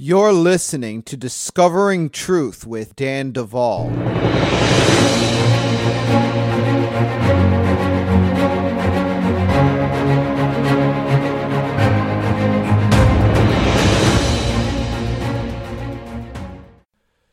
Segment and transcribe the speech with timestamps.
[0.00, 3.90] You're listening to Discovering Truth with Dan Duval.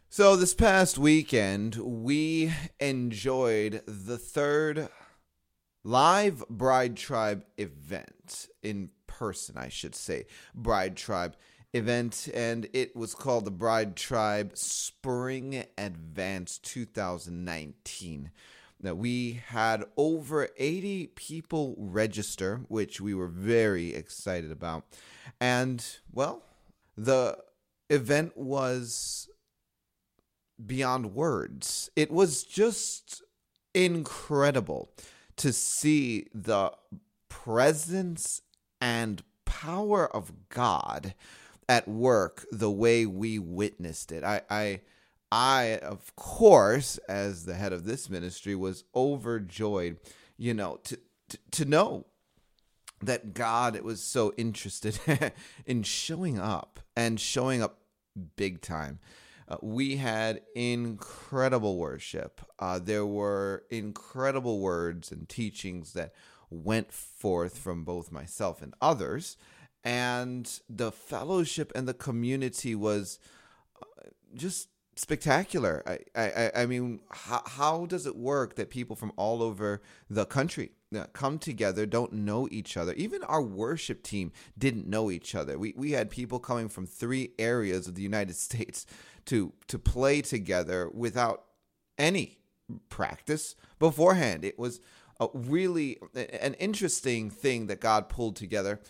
[0.10, 4.90] So, this past weekend, we enjoyed the third
[5.84, 10.26] live Bride Tribe event in person, I should say.
[10.56, 11.36] Bride Tribe
[11.76, 18.32] event, and it was called the Bride Tribe Spring Advance 2019.
[18.82, 24.86] Now, we had over 80 people register, which we were very excited about.
[25.42, 26.44] And, well,
[26.96, 27.38] the
[27.90, 29.30] event was
[30.66, 31.90] beyond words.
[31.96, 33.22] It was just
[33.74, 34.92] incredible
[35.38, 36.72] to see the
[37.28, 38.42] presence
[38.80, 41.14] and power of God
[41.68, 44.24] at work the way we witnessed it.
[44.24, 44.82] I, I,
[45.32, 49.98] I, of course, as the head of this ministry, was overjoyed,
[50.38, 52.06] you know, to, to, to know
[53.02, 55.00] that God was so interested
[55.66, 57.80] in showing up and showing up
[58.36, 59.00] big time.
[59.48, 62.42] Uh, we had incredible worship.
[62.58, 66.14] Uh, there were incredible words and teachings that
[66.50, 69.38] went forth from both myself and others
[69.86, 73.20] and the fellowship and the community was
[73.80, 75.84] uh, just spectacular.
[75.86, 80.26] I, I, I mean, how, how does it work that people from all over the
[80.26, 80.72] country
[81.14, 82.94] come together, don't know each other?
[82.94, 85.60] Even our worship team didn't know each other.
[85.60, 88.88] We, we had people coming from three areas of the United States
[89.26, 91.44] to, to play together without
[91.98, 92.40] any
[92.90, 94.44] practice beforehand.
[94.44, 94.82] It was
[95.20, 98.82] a really an interesting thing that God pulled together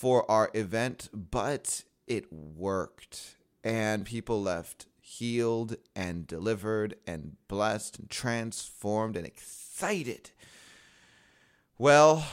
[0.00, 3.36] for our event, but it worked.
[3.62, 10.30] And people left healed and delivered and blessed and transformed and excited.
[11.76, 12.26] Well,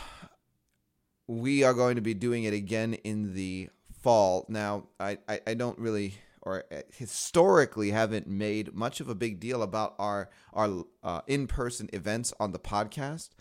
[1.27, 3.67] we are going to be doing it again in the
[4.01, 4.45] fall.
[4.47, 6.13] Now, I, I, I don't really
[6.43, 6.63] or
[6.95, 12.53] historically haven't made much of a big deal about our our uh, in-person events on
[12.53, 13.31] the podcast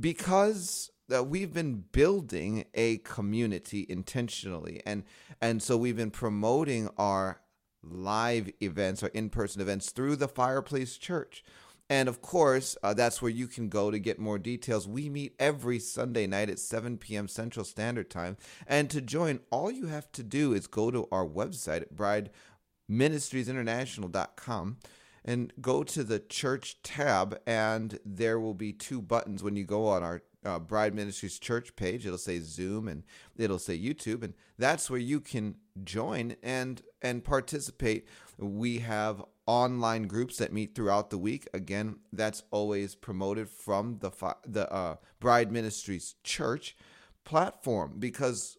[0.00, 4.80] because that we've been building a community intentionally.
[4.86, 5.04] And
[5.40, 7.40] and so we've been promoting our
[7.82, 11.44] live events or in-person events through the fireplace church.
[11.88, 14.88] And of course uh, that's where you can go to get more details.
[14.88, 18.36] We meet every sunday night at 7 p.m central standard time.
[18.66, 24.76] And to join all you have to do is go to our website at brideministriesinternational.com
[25.24, 29.86] and go to the church tab and there will be two buttons when you go
[29.86, 32.06] on our uh, Bride Ministries church page.
[32.06, 33.02] It'll say Zoom and
[33.36, 38.06] it'll say YouTube, and that's where you can join and and participate.
[38.38, 41.48] We have online groups that meet throughout the week.
[41.52, 44.10] Again, that's always promoted from the
[44.46, 46.76] the uh, Bride Ministries church
[47.24, 48.56] platform because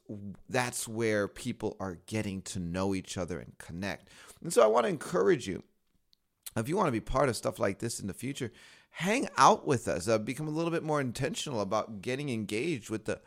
[0.48, 4.10] that's where people are getting to know each other and connect.
[4.42, 5.64] And so I want to encourage you
[6.56, 8.52] if you want to be part of stuff like this in the future,
[8.92, 10.08] hang out with us.
[10.08, 13.20] Uh, become a little bit more intentional about getting engaged with the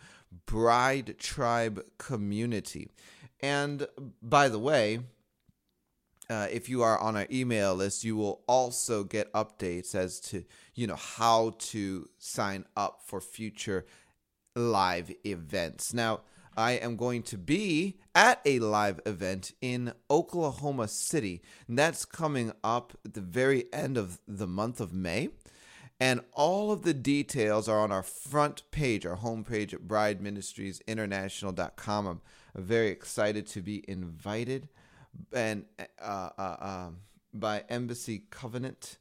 [0.46, 2.90] Bride Tribe community.
[3.40, 3.86] And
[4.22, 5.00] by the way,
[6.30, 10.44] uh, if you are on our email list, you will also get updates as to
[10.74, 13.84] you know how to sign up for future
[14.56, 15.92] live events.
[15.92, 16.20] Now,
[16.56, 21.42] I am going to be at a live event in Oklahoma City.
[21.66, 25.30] And that's coming up at the very end of the month of May.
[26.00, 32.06] And all of the details are on our front page, our homepage at brideministriesinternational.com.
[32.06, 32.20] I'm
[32.56, 34.68] very excited to be invited
[35.32, 35.64] and
[36.02, 36.88] uh, uh, uh,
[37.32, 38.98] by Embassy Covenant.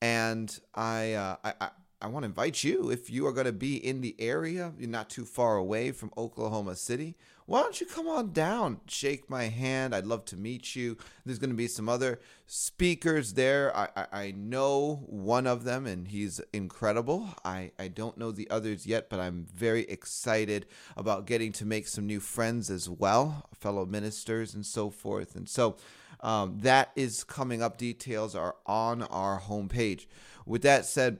[0.00, 3.52] And I, uh, I, I I want to invite you if you are going to
[3.52, 7.16] be in the area, you're not too far away from Oklahoma City.
[7.46, 9.94] Why don't you come on down, shake my hand?
[9.94, 10.96] I'd love to meet you.
[11.24, 13.76] There's going to be some other speakers there.
[13.76, 17.30] I, I, I know one of them, and he's incredible.
[17.44, 20.66] I, I don't know the others yet, but I'm very excited
[20.96, 25.34] about getting to make some new friends as well, fellow ministers and so forth.
[25.34, 25.76] And so
[26.20, 27.76] um, that is coming up.
[27.76, 30.06] Details are on our homepage.
[30.46, 31.18] With that said,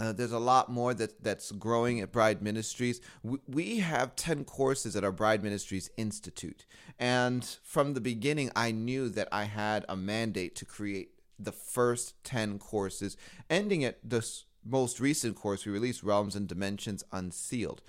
[0.00, 3.00] uh, there's a lot more that, that's growing at Bride Ministries.
[3.22, 6.64] We, we have 10 courses at our Bride Ministries Institute.
[6.98, 12.22] And from the beginning, I knew that I had a mandate to create the first
[12.24, 13.16] 10 courses,
[13.48, 17.82] ending at this most recent course we released, Realms and Dimensions Unsealed.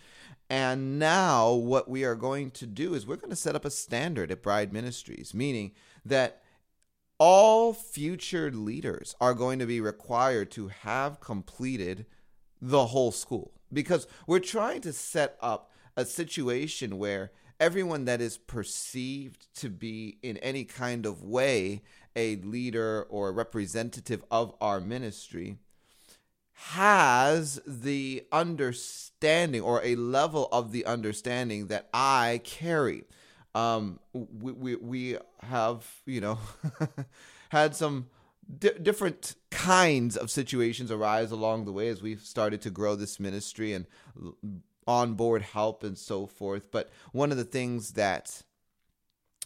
[0.50, 3.72] And now, what we are going to do is we're going to set up a
[3.72, 5.72] standard at Bride Ministries, meaning
[6.04, 6.42] that
[7.24, 12.04] all future leaders are going to be required to have completed
[12.60, 18.40] the whole school because we're trying to set up a situation where everyone that is
[18.40, 21.84] perceived to be in any kind of way
[22.16, 25.60] a leader or a representative of our ministry
[26.54, 33.04] has the understanding or a level of the understanding that I carry.
[33.54, 36.40] Um, we, we, we have, you know,
[37.50, 38.08] had some
[38.60, 43.20] di- different kinds of situations arise along the way as we've started to grow this
[43.20, 43.86] ministry and
[44.88, 46.72] onboard help and so forth.
[46.72, 48.44] But one of the things that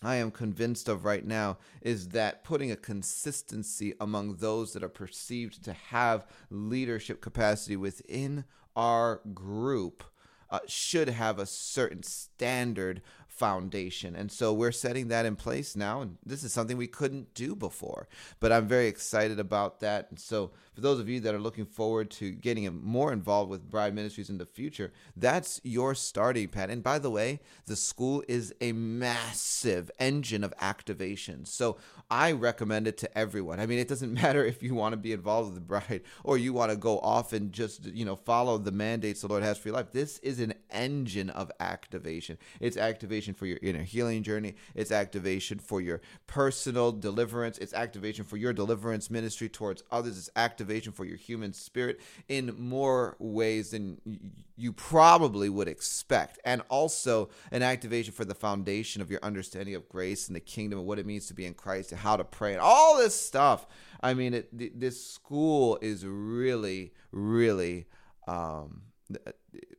[0.01, 4.89] I am convinced of right now is that putting a consistency among those that are
[4.89, 10.03] perceived to have leadership capacity within our group
[10.49, 13.01] uh, should have a certain standard
[13.35, 14.15] foundation.
[14.15, 16.01] And so we're setting that in place now.
[16.01, 18.07] And this is something we couldn't do before.
[18.39, 20.07] But I'm very excited about that.
[20.09, 23.69] And so for those of you that are looking forward to getting more involved with
[23.69, 26.69] Bride Ministries in the future, that's your starting pad.
[26.69, 31.45] And by the way, the school is a massive engine of activation.
[31.45, 31.77] So
[32.11, 33.61] I recommend it to everyone.
[33.61, 36.37] I mean, it doesn't matter if you want to be involved with the bride or
[36.37, 39.57] you want to go off and just, you know, follow the mandates the Lord has
[39.57, 39.93] for your life.
[39.93, 42.37] This is an engine of activation.
[42.59, 48.25] It's activation for your inner healing journey, it's activation for your personal deliverance, it's activation
[48.25, 53.71] for your deliverance ministry towards others, it's activation for your human spirit in more ways
[53.71, 53.99] than
[54.55, 56.39] you probably would expect.
[56.45, 60.79] And also an activation for the foundation of your understanding of grace and the kingdom
[60.79, 63.19] and what it means to be in Christ and how to pray and all this
[63.19, 63.67] stuff.
[64.01, 67.87] I mean, it, this school is really, really
[68.27, 68.83] um,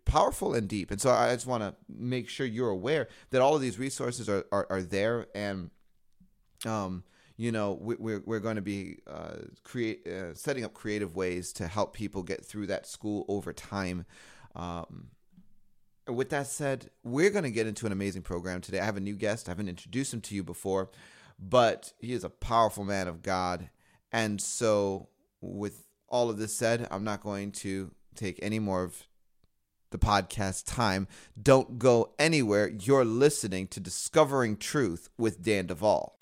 [0.04, 0.90] powerful and deep.
[0.90, 4.28] And so I just want to make sure you're aware that all of these resources
[4.28, 5.26] are, are, are there.
[5.34, 5.70] And,
[6.64, 7.04] um,
[7.36, 11.52] you know, we, we're, we're going to be uh, create, uh, setting up creative ways
[11.54, 14.06] to help people get through that school over time.
[14.54, 15.08] Um,
[16.08, 18.80] with that said, we're going to get into an amazing program today.
[18.80, 19.48] I have a new guest.
[19.48, 20.90] I haven't introduced him to you before,
[21.38, 23.70] but he is a powerful man of God.
[24.12, 25.08] And so,
[25.40, 29.06] with all of this said, I'm not going to take any more of
[29.90, 31.08] the podcast time.
[31.40, 32.68] Don't go anywhere.
[32.68, 36.16] You're listening to Discovering Truth with Dan Duval.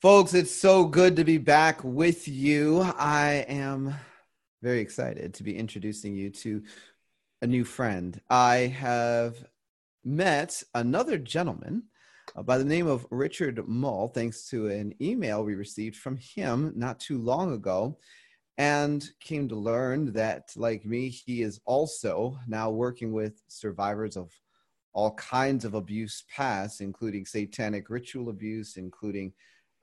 [0.00, 2.82] Folks, it's so good to be back with you.
[2.96, 3.96] I am
[4.62, 6.62] very excited to be introducing you to
[7.42, 8.20] a new friend.
[8.30, 9.44] I have
[10.04, 11.82] met another gentleman
[12.36, 16.72] uh, by the name of Richard Mull, thanks to an email we received from him
[16.76, 17.98] not too long ago,
[18.56, 24.30] and came to learn that, like me, he is also now working with survivors of
[24.92, 29.32] all kinds of abuse past, including satanic ritual abuse, including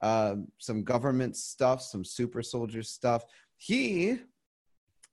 [0.05, 3.25] um, some government stuff, some super soldier stuff.
[3.57, 4.19] He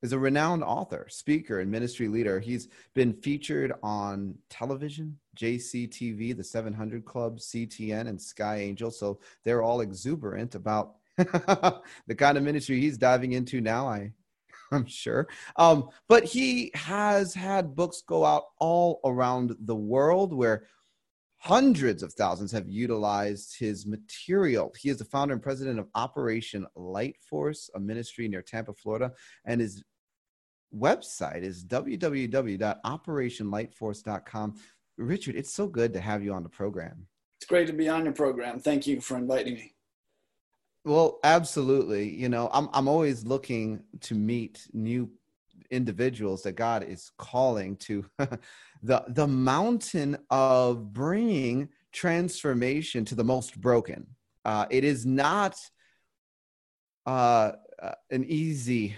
[0.02, 2.38] is a renowned author, speaker, and ministry leader.
[2.40, 8.90] He's been featured on television, JCTV, the 700 Club, CTN, and Sky Angel.
[8.90, 13.88] So they're all exuberant about the kind of ministry he's diving into now.
[13.88, 14.12] I,
[14.72, 15.26] I'm sure.
[15.56, 20.64] Um, but he has had books go out all around the world where
[21.44, 24.72] Hundreds of thousands have utilized his material.
[24.78, 29.10] He is the founder and president of Operation Light Force, a ministry near Tampa, Florida,
[29.44, 29.82] and his
[30.72, 34.54] website is www.operationlightforce.com.
[34.96, 37.08] Richard, it's so good to have you on the program.
[37.38, 38.60] It's great to be on your program.
[38.60, 39.74] Thank you for inviting me.
[40.84, 42.08] Well, absolutely.
[42.08, 45.10] You know, I'm I'm always looking to meet new
[45.72, 48.04] individuals that God is calling to
[48.82, 54.06] the the mountain of bringing transformation to the most broken.
[54.44, 55.56] Uh, it is not
[57.06, 57.52] uh,
[57.82, 58.94] uh, an easy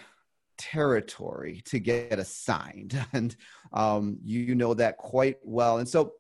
[0.58, 3.36] territory to get assigned, and
[3.72, 5.78] um, you know that quite well.
[5.78, 6.12] And so,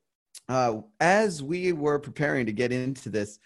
[0.48, 3.38] uh, as we were preparing to get into this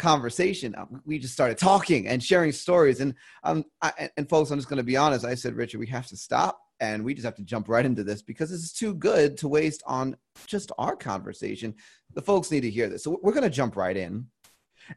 [0.00, 3.00] conversation, uh, we just started talking and sharing stories.
[3.00, 3.14] And
[3.44, 5.24] um, I, and folks, I'm just going to be honest.
[5.24, 8.02] I said, Richard, we have to stop and we just have to jump right into
[8.02, 10.16] this because this is too good to waste on
[10.46, 11.74] just our conversation.
[12.14, 13.04] The folks need to hear this.
[13.04, 14.26] So we're going to jump right in.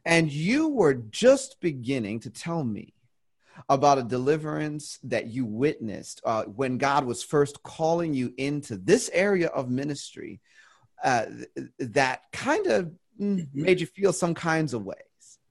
[0.05, 2.93] And you were just beginning to tell me
[3.69, 9.11] about a deliverance that you witnessed uh, when God was first calling you into this
[9.13, 10.41] area of ministry
[11.03, 11.25] uh,
[11.77, 14.97] that kind of made you feel some kinds of ways.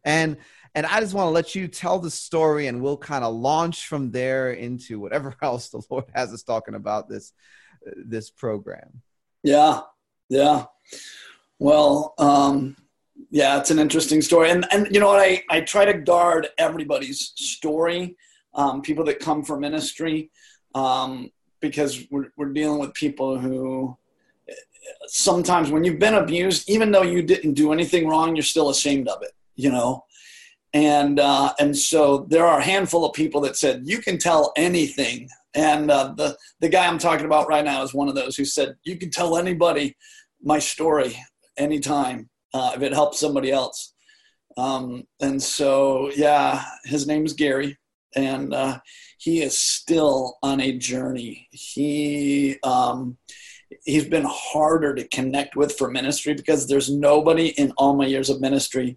[0.05, 0.37] And
[0.75, 3.87] and I just want to let you tell the story, and we'll kind of launch
[3.87, 7.33] from there into whatever else the Lord has us talking about this
[7.97, 9.03] this program.
[9.43, 9.81] Yeah,
[10.29, 10.65] yeah.
[11.59, 12.77] Well, um,
[13.31, 15.21] yeah, it's an interesting story, and and you know what?
[15.21, 18.17] I I try to guard everybody's story,
[18.55, 20.31] um, people that come for ministry,
[20.75, 23.97] um, because we're we're dealing with people who
[25.07, 29.09] sometimes when you've been abused, even though you didn't do anything wrong, you're still ashamed
[29.09, 29.33] of it.
[29.55, 30.05] You know,
[30.73, 34.53] and uh, and so there are a handful of people that said you can tell
[34.57, 35.29] anything.
[35.55, 38.45] And uh, the the guy i'm talking about right now is one of those who
[38.47, 39.95] said you can tell anybody
[40.43, 41.15] my story
[41.59, 43.93] anytime uh, if it helps somebody else.
[44.57, 47.77] Um, and so yeah his name is gary
[48.15, 48.79] and uh,
[49.19, 51.49] he is still on a journey.
[51.51, 53.19] He um,
[53.85, 58.31] he's been harder to connect with for ministry because there's nobody in all my years
[58.31, 58.97] of ministry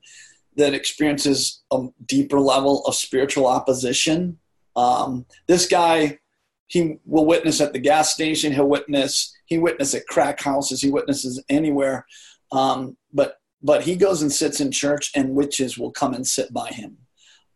[0.56, 4.40] that experiences a deeper level of spiritual opposition.
[4.76, 6.20] Um, this guy,
[6.68, 8.54] he will witness at the gas station.
[8.54, 9.34] He'll witness.
[9.46, 10.82] He witness at crack houses.
[10.82, 12.06] He witnesses anywhere.
[12.52, 16.54] Um, but but he goes and sits in church, and witches will come and sit
[16.54, 16.98] by him.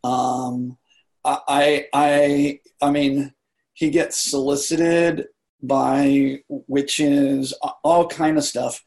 [0.04, 0.78] Um,
[1.26, 3.34] I I I mean,
[3.74, 5.28] he gets solicited
[5.62, 8.84] by witches, all kind of stuff,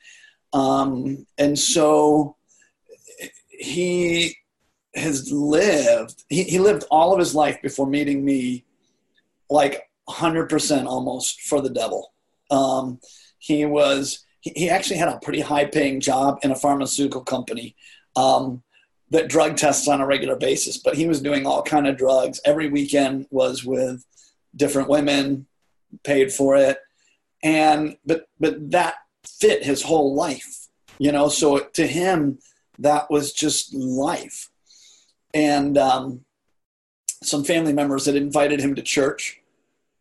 [0.52, 2.36] um, and so
[3.48, 4.36] he
[4.94, 8.64] has lived he, he lived all of his life before meeting me
[9.48, 12.12] like 100% almost for the devil.
[12.50, 13.00] Um,
[13.38, 17.76] he was he, he, actually had a pretty high paying job in a pharmaceutical company
[18.16, 18.62] um,
[19.10, 22.40] that drug tests on a regular basis but he was doing all kind of drugs.
[22.44, 24.04] Every weekend was with
[24.54, 25.46] different women
[26.04, 26.78] paid for it
[27.42, 28.94] and but but that
[29.26, 30.68] fit his whole life
[30.98, 32.38] you know so to him
[32.82, 34.50] that was just life.
[35.34, 36.24] And um,
[37.22, 39.40] some family members had invited him to church,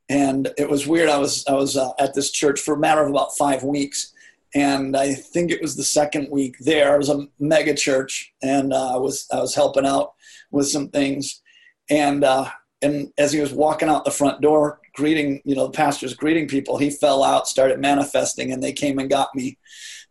[0.09, 1.09] and it was weird.
[1.09, 4.13] I was I was uh, at this church for a matter of about five weeks,
[4.53, 6.95] and I think it was the second week there.
[6.95, 10.13] It was a mega church, and uh, I was I was helping out
[10.51, 11.41] with some things,
[11.89, 12.49] and uh,
[12.81, 16.47] and as he was walking out the front door, greeting you know the pastor's greeting
[16.47, 19.57] people, he fell out, started manifesting, and they came and got me.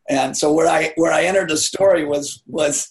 [0.08, 2.90] And so where I where I entered the story was was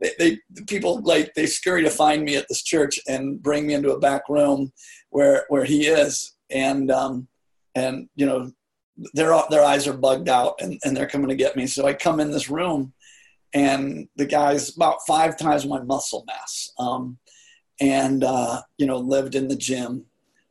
[0.00, 3.74] they, they people like they scurry to find me at this church and bring me
[3.74, 4.72] into a back room
[5.10, 6.34] where where he is.
[6.50, 7.28] And um
[7.74, 8.52] and you know
[9.14, 11.66] their their eyes are bugged out and, and they're coming to get me.
[11.66, 12.92] So I come in this room
[13.52, 17.18] and the guy's about five times my muscle mass um
[17.80, 20.04] and uh you know lived in the gym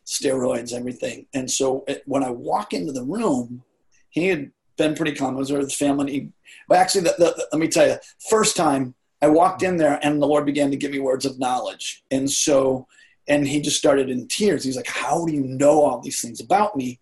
[0.10, 3.64] steroids everything and so it, when I walk into the room
[4.10, 5.36] he had been pretty calm.
[5.36, 6.32] It was with his family.
[6.68, 7.98] But actually, the, the, let me tell you,
[8.30, 11.38] first time I walked in there and the Lord began to give me words of
[11.38, 12.04] knowledge.
[12.10, 12.88] And so,
[13.28, 14.64] and he just started in tears.
[14.64, 17.00] He's like, How do you know all these things about me?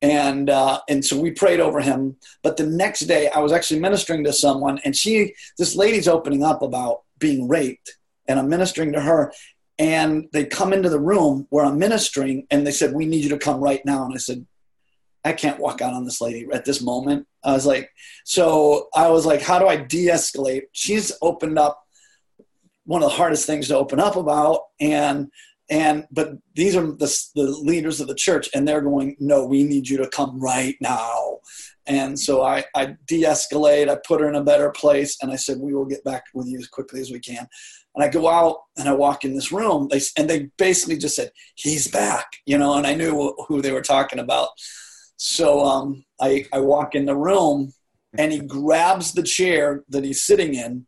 [0.00, 2.16] And, uh, and so we prayed over him.
[2.42, 6.44] But the next day, I was actually ministering to someone, and she, this lady's opening
[6.44, 7.96] up about being raped,
[8.28, 9.32] and I'm ministering to her.
[9.78, 13.30] And they come into the room where I'm ministering, and they said, We need you
[13.30, 14.04] to come right now.
[14.04, 14.46] And I said,
[15.26, 17.26] I can't walk out on this lady at this moment.
[17.42, 17.90] I was like,
[18.24, 20.62] so I was like, how do I de escalate?
[20.70, 21.84] She's opened up
[22.84, 24.60] one of the hardest things to open up about.
[24.78, 25.32] And,
[25.68, 29.64] and, but these are the, the leaders of the church and they're going, no, we
[29.64, 31.40] need you to come right now.
[31.86, 35.18] And so I, I de escalate, I put her in a better place.
[35.22, 37.48] And I said, we will get back with you as quickly as we can.
[37.96, 41.16] And I go out and I walk in this room they, and they basically just
[41.16, 44.50] said, he's back, you know, and I knew who they were talking about.
[45.16, 47.72] So um, I, I walk in the room
[48.18, 50.86] and he grabs the chair that he's sitting in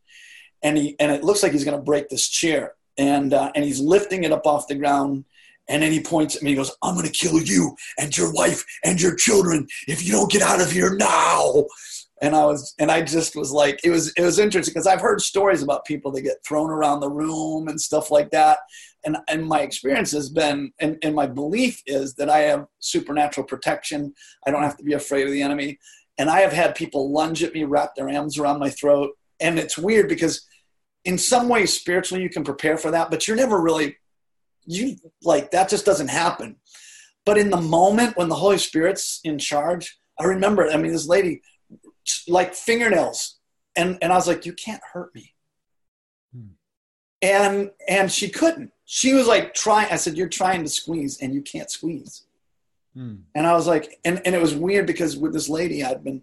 [0.62, 3.65] and he and it looks like he's going to break this chair and uh, and
[3.65, 5.25] he's lifting it up off the ground
[5.69, 8.33] and then he points at me he goes i'm going to kill you and your
[8.33, 11.65] wife and your children if you don't get out of here now
[12.21, 15.01] and i was and i just was like it was it was interesting because i've
[15.01, 18.59] heard stories about people that get thrown around the room and stuff like that.
[19.05, 23.47] And and my experience has been and, and my belief is that i have supernatural
[23.47, 24.13] protection.
[24.47, 25.79] I don't have to be afraid of the enemy.
[26.19, 29.11] And i have had people lunge at me wrap their arms around my throat.
[29.41, 30.47] And it's weird because
[31.05, 33.97] in some ways spiritually you can prepare for that but you're never really
[34.67, 36.57] you like that just doesn't happen.
[37.25, 41.07] But in the moment when the holy spirit's in charge i remember i mean this
[41.07, 41.41] lady
[42.27, 43.38] like fingernails
[43.77, 45.35] and and i was like you can't hurt me
[46.35, 46.49] hmm.
[47.23, 48.73] and and she couldn't.
[48.85, 49.93] She was like trying.
[49.93, 52.25] I said, "You're trying to squeeze, and you can't squeeze."
[52.95, 53.17] Hmm.
[53.35, 56.23] And I was like, and and it was weird because with this lady, I'd been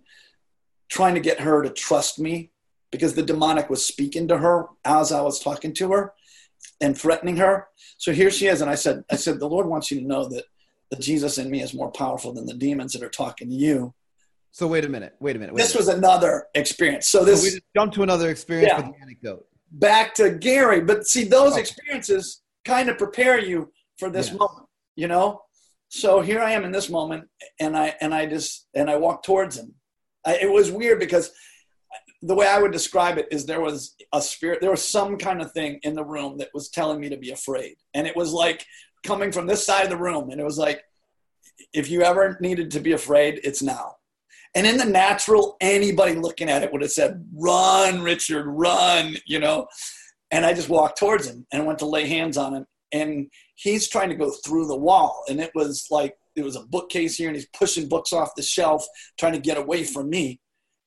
[0.89, 2.51] trying to get her to trust me
[2.91, 6.13] because the demonic was speaking to her as I was talking to her
[6.81, 7.67] and threatening her.
[7.97, 10.25] So here she is, and I said, I said, the Lord wants you to know
[10.29, 10.45] that
[10.89, 13.93] the Jesus in me is more powerful than the demons that are talking to you.
[14.55, 15.17] So wait a minute.
[15.19, 15.53] Wait a minute.
[15.53, 15.87] Wait this a minute.
[15.87, 17.09] was another experience.
[17.09, 19.45] So this so we just jumped to another experience yeah, with the anecdote.
[19.69, 21.59] Back to Gary, but see those okay.
[21.59, 24.39] experiences kind of prepare you for this yes.
[24.39, 25.41] moment, you know.
[25.89, 27.25] So here I am in this moment,
[27.59, 29.75] and I and I just and I walk towards him.
[30.25, 31.31] I, it was weird because
[32.21, 35.41] the way I would describe it is there was a spirit, there was some kind
[35.41, 38.31] of thing in the room that was telling me to be afraid, and it was
[38.31, 38.65] like
[39.03, 40.81] coming from this side of the room, and it was like,
[41.73, 43.94] if you ever needed to be afraid, it's now
[44.55, 49.39] and in the natural, anybody looking at it would have said, Run, Richard, run, you
[49.39, 49.67] know.
[50.31, 52.65] And I just walked towards him and went to lay hands on him.
[52.91, 55.23] And he's trying to go through the wall.
[55.29, 58.41] And it was like, it was a bookcase here, and he's pushing books off the
[58.41, 58.85] shelf,
[59.17, 60.39] trying to get away from me.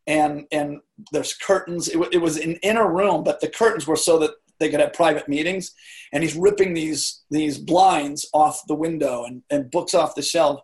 [0.07, 0.81] And, and
[1.13, 1.89] there's curtains.
[1.89, 4.95] It, it was an inner room, but the curtains were so that they could have
[4.95, 5.75] private meetings.
[6.13, 10.61] And he's ripping these, these blinds off the window and, and books off the shelf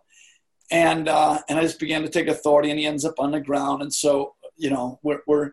[0.71, 3.39] and uh, and I just began to take authority, and he ends up on the
[3.39, 3.81] ground.
[3.81, 5.51] And so, you know, we're, we're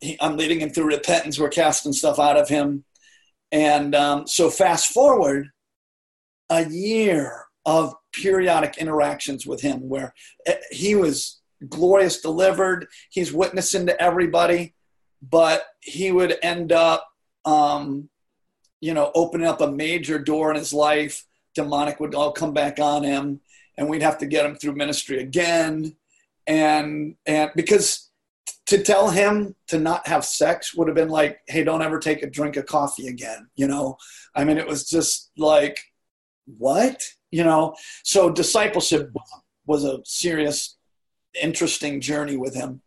[0.00, 1.38] he, I'm leading him through repentance.
[1.38, 2.84] We're casting stuff out of him,
[3.52, 5.48] and um, so fast forward
[6.50, 10.14] a year of periodic interactions with him, where
[10.46, 12.86] eh, he was glorious, delivered.
[13.10, 14.74] He's witnessing to everybody,
[15.20, 17.06] but he would end up,
[17.44, 18.08] um,
[18.80, 21.26] you know, opening up a major door in his life.
[21.54, 23.40] Demonic would all come back on him
[23.78, 25.96] and we'd have to get him through ministry again.
[26.46, 28.10] And and because
[28.66, 32.22] to tell him to not have sex would have been like hey don't ever take
[32.22, 33.96] a drink of coffee again you know?
[34.34, 35.78] I mean it was just like
[36.58, 37.02] what?
[37.30, 37.74] You know?
[38.04, 39.10] So discipleship
[39.66, 40.76] was a serious
[41.40, 42.82] interesting journey with him.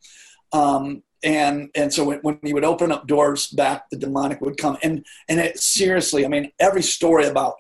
[0.52, 4.58] Um, and and so when, when, he would open up doors back the demonic would
[4.58, 4.78] come.
[4.84, 7.56] And and it seriously i mean every story about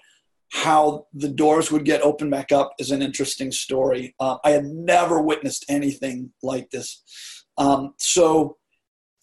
[0.51, 4.13] how the doors would get opened back up is an interesting story.
[4.19, 7.01] Uh, I had never witnessed anything like this.
[7.57, 8.57] Um, so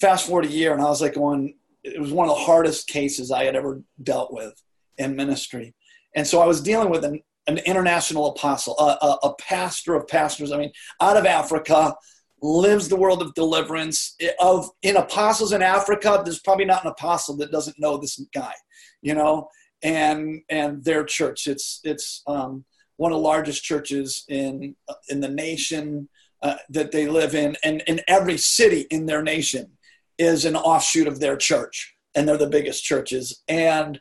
[0.00, 2.88] fast forward a year, and I was like going, it was one of the hardest
[2.88, 4.54] cases I had ever dealt with
[4.96, 5.74] in ministry.
[6.16, 10.08] And so I was dealing with an, an international apostle, a, a, a pastor of
[10.08, 10.50] pastors.
[10.50, 11.94] I mean, out of Africa,
[12.40, 14.16] lives the world of deliverance.
[14.40, 18.54] Of in apostles in Africa, there's probably not an apostle that doesn't know this guy,
[19.02, 19.48] you know
[19.82, 21.46] and and their church.
[21.46, 22.64] It's it's um,
[22.96, 24.74] one of the largest churches in
[25.08, 26.08] in the nation
[26.42, 29.72] uh, that they live in, and in every city in their nation
[30.18, 33.42] is an offshoot of their church, and they're the biggest churches.
[33.48, 34.00] And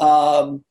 [0.00, 0.64] um,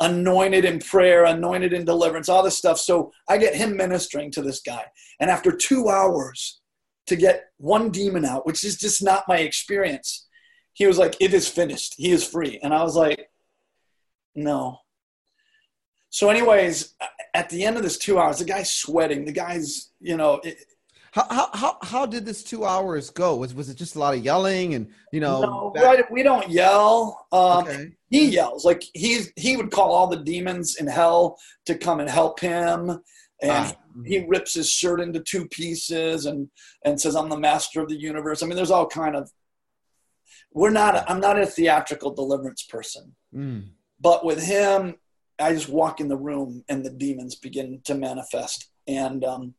[0.00, 2.78] anointed in prayer, anointed in deliverance, all this stuff.
[2.78, 4.84] So I get him ministering to this guy,
[5.20, 6.60] and after two hours
[7.06, 10.26] to get one demon out, which is just not my experience.
[10.74, 11.94] He was like, "It is finished.
[11.98, 13.28] He is free," and I was like,
[14.34, 14.78] no.
[16.12, 16.94] So, anyways,
[17.32, 19.24] at the end of this two hours, the guy's sweating.
[19.24, 20.40] The guy's, you know.
[20.44, 20.58] It,
[21.12, 23.36] how, how, how, how did this two hours go?
[23.36, 25.40] Was, was it just a lot of yelling and, you know?
[25.40, 27.26] No, back- we don't yell.
[27.32, 27.92] Um, okay.
[28.10, 28.66] He yells.
[28.66, 32.90] Like, he's, he would call all the demons in hell to come and help him.
[33.40, 33.76] And ah.
[34.04, 36.50] he rips his shirt into two pieces and,
[36.84, 38.42] and says, I'm the master of the universe.
[38.42, 39.30] I mean, there's all kind of,
[40.52, 43.14] we're not, I'm not a theatrical deliverance person.
[43.34, 43.70] Mm
[44.02, 44.96] but with him,
[45.38, 48.68] I just walk in the room and the demons begin to manifest.
[48.86, 49.54] And um,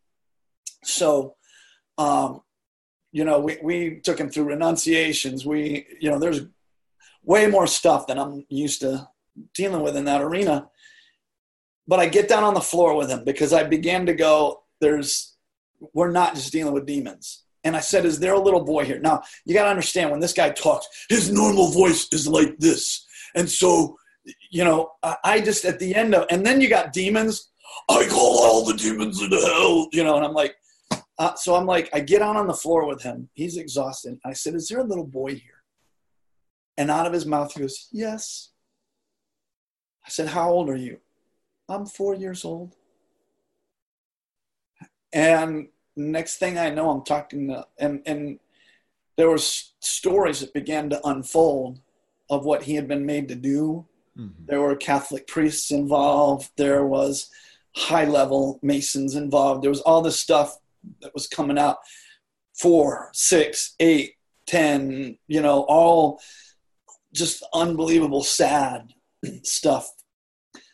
[0.84, 1.36] so,
[1.98, 2.42] um,
[3.12, 5.46] you know, we, we took him through renunciations.
[5.46, 6.42] We, you know, there's
[7.24, 9.08] way more stuff than I'm used to
[9.54, 10.70] dealing with in that arena.
[11.88, 15.36] But I get down on the floor with him because I began to go, there's,
[15.94, 17.44] we're not just dealing with demons.
[17.64, 19.00] And I said, Is there a little boy here?
[19.00, 23.06] Now, you got to understand when this guy talks, his normal voice is like this.
[23.36, 23.98] And so
[24.50, 24.92] you know,
[25.24, 27.50] I just at the end of, and then you got demons.
[27.90, 30.56] I call all the demons into hell, you know, and I'm like,
[31.20, 33.30] uh, so I'm like, I get out on the floor with him.
[33.34, 34.20] He's exhausted.
[34.26, 35.64] I said, Is there a little boy here?
[36.78, 38.50] And out of his mouth, he goes, Yes.
[40.06, 41.00] I said, How old are you?
[41.70, 42.76] I'm four years old.
[45.12, 48.40] And next thing I know, I'm talking to, and, and
[49.16, 51.80] there were stories that began to unfold
[52.30, 53.86] of what he had been made to do
[54.18, 54.46] Mm-hmm.
[54.46, 56.52] There were Catholic priests involved.
[56.58, 57.30] There was
[57.76, 59.64] high level Masons involved.
[59.64, 60.58] There was all this stuff
[61.02, 61.78] that was coming out
[62.54, 66.20] four, six, eight, ten, you know, all
[67.14, 68.94] just unbelievable sad
[69.44, 69.92] stuff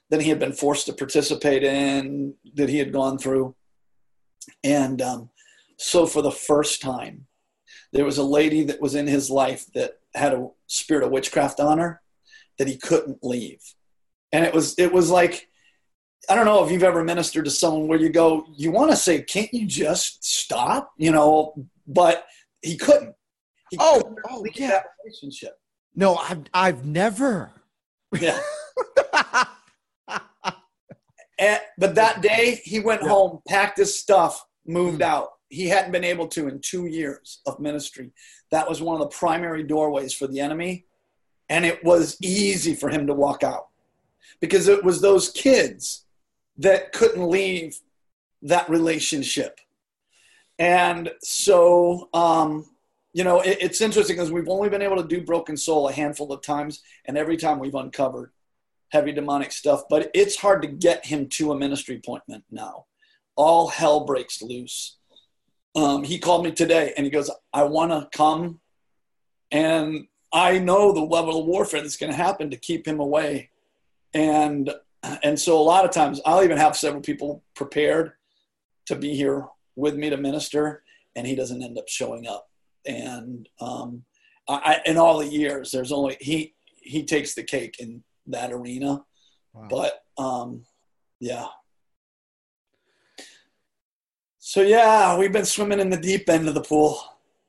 [0.09, 3.55] that he had been forced to participate in, that he had gone through.
[4.63, 5.29] And um,
[5.77, 7.27] so, for the first time,
[7.93, 11.59] there was a lady that was in his life that had a spirit of witchcraft
[11.59, 12.01] on her
[12.59, 13.61] that he couldn't leave.
[14.31, 15.47] And it was, it was like,
[16.29, 18.97] I don't know if you've ever ministered to someone where you go, you want to
[18.97, 20.91] say, can't you just stop?
[20.97, 21.55] You know,
[21.87, 22.25] but
[22.61, 23.15] he couldn't.
[23.71, 24.81] He oh, couldn't oh yeah.
[25.03, 25.53] relationship.
[25.95, 27.51] No, I've I've never.
[28.19, 28.39] Yeah.
[31.39, 33.09] And, but that day he went Yeah.
[33.09, 35.05] home, packed his stuff, moved Mm.
[35.05, 35.29] out.
[35.47, 38.11] He hadn't been able to in two years of ministry.
[38.51, 40.85] That was one of the primary doorways for the enemy.
[41.49, 43.69] And it was easy for him to walk out
[44.39, 46.05] because it was those kids
[46.57, 47.79] that couldn't leave
[48.41, 49.59] that relationship.
[50.57, 52.65] And so, um,
[53.13, 55.93] you know, it, it's interesting because we've only been able to do Broken Soul a
[55.93, 58.31] handful of times, and every time we've uncovered
[58.89, 62.85] heavy demonic stuff, but it's hard to get him to a ministry appointment now.
[63.35, 64.97] All hell breaks loose.
[65.75, 68.59] Um, he called me today and he goes, I want to come,
[69.51, 73.49] and I know the level of warfare that's going to happen to keep him away.
[74.13, 74.71] And
[75.23, 78.13] and so a lot of times I'll even have several people prepared
[78.87, 80.83] to be here with me to minister,
[81.15, 82.49] and he doesn't end up showing up.
[82.85, 84.03] And um,
[84.47, 89.03] I, in all the years, there's only he he takes the cake in that arena.
[89.53, 89.67] Wow.
[89.69, 90.65] But um,
[91.19, 91.45] yeah.
[94.39, 96.99] So yeah, we've been swimming in the deep end of the pool.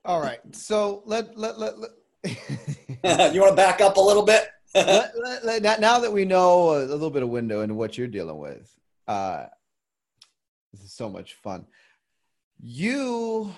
[0.04, 0.40] All right.
[0.52, 1.78] So let let let.
[1.78, 1.90] let
[2.24, 4.48] you want to back up a little bit?
[4.74, 8.72] now that we know a little bit of window into what you're dealing with,
[9.08, 9.46] uh,
[10.72, 11.66] this is so much fun.
[12.60, 13.52] You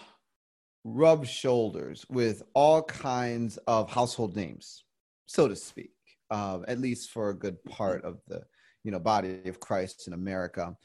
[0.84, 4.84] rub shoulders with all kinds of household names,
[5.26, 5.92] so to speak,
[6.30, 8.42] uh, at least for a good part of the
[8.84, 10.76] you know body of Christ in America,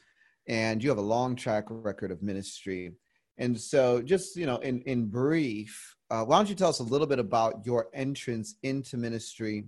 [0.46, 2.92] and you have a long track record of ministry.
[3.38, 6.84] And so, just you know, in in brief, uh, why don't you tell us a
[6.84, 9.64] little bit about your entrance into ministry?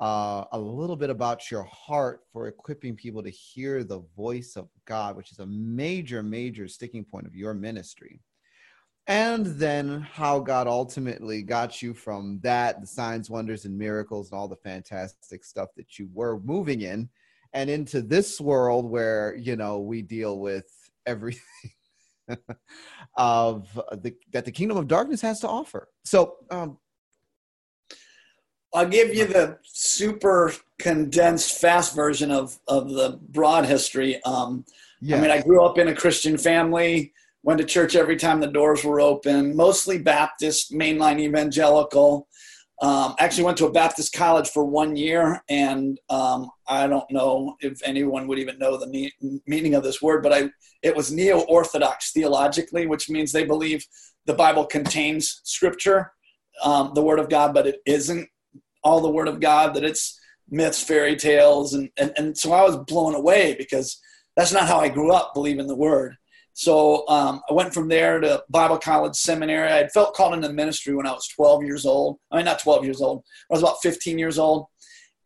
[0.00, 4.68] uh, a little bit about your heart for equipping people to hear the voice of
[4.84, 8.20] God, which is a major, major sticking point of your ministry.
[9.06, 14.38] And then how God ultimately got you from that, the signs, wonders, and miracles, and
[14.38, 17.08] all the fantastic stuff that you were moving in,
[17.52, 20.66] and into this world where, you know, we deal with
[21.06, 21.70] everything
[23.16, 25.88] of the, that the kingdom of darkness has to offer.
[26.04, 26.78] So, um,
[28.74, 34.22] I'll give you the super condensed, fast version of, of the broad history.
[34.24, 34.66] Um,
[35.00, 35.16] yeah.
[35.16, 38.48] I mean, I grew up in a Christian family, went to church every time the
[38.48, 42.28] doors were open, mostly Baptist, mainline evangelical.
[42.82, 47.56] Um, actually went to a Baptist college for one year, and um, I don't know
[47.60, 49.14] if anyone would even know the me-
[49.46, 50.50] meaning of this word, but I
[50.82, 53.86] it was neo-orthodox theologically, which means they believe
[54.26, 56.12] the Bible contains Scripture,
[56.62, 58.28] um, the Word of God, but it isn't
[58.84, 59.72] all the Word of God.
[59.74, 60.18] That it's
[60.50, 63.98] myths, fairy tales, and and, and so I was blown away because
[64.36, 66.16] that's not how I grew up believing the Word.
[66.56, 69.70] So um, I went from there to Bible college seminary.
[69.70, 72.18] I felt called into ministry when I was 12 years old.
[72.32, 73.24] I mean, not 12 years old.
[73.50, 74.64] I was about 15 years old,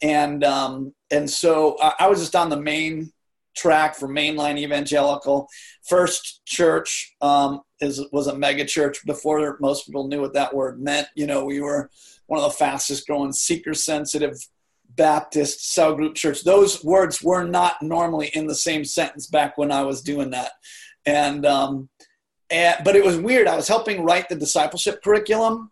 [0.02, 3.12] and um, and so I, I was just on the main
[3.56, 5.46] track for mainline evangelical.
[5.88, 10.82] First church um, is was a mega church before most people knew what that word
[10.82, 11.06] meant.
[11.14, 11.90] You know, we were
[12.26, 14.34] one of the fastest growing seeker sensitive
[14.96, 16.42] Baptist cell group church.
[16.42, 20.50] Those words were not normally in the same sentence back when I was doing that
[21.06, 21.88] and um,
[22.50, 23.46] and but it was weird.
[23.48, 25.70] I was helping write the discipleship curriculum,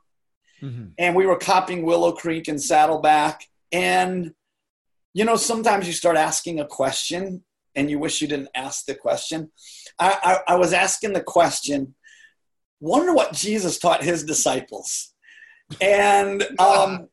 [0.62, 0.93] Mhm.
[0.99, 3.45] and we were copying Willow Creek and Saddleback.
[3.73, 4.33] And
[5.14, 8.95] you know, sometimes you start asking a question, and you wish you didn't ask the
[8.95, 9.51] question.
[9.99, 11.95] I, I, I was asking the question.
[12.81, 15.12] Wonder what Jesus taught his disciples.
[15.81, 17.09] And um,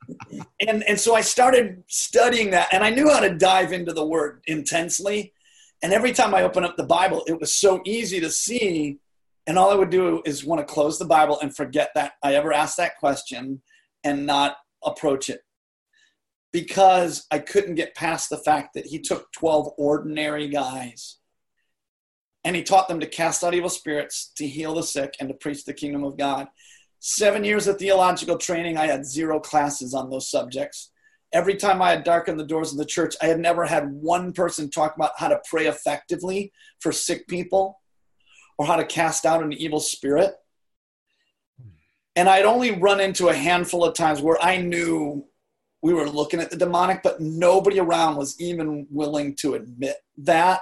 [0.67, 4.06] and and so I started studying that, and I knew how to dive into the
[4.06, 5.34] word intensely.
[5.81, 8.99] And every time I open up the Bible, it was so easy to see.
[9.47, 12.35] And all I would do is want to close the Bible and forget that I
[12.35, 13.61] ever asked that question
[14.03, 15.41] and not approach it.
[16.51, 21.17] Because I couldn't get past the fact that he took 12 ordinary guys
[22.45, 25.35] and he taught them to cast out evil spirits, to heal the sick, and to
[25.35, 26.47] preach the kingdom of God.
[26.99, 30.91] Seven years of theological training, I had zero classes on those subjects
[31.36, 34.32] every time I had darkened the doors of the church, I had never had one
[34.32, 37.82] person talk about how to pray effectively for sick people
[38.58, 40.34] or how to cast out an evil spirit.
[42.15, 45.26] And I'd only run into a handful of times where I knew
[45.82, 50.62] we were looking at the demonic, but nobody around was even willing to admit that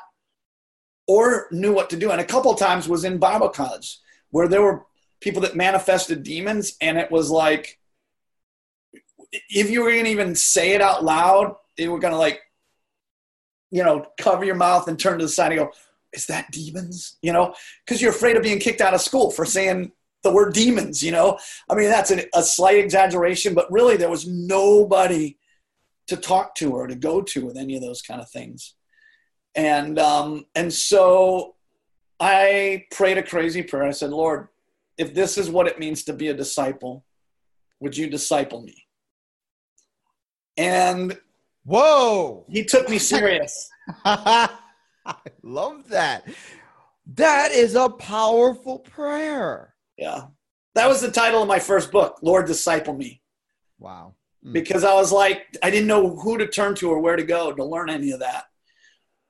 [1.07, 2.09] or knew what to do.
[2.09, 3.99] And a couple times was in Bible college
[4.31, 4.87] where there were
[5.21, 7.77] people that manifested demons, and it was like,
[9.49, 12.41] if you were going to even say it out loud, they were going to like,
[13.71, 15.71] you know, cover your mouth and turn to the side and go,
[16.13, 17.53] "Is that demons?" You know,
[17.85, 19.91] because you're afraid of being kicked out of school for saying
[20.21, 21.03] the word demons.
[21.03, 25.37] You know, I mean that's a, a slight exaggeration, but really there was nobody
[26.07, 28.75] to talk to or to go to with any of those kind of things
[29.55, 31.55] and um, and so
[32.19, 33.83] I prayed a crazy prayer.
[33.83, 34.47] I said, Lord,
[34.97, 37.05] if this is what it means to be a disciple,
[37.79, 38.82] would you disciple me?
[40.57, 41.17] And
[41.65, 43.69] whoa, he took me serious.
[44.05, 44.49] I
[45.43, 46.27] love that.
[47.15, 49.73] That is a powerful prayer.
[49.97, 50.27] Yeah.
[50.75, 53.21] That was the title of my first book, Lord Disciple Me.
[53.79, 54.15] Wow.
[54.45, 54.53] Mm.
[54.53, 57.51] Because I was like, I didn't know who to turn to or where to go
[57.51, 58.45] to learn any of that.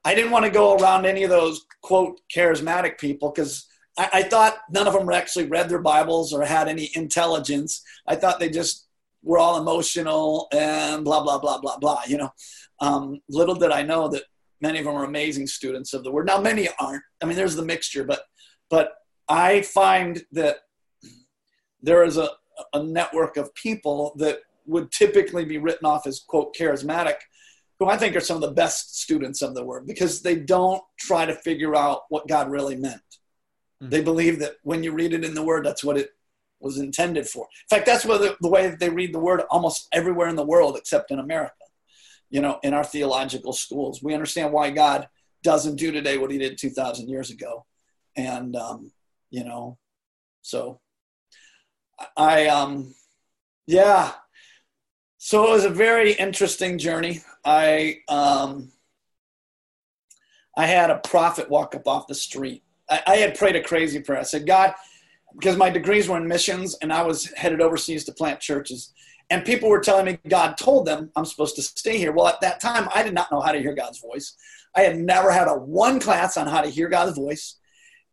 [0.06, 3.66] I didn't want to go around any of those quote charismatic people because
[3.98, 7.82] I, I, thought none of them actually read their Bibles or had any intelligence.
[8.06, 8.88] I thought they just
[9.24, 12.02] were all emotional and blah blah blah blah blah.
[12.08, 12.34] You know,
[12.80, 14.24] um, little did I know that
[14.62, 16.28] many of them are amazing students of the Word.
[16.28, 17.04] Now many aren't.
[17.22, 18.24] I mean, there's the mixture, but
[18.70, 18.94] but
[19.30, 20.58] I find that
[21.82, 22.30] there is a,
[22.74, 27.16] a network of people that would typically be written off as quote charismatic
[27.80, 30.82] who I think are some of the best students of the word because they don't
[30.98, 33.02] try to figure out what God really meant.
[33.82, 33.90] Mm-hmm.
[33.90, 36.12] They believe that when you read it in the word, that's what it
[36.64, 37.46] was intended for.
[37.46, 40.46] In fact, that's the, the way that they read the word almost everywhere in the
[40.46, 41.54] world except in America.
[42.30, 45.08] You know, in our theological schools, we understand why God
[45.44, 47.66] doesn't do today what he did 2,000 years ago.
[48.16, 48.92] And, um,
[49.30, 49.78] you know,
[50.42, 50.80] so
[52.18, 52.96] I, um,
[53.68, 54.14] yeah,
[55.18, 57.22] so it was a very interesting journey.
[57.46, 58.74] I um,
[60.58, 62.62] I had a prophet walk up off the street.
[62.90, 64.20] I, I had prayed a crazy prayer.
[64.20, 64.74] I said, God,
[65.34, 68.94] because my degrees were in missions and I was headed overseas to plant churches.
[69.30, 72.12] And people were telling me God told them I'm supposed to stay here.
[72.12, 74.36] Well, at that time, I did not know how to hear God's voice.
[74.76, 77.58] I had never had a one class on how to hear God's voice.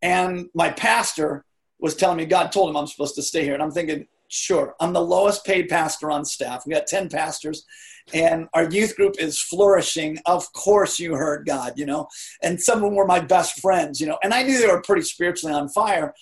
[0.01, 1.45] And my pastor
[1.79, 3.53] was telling me God told him I'm supposed to stay here.
[3.53, 4.75] And I'm thinking, Sure.
[4.79, 6.63] I'm the lowest paid pastor on staff.
[6.65, 7.65] We got 10 pastors,
[8.13, 10.19] and our youth group is flourishing.
[10.25, 12.07] Of course, you heard God, you know,
[12.41, 14.81] and some of them were my best friends, you know, and I knew they were
[14.81, 16.13] pretty spiritually on fire.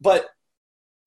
[0.00, 0.26] But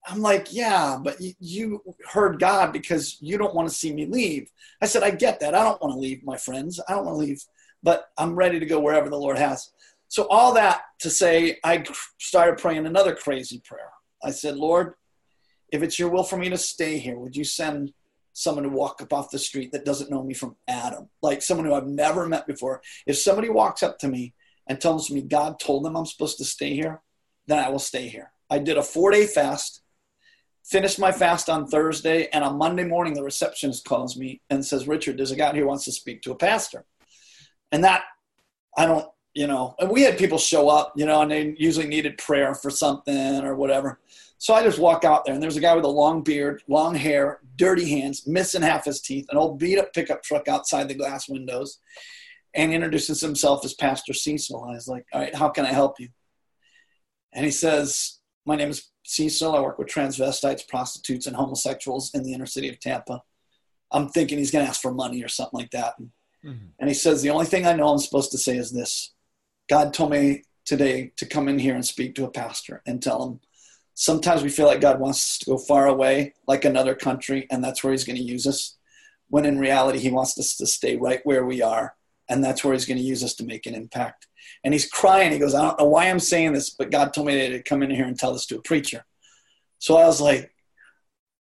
[0.06, 4.50] I'm like, yeah, but you heard God because you don't want to see me leave.
[4.82, 5.54] I said, I get that.
[5.54, 6.80] I don't want to leave my friends.
[6.88, 7.44] I don't want to leave,
[7.84, 9.72] but I'm ready to go wherever the Lord has.
[10.08, 11.84] So, all that to say, I
[12.18, 13.92] started praying another crazy prayer.
[14.24, 14.96] I said, Lord,
[15.72, 17.94] if it's your will for me to stay here, would you send
[18.34, 21.68] someone to walk up off the street that doesn't know me from Adam, like someone
[21.68, 22.82] who I've never met before?
[23.06, 24.34] If somebody walks up to me
[24.66, 27.02] and tells me God told them I'm supposed to stay here,
[27.46, 28.32] then I will stay here.
[28.50, 29.82] I did a four day fast,
[30.64, 34.88] finished my fast on Thursday, and on Monday morning, the receptionist calls me and says,
[34.88, 36.86] Richard, there's a guy here who wants to speak to a pastor.
[37.72, 38.04] And that,
[38.78, 41.88] I don't, you know, and we had people show up, you know, and they usually
[41.88, 44.00] needed prayer for something or whatever.
[44.40, 46.96] So I just walk out there, and there's a guy with a long beard, long
[46.96, 50.94] hair, dirty hands, missing half his teeth, an old beat up pickup truck outside the
[50.94, 51.80] glass windows,
[52.54, 54.64] and introduces himself as Pastor Cecil.
[54.64, 56.08] I was like, All right, how can I help you?
[57.34, 58.19] And he says,
[58.50, 59.56] My name is Cecil.
[59.56, 63.22] I work with transvestites, prostitutes, and homosexuals in the inner city of Tampa.
[63.92, 65.94] I'm thinking he's going to ask for money or something like that.
[66.44, 66.66] Mm-hmm.
[66.80, 69.14] And he says, The only thing I know I'm supposed to say is this
[69.70, 73.24] God told me today to come in here and speak to a pastor and tell
[73.24, 73.40] him
[73.94, 77.64] sometimes we feel like God wants us to go far away, like another country, and
[77.64, 78.80] that's where He's going to use us.
[79.28, 81.94] When in reality, He wants us to stay right where we are,
[82.28, 84.26] and that's where He's going to use us to make an impact.
[84.64, 85.32] And he's crying.
[85.32, 87.84] He goes, I don't know why I'm saying this, but God told me to come
[87.84, 89.06] in here and tell this to a preacher.
[89.80, 90.52] So I was like,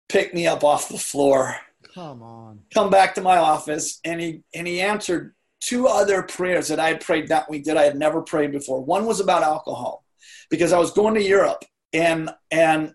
[0.07, 1.57] pick me up off the floor.
[1.93, 2.61] Come on.
[2.73, 3.99] Come back to my office.
[4.03, 7.77] And he and he answered two other prayers that I had prayed that week that
[7.77, 8.81] I had never prayed before.
[8.81, 10.05] One was about alcohol
[10.49, 12.93] because I was going to Europe and and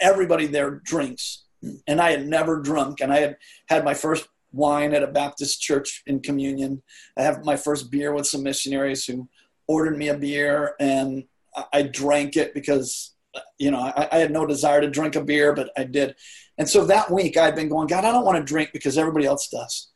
[0.00, 1.44] everybody there drinks
[1.86, 3.36] and i had never drunk and i had
[3.68, 6.82] had my first wine at a baptist church in communion
[7.16, 9.28] i have my first beer with some missionaries who
[9.72, 11.24] ordered me a beer and
[11.72, 13.14] i drank it because
[13.58, 16.14] you know I, I had no desire to drink a beer but i did.
[16.58, 19.26] And so that week i'd been going god i don't want to drink because everybody
[19.26, 19.90] else does.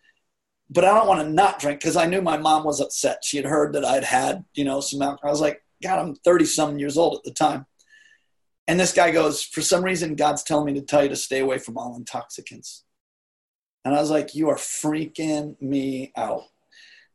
[0.71, 3.19] But i don't want to not drink because i knew my mom was upset.
[3.25, 5.29] She had heard that i'd had you know some alcohol.
[5.29, 7.67] I was like god i'm 30 some years old at the time.
[8.69, 11.39] And this guy goes, For some reason, God's telling me to tell you to stay
[11.39, 12.85] away from all intoxicants.
[13.85, 16.43] And I was like, you are freaking me out.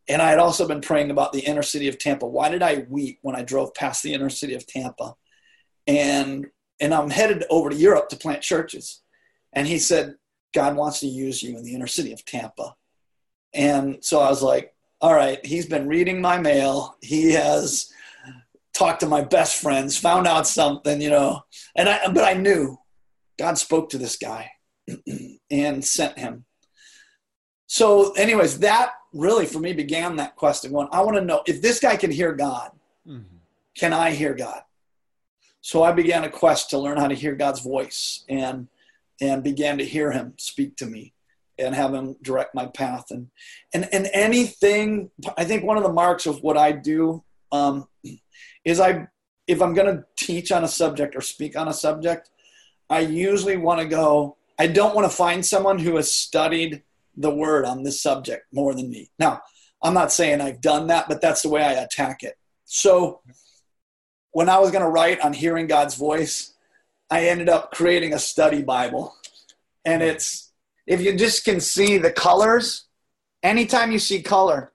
[0.07, 2.27] And I had also been praying about the inner city of Tampa.
[2.27, 5.15] Why did I weep when I drove past the inner city of Tampa?
[5.87, 6.47] And
[6.79, 9.01] and I'm headed over to Europe to plant churches.
[9.53, 10.15] And he said,
[10.53, 12.75] God wants to use you in the inner city of Tampa.
[13.53, 16.95] And so I was like, all right, he's been reading my mail.
[17.01, 17.91] He has
[18.73, 21.41] talked to my best friends, found out something, you know.
[21.75, 22.77] And I but I knew
[23.37, 24.51] God spoke to this guy
[25.51, 26.45] and sent him.
[27.67, 31.43] So, anyways, that really for me began that quest of going, I want to know
[31.45, 32.71] if this guy can hear God,
[33.07, 33.37] mm-hmm.
[33.75, 34.61] can I hear God?
[35.61, 38.67] So I began a quest to learn how to hear God's voice and
[39.21, 41.13] and began to hear him speak to me
[41.59, 43.27] and have him direct my path and
[43.73, 47.87] and and anything i think one of the marks of what i do um,
[48.65, 49.07] is i
[49.47, 52.31] if i'm going to teach on a subject or speak on a subject
[52.89, 56.81] i usually want to go i don't want to find someone who has studied
[57.15, 59.41] the word on this subject more than me now
[59.83, 63.21] i'm not saying i've done that but that's the way i attack it so
[64.31, 66.53] when i was going to write on hearing god's voice
[67.09, 69.13] i ended up creating a study bible
[69.85, 70.51] and it's
[70.87, 72.85] if you just can see the colors,
[73.43, 74.73] anytime you see color,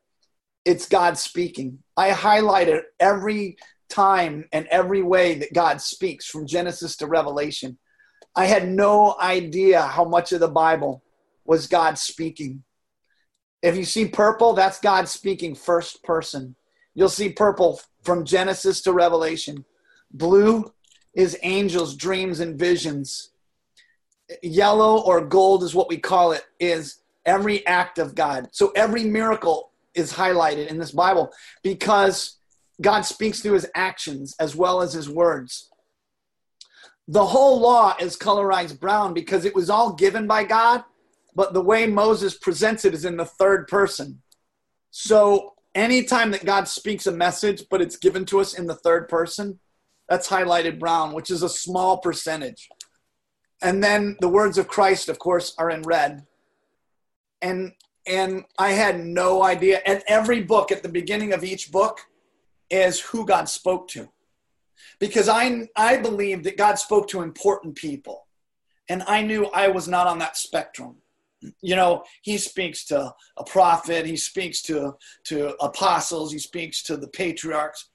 [0.65, 1.81] it's God speaking.
[1.97, 3.57] I highlighted every
[3.89, 7.79] time and every way that God speaks from Genesis to Revelation.
[8.35, 11.03] I had no idea how much of the Bible
[11.49, 12.63] was God speaking.
[13.63, 16.55] If you see purple, that's God speaking first person.
[16.95, 19.65] You'll see purple from Genesis to Revelation.
[20.13, 20.73] Blue
[21.15, 23.31] is angels, dreams, and visions
[24.43, 28.49] yellow or gold is what we call it is every act of God.
[28.53, 31.33] So every miracle is highlighted in this Bible
[31.63, 32.37] because
[32.81, 35.71] God speaks through his actions as well as his words.
[37.09, 40.85] The whole law is colorized brown because it was all given by God,
[41.37, 44.23] but the way Moses presents it is in the third person.
[44.91, 49.07] So anytime that God speaks a message, but it's given to us in the third
[49.07, 49.61] person,
[50.09, 52.69] that's highlighted brown, which is a small percentage.
[53.63, 56.27] And then the words of Christ, of course, are in red.
[57.43, 57.73] And
[58.07, 59.83] and I had no idea.
[59.85, 61.99] And every book at the beginning of each book
[62.71, 64.09] is who God spoke to.
[65.01, 68.27] Because I I believe that God spoke to important people.
[68.89, 70.97] And I knew I was not on that spectrum.
[71.61, 76.97] You know, he speaks to a prophet, he speaks to to apostles, he speaks to
[76.97, 77.91] the patriarchs.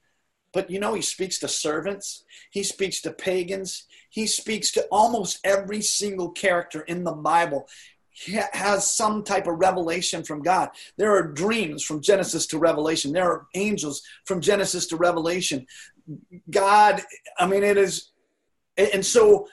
[0.52, 5.40] But you know, he speaks to servants, he speaks to pagans, he speaks to almost
[5.44, 7.68] every single character in the Bible.
[8.10, 10.68] He has some type of revelation from God.
[10.98, 13.12] There are dreams from Genesis to Revelation.
[13.12, 15.66] There are angels from Genesis to Revelation.
[16.50, 17.02] God,
[17.38, 18.10] I mean, it is,
[18.76, 19.48] and so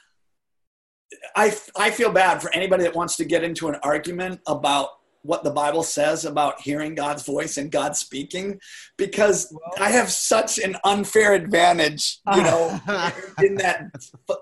[1.36, 4.90] I, I feel bad for anybody that wants to get into an argument about
[5.22, 8.60] what the Bible says about hearing God's voice and God speaking
[8.98, 12.80] because I have such an unfair advantage, you know,
[13.44, 13.90] in that.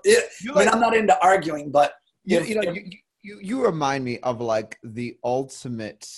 [0.04, 2.90] It, I mean, I'm not into arguing, but you, you know, you,
[3.22, 6.08] you, you remind me of like the ultimate,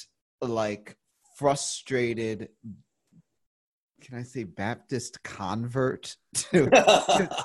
[0.42, 0.96] like
[1.36, 2.50] frustrated
[4.00, 6.70] can I say Baptist convert to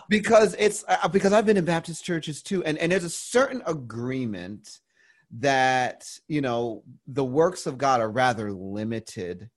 [0.10, 3.62] because it's uh, because I've been in Baptist churches too and and there's a certain
[3.66, 4.80] agreement
[5.32, 9.50] that you know the works of god are rather limited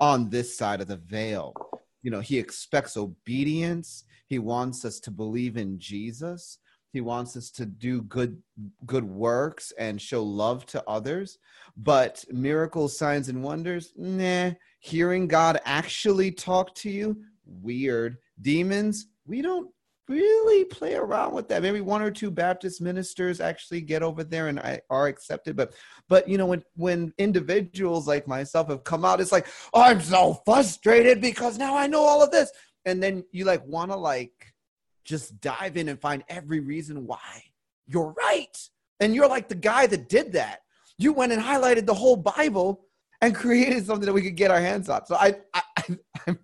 [0.00, 1.54] on this side of the veil.
[2.02, 4.04] You know he expects obedience.
[4.26, 6.58] He wants us to believe in jesus
[6.94, 8.40] he wants us to do good
[8.86, 11.38] good works and show love to others
[11.76, 19.42] but miracles signs and wonders nah hearing god actually talk to you weird demons we
[19.42, 19.68] don't
[20.08, 21.62] really play around with that.
[21.62, 25.56] Maybe one or two Baptist ministers actually get over there and uh, are accepted.
[25.56, 25.74] But
[26.08, 30.00] but you know when when individuals like myself have come out, it's like oh, I'm
[30.00, 32.50] so frustrated because now I know all of this,
[32.84, 34.53] and then you like want to like
[35.04, 37.42] just dive in and find every reason why
[37.86, 38.56] you're right,
[39.00, 40.60] and you're like the guy that did that.
[40.96, 42.86] You went and highlighted the whole Bible
[43.20, 45.06] and created something that we could get our hands on.
[45.06, 45.62] So I, I
[46.26, 46.38] I'm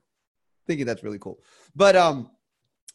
[0.67, 1.39] thinking that's really cool.
[1.75, 2.31] But um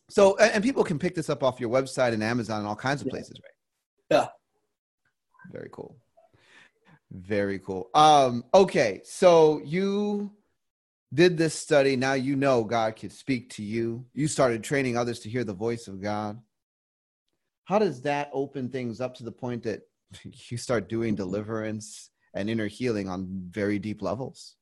[0.09, 3.01] so, and people can pick this up off your website and Amazon and all kinds
[3.01, 4.17] of places, right?
[4.17, 4.27] Yeah.
[5.51, 5.97] Very cool.
[7.11, 7.89] Very cool.
[7.93, 10.31] Um, okay, so you
[11.16, 11.95] did this study.
[11.95, 14.05] Now you know God can speak to you.
[14.13, 16.39] You started training others to hear the voice of God.
[17.66, 19.82] How does that open things up to the point that
[20.24, 24.57] you start doing deliverance and inner healing on very deep levels?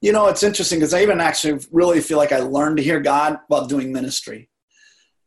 [0.00, 3.00] You know, it's interesting because I even actually really feel like I learned to hear
[3.00, 4.50] God while doing ministry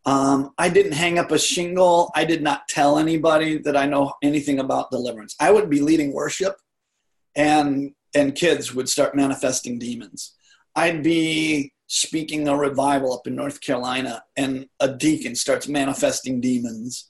[0.06, 2.12] Um, I didn't hang up a shingle.
[2.16, 5.36] I did not tell anybody that I know anything about deliverance.
[5.40, 6.56] I would be leading worship,
[7.36, 10.36] and and kids would start manifesting demons.
[10.76, 17.10] I'd be speaking a revival up in North Carolina, and a deacon starts manifesting demons.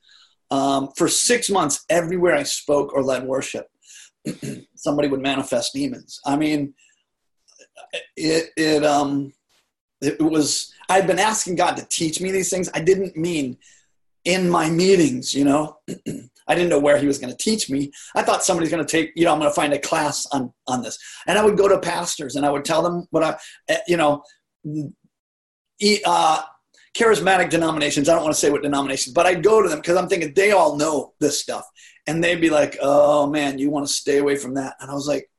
[0.50, 3.68] Um, for six months, everywhere I spoke or led worship,
[4.76, 6.20] somebody would manifest demons.
[6.26, 6.74] I mean,
[8.18, 9.34] it it um
[10.02, 12.70] it was I'd been asking God to teach me these things.
[12.74, 13.58] I didn't mean
[14.26, 15.78] in my meetings, you know.
[16.48, 17.92] I didn't know where he was going to teach me.
[18.16, 20.54] I thought somebody's going to take, you know, I'm going to find a class on
[20.68, 20.98] on this.
[21.28, 23.38] And I would go to pastors and I would tell them what I,
[23.70, 24.24] eh, you know,
[26.06, 26.44] uh,
[26.96, 28.10] charismatic denominations.
[28.10, 30.34] I don't want to say what denominations, but I'd go to them because I'm thinking
[30.34, 31.66] they all know this stuff,
[32.08, 34.94] and they'd be like, "Oh man, you want to stay away from that." And I
[34.94, 35.30] was like,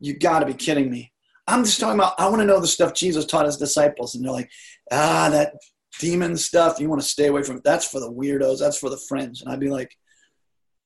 [0.00, 1.12] "You got to be kidding me."
[1.48, 4.14] I'm just talking about, I want to know the stuff Jesus taught his disciples.
[4.14, 4.50] And they're like,
[4.90, 5.54] ah, that
[6.00, 7.60] demon stuff, you want to stay away from.
[7.64, 8.58] That's for the weirdos.
[8.58, 9.42] That's for the fringe.
[9.42, 9.96] And I'd be like,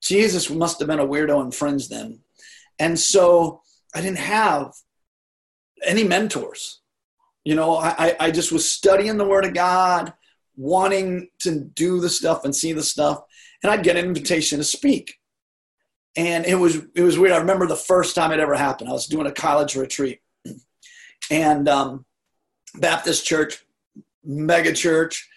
[0.03, 2.21] Jesus must have been a weirdo and friends then.
[2.79, 3.63] And so
[3.95, 4.73] I didn't have
[5.85, 6.81] any mentors.
[7.45, 10.13] You know, I, I just was studying the Word of God,
[10.57, 13.23] wanting to do the stuff and see the stuff.
[13.63, 15.19] And I'd get an invitation to speak.
[16.17, 17.33] And it was it was weird.
[17.33, 18.91] I remember the first time it ever happened.
[18.91, 20.21] I was doing a college retreat
[21.31, 22.05] and um,
[22.75, 23.65] Baptist church,
[24.25, 25.29] mega church,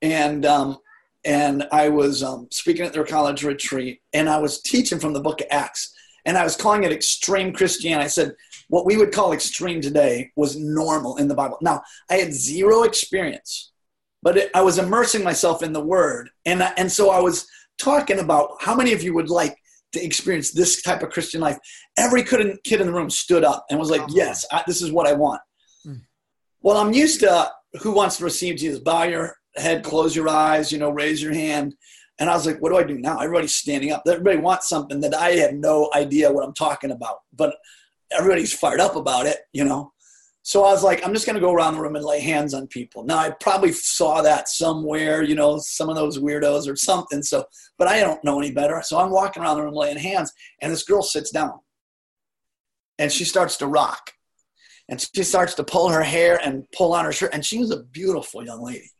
[0.00, 0.78] and um,
[1.24, 5.20] and I was um, speaking at their college retreat, and I was teaching from the
[5.20, 5.94] Book of Acts,
[6.24, 8.04] and I was calling it extreme Christianity.
[8.04, 8.34] I said
[8.68, 11.58] what we would call extreme today was normal in the Bible.
[11.60, 13.72] Now I had zero experience,
[14.22, 17.46] but it, I was immersing myself in the Word, and and so I was
[17.78, 19.56] talking about how many of you would like
[19.92, 21.58] to experience this type of Christian life.
[21.96, 25.06] Every kid in the room stood up and was like, Yes, I, this is what
[25.06, 25.40] I want.
[25.86, 26.02] Mm.
[26.62, 27.50] Well, I'm used to
[27.80, 28.80] who wants to receive Jesus?
[28.80, 31.74] Bow your head, close your eyes, you know, raise your hand.
[32.18, 33.18] And I was like, What do I do now?
[33.18, 34.02] Everybody's standing up.
[34.06, 37.56] Everybody wants something that I have no idea what I'm talking about, but
[38.12, 39.92] everybody's fired up about it, you know.
[40.46, 42.52] So I was like, I'm just going to go around the room and lay hands
[42.52, 43.02] on people.
[43.02, 47.22] Now I probably saw that somewhere, you know, some of those weirdos or something.
[47.22, 47.46] So,
[47.78, 48.82] but I don't know any better.
[48.84, 51.60] So I'm walking around the room laying hands, and this girl sits down,
[52.98, 54.12] and she starts to rock,
[54.90, 57.70] and she starts to pull her hair and pull on her shirt, and she was
[57.70, 58.90] a beautiful young lady,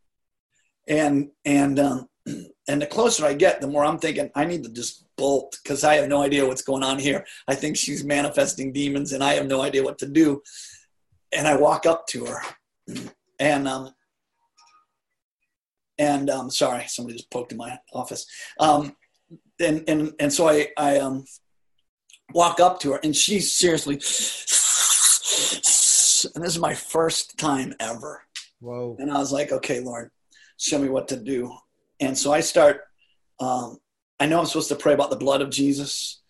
[0.87, 2.09] and and um,
[2.68, 5.85] and the closer I get, the more I'm thinking I need to just bolt because
[5.85, 7.24] I have no idea what's going on here.
[7.47, 10.43] I think she's manifesting demons, and I have no idea what to do
[11.35, 12.41] and I walk up to her,
[13.39, 13.95] and um,
[15.99, 18.26] and um, sorry, somebody just poked in my office.
[18.59, 18.97] Um,
[19.61, 21.24] and and and so I I um
[22.32, 23.95] walk up to her, and she's seriously,
[26.35, 28.22] and this is my first time ever.
[28.61, 28.97] Whoa!
[28.99, 30.11] And I was like, okay, Lord,
[30.59, 31.55] show me what to do.
[32.00, 32.82] And so I start.
[33.40, 33.78] Um,
[34.20, 36.22] I know I'm supposed to pray about the blood of Jesus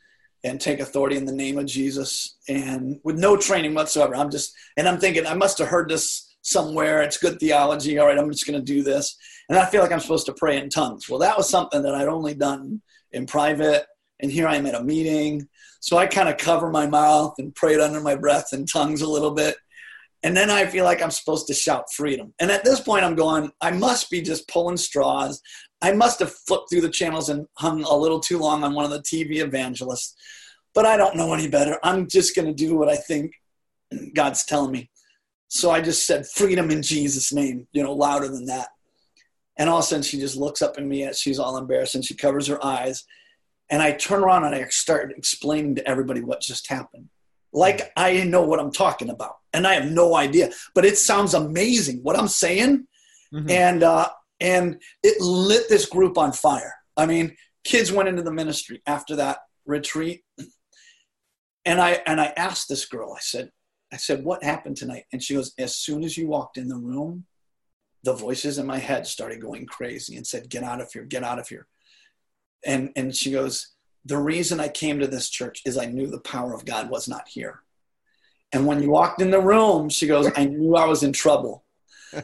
[0.42, 4.14] and take authority in the name of Jesus and with no training whatsoever.
[4.14, 7.02] I'm just, and I'm thinking, I must have heard this somewhere.
[7.02, 7.98] It's good theology.
[7.98, 9.16] All right, I'm just going to do this.
[9.48, 11.08] And I feel like I'm supposed to pray in tongues.
[11.08, 13.86] Well, that was something that I'd only done in private.
[14.20, 15.48] And here I am at a meeting.
[15.80, 19.08] So I kind of cover my mouth and prayed under my breath in tongues a
[19.08, 19.56] little bit.
[20.24, 22.32] And then I feel like I'm supposed to shout freedom.
[22.40, 25.40] And at this point, I'm going, I must be just pulling straws.
[25.82, 28.86] I must have flipped through the channels and hung a little too long on one
[28.86, 30.16] of the TV evangelists,
[30.74, 31.78] but I don't know any better.
[31.82, 33.32] I'm just going to do what I think
[34.14, 34.90] God's telling me.
[35.48, 38.68] So I just said freedom in Jesus' name, you know, louder than that.
[39.58, 41.96] And all of a sudden she just looks up at me and she's all embarrassed
[41.96, 43.04] and she covers her eyes.
[43.68, 47.10] And I turn around and I start explaining to everybody what just happened.
[47.54, 49.36] Like I know what I'm talking about.
[49.54, 50.50] And I have no idea.
[50.74, 52.86] But it sounds amazing what I'm saying.
[53.32, 53.50] Mm-hmm.
[53.50, 54.08] And uh,
[54.40, 56.74] and it lit this group on fire.
[56.96, 60.22] I mean, kids went into the ministry after that retreat.
[61.64, 63.50] And I and I asked this girl, I said,
[63.92, 65.04] I said, what happened tonight?
[65.12, 67.24] And she goes, as soon as you walked in the room,
[68.02, 71.22] the voices in my head started going crazy and said, get out of here, get
[71.22, 71.66] out of here.
[72.66, 73.73] And and she goes,
[74.04, 77.08] the reason I came to this church is I knew the power of God was
[77.08, 77.60] not here.
[78.52, 81.64] And when you walked in the room, she goes, I knew I was in trouble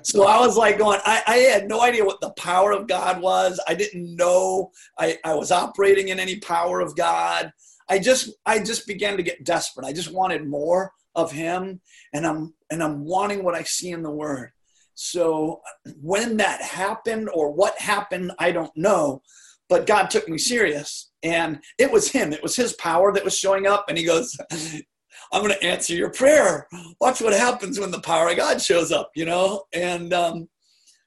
[0.03, 3.21] so I was like going, I, I, had no idea what the power of God
[3.21, 3.61] was.
[3.67, 7.53] I didn't know I, I was operating in any power of God.
[7.89, 9.87] I just I just began to get desperate.
[9.87, 11.81] I just wanted more of him
[12.13, 14.53] and I'm and I'm wanting what I see in the word.
[14.95, 15.61] So
[16.01, 19.23] when that happened or what happened, I don't know.
[19.71, 22.35] But God took me serious and it was him.
[22.35, 24.37] It was his power that was showing up and he goes,
[25.33, 26.67] I'm going to answer your prayer.
[27.01, 29.63] Watch what happens when the power of God shows up, you know?
[29.73, 30.49] And um,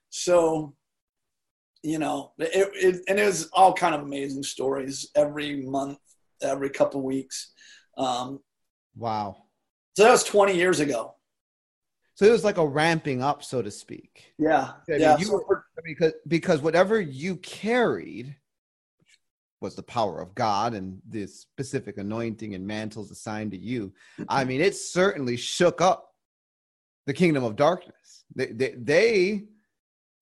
[0.10, 0.74] so
[1.84, 6.00] you know, it, it, and it was all kind of amazing stories every month,
[6.42, 7.52] every couple weeks.
[7.98, 8.40] Um,
[8.96, 9.36] wow.
[9.98, 11.16] So that was 20 years ago.
[12.16, 14.34] So it was like a ramping up, so to speak.
[14.40, 14.72] Yeah.
[14.88, 15.18] I mean, yeah.
[15.18, 18.36] you so were- because because whatever you carried
[19.64, 23.94] was the power of God and the specific anointing and mantles assigned to you.
[24.28, 26.12] I mean, it certainly shook up
[27.08, 28.26] the kingdom of darkness.
[28.36, 29.44] They they, they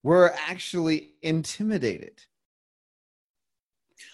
[0.04, 2.22] were actually intimidated.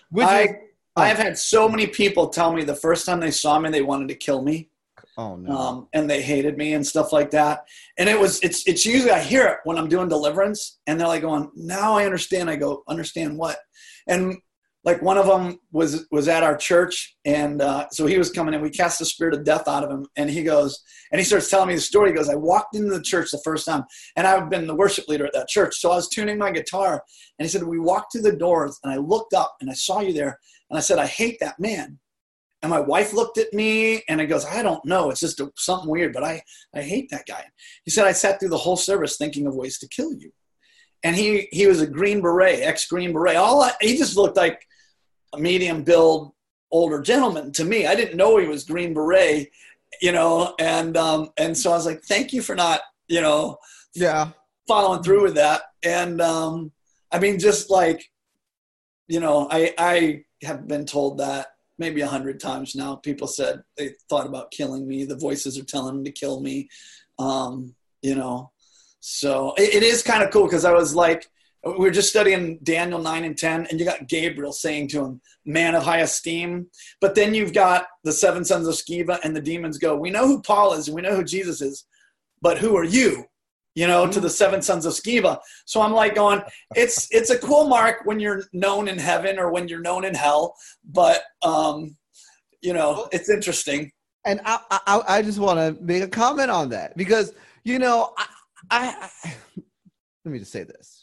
[0.10, 0.50] Which I, is,
[0.96, 3.82] I have had so many people tell me the first time they saw me, they
[3.82, 4.70] wanted to kill me.
[5.18, 5.52] oh no.
[5.52, 7.66] um, and they hated me and stuff like that.
[7.98, 11.08] And it was it's it's usually I hear it when I'm doing deliverance, and they're
[11.08, 13.60] like going, "Now I understand." I go, "Understand what?"
[14.08, 14.38] And
[14.88, 18.54] like one of them was was at our church, and uh, so he was coming
[18.54, 18.62] in.
[18.62, 20.82] We cast the spirit of death out of him, and he goes,
[21.12, 22.12] and he starts telling me the story.
[22.12, 23.84] He goes, "I walked into the church the first time,
[24.16, 25.76] and I've been the worship leader at that church.
[25.76, 27.04] So I was tuning my guitar,
[27.38, 30.00] and he said, we walked through the doors, and I looked up, and I saw
[30.00, 32.00] you there, and I said, I hate that man."
[32.62, 35.12] And my wife looked at me and it goes, I don't know.
[35.12, 36.42] It's just a, something weird, but I,
[36.74, 37.44] I hate that guy.
[37.86, 40.32] He said, I sat through the whole service thinking of ways to kill you.
[41.04, 43.36] And he, he was a Green Beret, ex Green Beret.
[43.36, 44.60] All I, he just looked like
[45.34, 46.34] a medium build
[46.72, 47.88] older gentleman to me.
[47.88, 49.50] I didn't know he was Green Beret,
[50.02, 53.58] you know, and, um, and so I was like, thank you for not, you know,
[53.94, 54.30] yeah.
[54.68, 55.62] following through with that.
[55.84, 56.72] And um,
[57.12, 58.10] I mean, just like,
[59.08, 61.48] you know, I, I have been told that
[61.80, 62.96] maybe a hundred times now.
[62.96, 65.06] People said they thought about killing me.
[65.06, 66.70] The voices are telling them to kill me.
[67.20, 68.52] Um, you know,
[69.00, 71.30] so it, it is kind of cool because I was like,
[71.72, 75.22] we were just studying Daniel 9 and 10, and you got Gabriel saying to him,
[75.46, 76.68] Man of high esteem.
[77.02, 80.28] But then you've got the seven sons of Sceva, and the demons go, We know
[80.28, 81.86] who Paul is, and we know who Jesus is,
[82.42, 83.26] but who are you?
[83.76, 85.38] You know, to the seven sons of Sceva.
[85.66, 86.42] So I'm like going,
[86.76, 90.16] it's it's a cool mark when you're known in heaven or when you're known in
[90.16, 91.96] hell, but um,
[92.62, 93.92] you know, it's interesting.
[94.26, 98.14] and I, I, I just want to make a comment on that because you know,
[98.18, 98.26] I,
[98.72, 99.36] I, I,
[100.26, 100.97] let me just say this: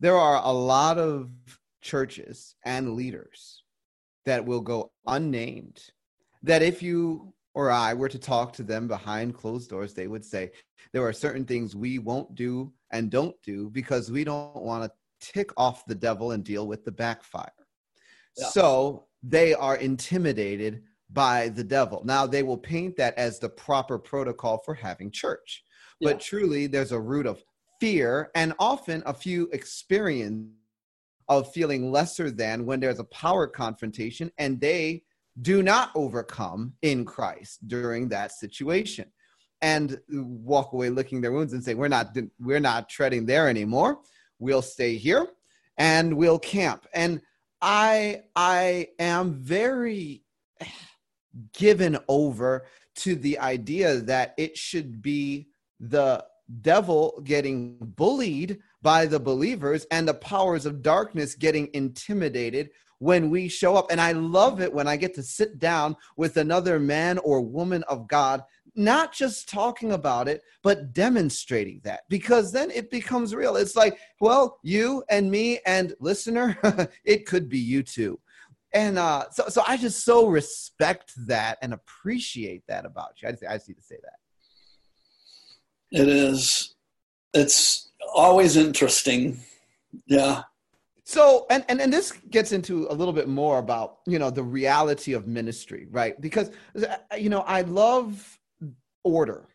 [0.00, 1.30] there are a lot of
[1.80, 3.62] churches and leaders
[4.26, 5.80] that will go unnamed.
[6.42, 10.24] That if you or I were to talk to them behind closed doors, they would
[10.24, 10.52] say
[10.92, 14.92] there are certain things we won't do and don't do because we don't want to
[15.20, 17.50] tick off the devil and deal with the backfire.
[18.36, 18.46] Yeah.
[18.48, 22.02] So they are intimidated by the devil.
[22.04, 25.64] Now they will paint that as the proper protocol for having church.
[26.00, 26.12] Yeah.
[26.12, 27.42] But truly there's a root of
[27.80, 30.48] fear and often a few experience
[31.28, 35.02] of feeling lesser than when there's a power confrontation and they
[35.42, 39.10] do not overcome in Christ during that situation.
[39.60, 43.98] And walk away licking their wounds and say we're not we're not treading there anymore.
[44.38, 45.26] We'll stay here
[45.76, 46.86] and we'll camp.
[46.94, 47.20] And
[47.60, 50.22] i i am very
[51.52, 55.48] given over to the idea that it should be
[55.80, 56.24] the
[56.62, 63.48] devil getting bullied by the believers and the powers of darkness getting intimidated when we
[63.48, 63.90] show up.
[63.90, 67.82] And I love it when I get to sit down with another man or woman
[67.84, 68.42] of God,
[68.74, 73.56] not just talking about it, but demonstrating that because then it becomes real.
[73.56, 76.58] It's like, well, you and me and listener,
[77.04, 78.18] it could be you too.
[78.72, 83.28] And uh, so, so I just so respect that and appreciate that about you.
[83.28, 84.18] I just, I just need to say that.
[85.90, 86.74] It is.
[87.34, 89.40] It's always interesting.
[90.06, 90.42] Yeah.
[91.04, 94.42] So, and, and and this gets into a little bit more about you know the
[94.42, 96.20] reality of ministry, right?
[96.20, 98.38] Because uh, you know I love
[99.04, 99.48] order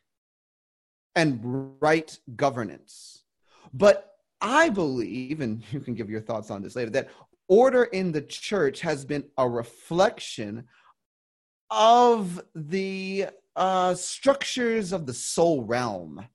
[1.15, 3.23] and right governance,
[3.71, 7.09] but I believe, and you can give your thoughts on this later, that
[7.47, 10.63] order in the church has been a reflection
[11.69, 16.25] of the uh, structures of the soul realm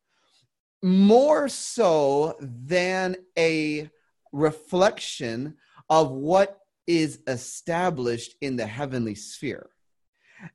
[0.83, 3.91] more so than a
[4.33, 5.57] reflection
[5.91, 9.71] of what is established in the heavenly sphere.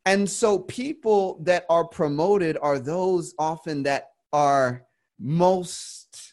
[0.06, 4.84] And so people that are promoted are those often that are
[5.20, 6.33] most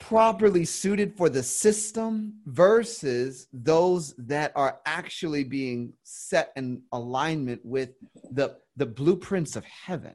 [0.00, 7.90] properly suited for the system versus those that are actually being set in alignment with
[8.32, 10.14] the the blueprints of heaven.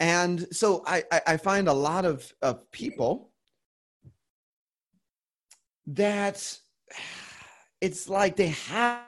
[0.00, 3.30] And so i i, find a lot of of people
[5.86, 6.58] that
[7.80, 9.02] it's like they have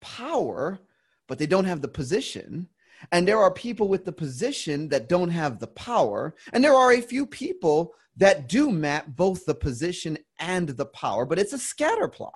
[0.00, 0.80] power
[1.28, 2.66] but they don't have the position.
[3.12, 6.34] And there are people with the position that don't have the power.
[6.52, 11.24] And there are a few people that do map both the position and the power,
[11.24, 12.34] but it's a scatter plot.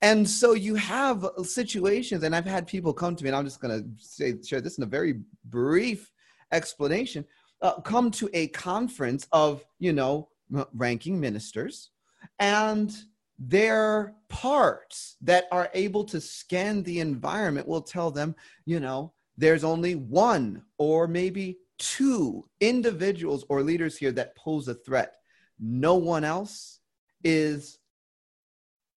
[0.00, 3.60] And so you have situations, and I've had people come to me, and I'm just
[3.60, 6.10] going to say share this in a very brief
[6.52, 7.24] explanation.
[7.60, 10.28] Uh, come to a conference of you know
[10.72, 11.90] ranking ministers,
[12.38, 12.94] and
[13.38, 18.34] their parts that are able to scan the environment will tell them,
[18.64, 24.74] you know, there's only one or maybe two individuals or leaders here that pose a
[24.74, 25.16] threat.
[25.58, 26.80] No one else
[27.22, 27.78] is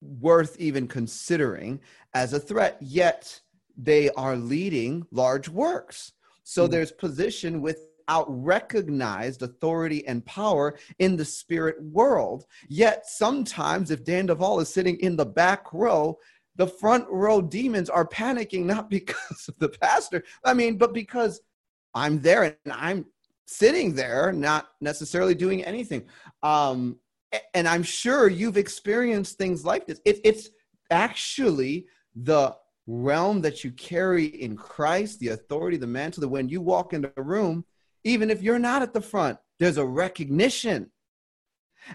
[0.01, 1.79] worth even considering
[2.13, 3.39] as a threat, yet
[3.77, 6.13] they are leading large works.
[6.43, 6.71] So mm-hmm.
[6.71, 12.45] there's position without recognized authority and power in the spirit world.
[12.69, 16.17] Yet sometimes, if Dan Duval is sitting in the back row,
[16.55, 21.41] the front row demons are panicking not because of the pastor, I mean, but because
[21.93, 23.05] I'm there and I'm
[23.45, 26.05] sitting there, not necessarily doing anything.
[26.43, 26.99] Um,
[27.53, 29.99] and I'm sure you've experienced things like this.
[30.05, 30.49] It, it's
[30.91, 32.55] actually the
[32.87, 37.11] realm that you carry in Christ, the authority, the mantle, that when you walk into
[37.17, 37.65] a room,
[38.03, 40.89] even if you're not at the front, there's a recognition.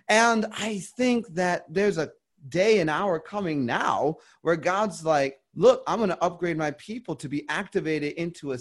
[0.09, 2.12] And I think that there's a
[2.49, 7.14] day and hour coming now where God's like, look, I'm going to upgrade my people
[7.16, 8.59] to be activated into a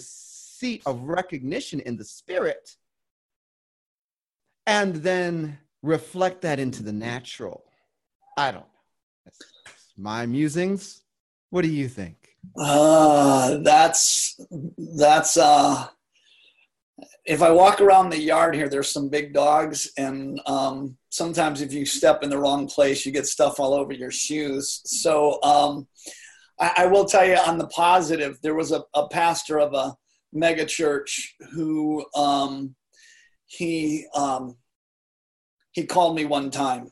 [0.62, 2.76] seat of recognition in the spirit.
[4.64, 7.64] And then reflect that into the natural.
[8.38, 8.66] I don't know.
[9.24, 9.38] That's,
[9.96, 11.02] my musings.
[11.50, 12.16] What do you think?
[12.56, 14.40] Uh, that's
[14.78, 15.88] that's uh
[17.24, 21.72] if I walk around the yard here, there's some big dogs, and um, sometimes if
[21.72, 24.80] you step in the wrong place, you get stuff all over your shoes.
[24.84, 25.86] So um,
[26.58, 29.94] I, I, will tell you on the positive, there was a, a pastor of a
[30.32, 32.74] mega church who um,
[33.46, 34.56] he um,
[35.72, 36.90] he called me one time,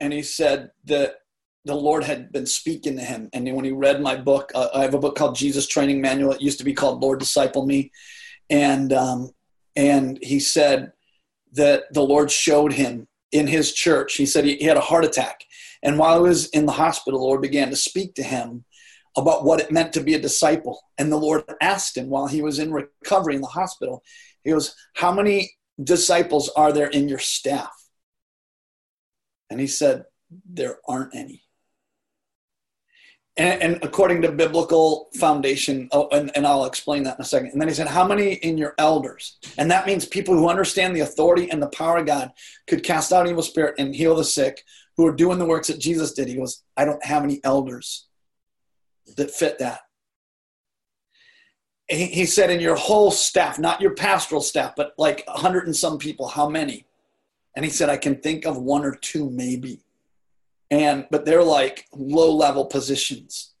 [0.00, 1.16] and he said that
[1.64, 4.82] the Lord had been speaking to him, and when he read my book, uh, I
[4.82, 6.32] have a book called Jesus Training Manual.
[6.32, 7.90] It used to be called Lord Disciple Me,
[8.50, 9.30] and um,
[9.76, 10.92] and he said
[11.52, 14.14] that the Lord showed him in his church.
[14.14, 15.44] He said he, he had a heart attack.
[15.82, 18.64] And while he was in the hospital, the Lord began to speak to him
[19.18, 20.80] about what it meant to be a disciple.
[20.98, 24.02] And the Lord asked him while he was in recovery in the hospital,
[24.44, 25.52] He goes, How many
[25.82, 27.72] disciples are there in your staff?
[29.50, 31.42] And he said, There aren't any
[33.38, 37.50] and, and, according to biblical foundation oh, and, and, i'll explain that in a second
[37.52, 40.94] and then he said how many in your elders and that means people who understand
[40.94, 42.30] the authority and the power of god
[42.66, 44.62] could cast out evil spirit and heal the sick
[44.96, 48.06] who are doing the works that jesus did he goes i don't have any elders
[49.16, 49.80] that fit that.
[51.88, 55.66] He, he said in your whole staff not your pastoral staff but like a hundred
[55.66, 56.86] and some people how many?
[57.56, 59.80] And he said i can think of one or two maybe.
[60.70, 63.54] And but they're like low level positions.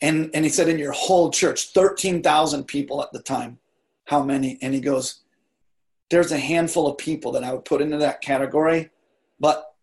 [0.00, 3.58] And and he said in your whole church 13,000 people at the time
[4.06, 4.58] how many?
[4.62, 5.22] And he goes
[6.10, 8.90] there's a handful of people that I would put into that category
[9.38, 9.74] but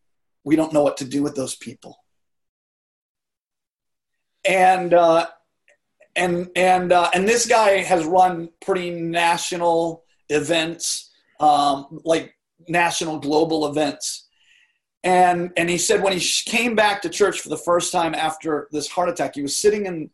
[0.43, 2.05] we don't know what to do with those people
[4.48, 5.28] and uh,
[6.16, 12.36] and and uh, and this guy has run pretty national events um, like
[12.68, 14.28] national global events.
[15.04, 18.68] And and he said when he came back to church for the first time after
[18.72, 20.10] this heart attack he was sitting in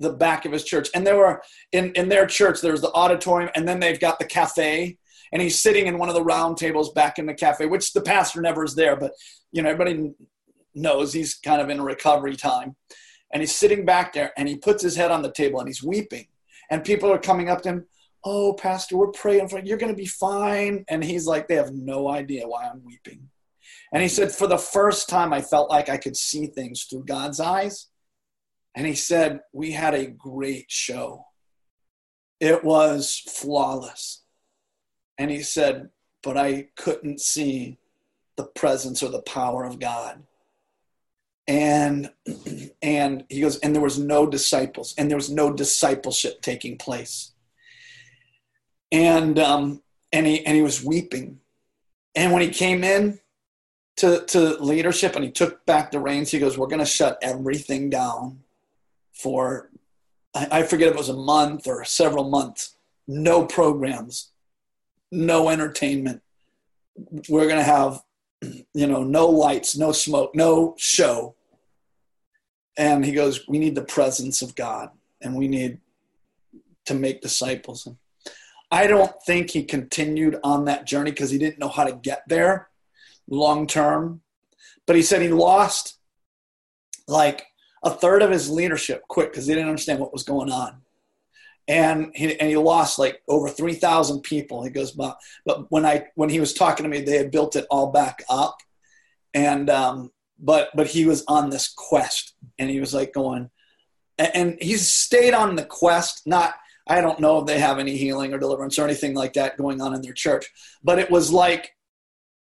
[0.00, 0.88] the back of his church.
[0.94, 4.24] And there were in in their church there's the auditorium and then they've got the
[4.24, 4.98] cafe.
[5.32, 8.02] And he's sitting in one of the round tables back in the cafe which the
[8.02, 9.12] pastor never is there but
[9.50, 10.12] you know everybody
[10.74, 12.76] knows he's kind of in recovery time
[13.32, 15.82] and he's sitting back there and he puts his head on the table and he's
[15.82, 16.26] weeping
[16.70, 17.86] and people are coming up to him
[18.24, 21.56] oh pastor we're praying for you you're going to be fine and he's like they
[21.56, 23.28] have no idea why i'm weeping
[23.92, 27.04] and he said, For the first time, I felt like I could see things through
[27.04, 27.88] God's eyes.
[28.74, 31.26] And he said, We had a great show.
[32.40, 34.22] It was flawless.
[35.18, 35.90] And he said,
[36.22, 37.78] But I couldn't see
[38.36, 40.22] the presence or the power of God.
[41.48, 42.10] And
[42.82, 47.32] and he goes, and there was no disciples, and there was no discipleship taking place.
[48.90, 49.82] And um,
[50.12, 51.40] and he and he was weeping.
[52.14, 53.18] And when he came in,
[53.96, 56.30] to, to leadership and he took back the reins.
[56.30, 58.40] He goes, We're going to shut everything down
[59.12, 59.70] for,
[60.34, 62.76] I forget if it was a month or several months.
[63.06, 64.30] No programs,
[65.10, 66.22] no entertainment.
[67.28, 68.02] We're going to have,
[68.74, 71.34] you know, no lights, no smoke, no show.
[72.76, 74.90] And he goes, We need the presence of God
[75.20, 75.78] and we need
[76.86, 77.88] to make disciples.
[78.70, 82.22] I don't think he continued on that journey because he didn't know how to get
[82.26, 82.68] there
[83.28, 84.22] long term.
[84.86, 85.98] But he said he lost
[87.06, 87.46] like
[87.84, 90.81] a third of his leadership quick because he didn't understand what was going on.
[91.68, 94.64] And he, and he lost like over 3,000 people.
[94.64, 97.56] He goes, but, but when I, when he was talking to me, they had built
[97.56, 98.58] it all back up.
[99.32, 103.50] And, um, but, but he was on this quest and he was like going,
[104.18, 106.54] and, and he's stayed on the quest, not,
[106.86, 109.80] I don't know if they have any healing or deliverance or anything like that going
[109.80, 110.50] on in their church,
[110.82, 111.72] but it was like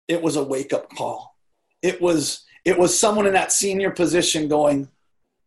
[0.07, 1.35] it was a wake up call.
[1.81, 4.89] It was it was someone in that senior position going,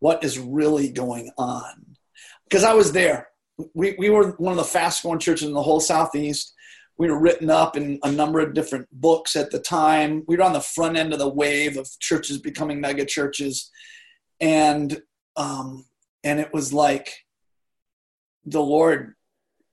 [0.00, 1.96] "What is really going on?"
[2.44, 3.28] Because I was there.
[3.74, 6.54] We we were one of the fast growing churches in the whole southeast.
[6.98, 10.24] We were written up in a number of different books at the time.
[10.26, 13.70] We were on the front end of the wave of churches becoming mega churches,
[14.40, 15.00] and
[15.36, 15.84] um,
[16.24, 17.12] and it was like
[18.44, 19.14] the Lord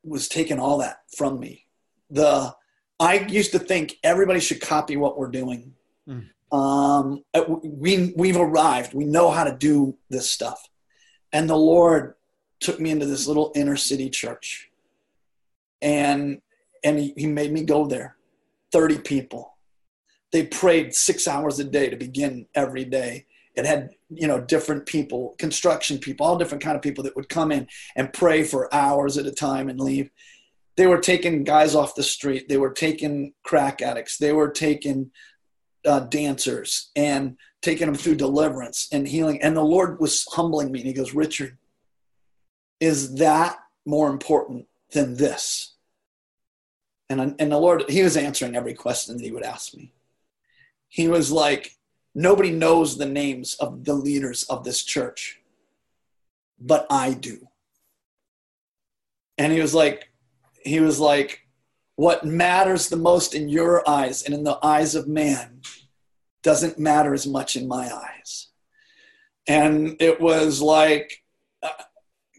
[0.03, 1.65] was taking all that from me.
[2.09, 2.53] The
[2.99, 5.73] I used to think everybody should copy what we're doing.
[6.07, 6.29] Mm.
[6.51, 7.23] Um,
[7.63, 8.93] we we've arrived.
[8.93, 10.61] We know how to do this stuff,
[11.31, 12.15] and the Lord
[12.63, 14.69] took me into this little inner city church,
[15.81, 16.41] and
[16.83, 18.15] and he, he made me go there.
[18.71, 19.57] Thirty people.
[20.31, 23.27] They prayed six hours a day to begin every day.
[23.55, 27.29] It had you know different people construction people all different kind of people that would
[27.29, 30.09] come in and pray for hours at a time and leave
[30.75, 35.11] they were taking guys off the street they were taking crack addicts they were taking
[35.85, 40.79] uh, dancers and taking them through deliverance and healing and the lord was humbling me
[40.79, 41.57] and he goes richard
[42.89, 45.73] is that more important than this
[47.09, 49.91] and, and the lord he was answering every question that he would ask me
[50.89, 51.77] he was like
[52.15, 55.39] Nobody knows the names of the leaders of this church,
[56.59, 57.47] but I do.
[59.37, 60.11] And he was like,
[60.63, 61.47] he was like,
[61.95, 65.61] what matters the most in your eyes and in the eyes of man
[66.43, 68.49] doesn't matter as much in my eyes.
[69.47, 71.23] And it was like,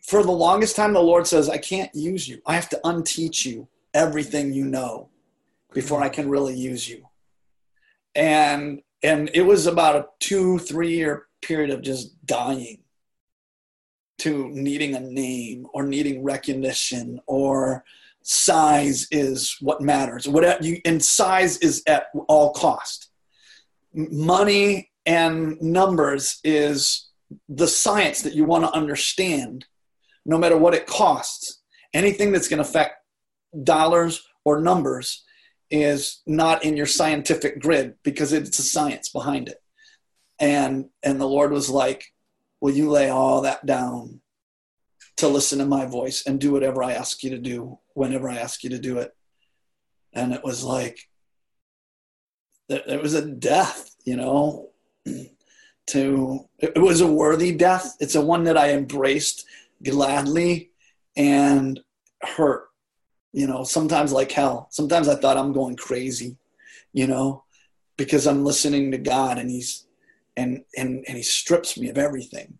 [0.04, 2.40] for the longest time, the Lord says, I can't use you.
[2.46, 5.08] I have to unteach you everything you know
[5.72, 7.08] before I can really use you.
[8.14, 12.78] And and it was about a two three year period of just dying
[14.18, 17.84] to needing a name or needing recognition or
[18.22, 23.10] size is what matters whatever you and size is at all cost
[23.92, 27.10] money and numbers is
[27.50, 29.66] the science that you want to understand
[30.24, 31.62] no matter what it costs
[31.94, 32.96] anything that's going to affect
[33.62, 35.24] dollars or numbers
[35.70, 39.62] is not in your scientific grid because it's a science behind it.
[40.38, 42.04] And and the Lord was like,
[42.60, 44.20] Will you lay all that down
[45.18, 48.36] to listen to my voice and do whatever I ask you to do whenever I
[48.36, 49.12] ask you to do it?
[50.12, 50.98] And it was like
[52.68, 54.70] it was a death, you know.
[55.86, 57.94] to it was a worthy death.
[58.00, 59.44] It's a one that I embraced
[59.84, 60.70] gladly
[61.16, 61.80] and
[62.22, 62.68] hurt
[63.34, 64.68] you know, sometimes like hell.
[64.70, 66.36] Sometimes I thought I'm going crazy,
[66.92, 67.42] you know,
[67.96, 69.88] because I'm listening to God and he's
[70.36, 72.58] and and and he strips me of everything.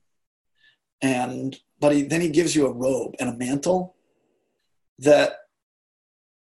[1.01, 3.95] And but he then he gives you a robe and a mantle
[4.99, 5.35] that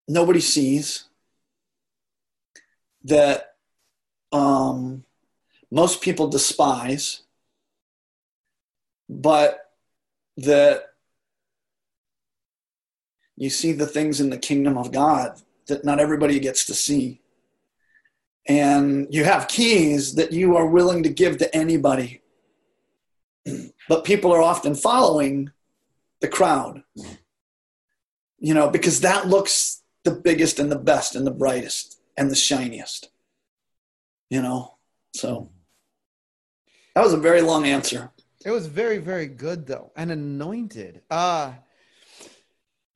[0.08, 1.04] nobody sees
[3.04, 3.54] that
[4.32, 5.04] um,
[5.70, 7.22] most people despise,
[9.08, 9.65] but
[10.36, 10.92] that
[13.36, 17.20] you see the things in the kingdom of God that not everybody gets to see.
[18.48, 22.22] And you have keys that you are willing to give to anybody.
[23.88, 25.52] But people are often following
[26.20, 26.82] the crowd,
[28.40, 32.34] you know, because that looks the biggest and the best and the brightest and the
[32.34, 33.10] shiniest,
[34.28, 34.76] you know.
[35.14, 35.50] So
[36.96, 38.10] that was a very long answer.
[38.46, 41.02] It was very, very good though, and anointed.
[41.10, 41.54] Uh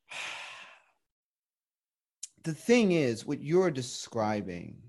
[2.43, 4.81] the thing is, what you're describing,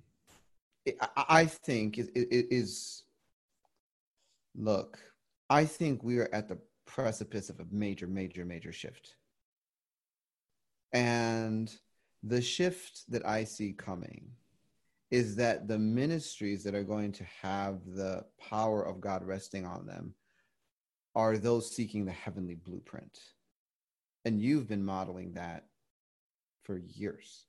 [1.16, 3.02] I think is, is
[4.54, 5.00] look,
[5.50, 9.16] I think we are at the precipice of a major, major, major shift.
[10.92, 11.74] And
[12.22, 14.30] the shift that I see coming
[15.10, 19.86] is that the ministries that are going to have the power of God resting on
[19.86, 20.14] them
[21.14, 23.18] are those seeking the heavenly blueprint.
[24.24, 25.64] And you've been modeling that
[26.64, 27.46] for years.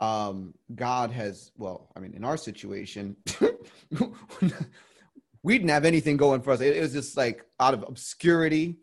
[0.00, 3.16] Um, God has, well, I mean, in our situation,
[5.42, 6.60] we didn't have anything going for us.
[6.60, 8.78] It, it was just like out of obscurity,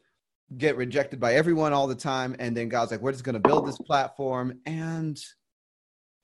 [0.58, 2.36] get rejected by everyone all the time.
[2.40, 5.20] And then God's like, we're just going to build this platform and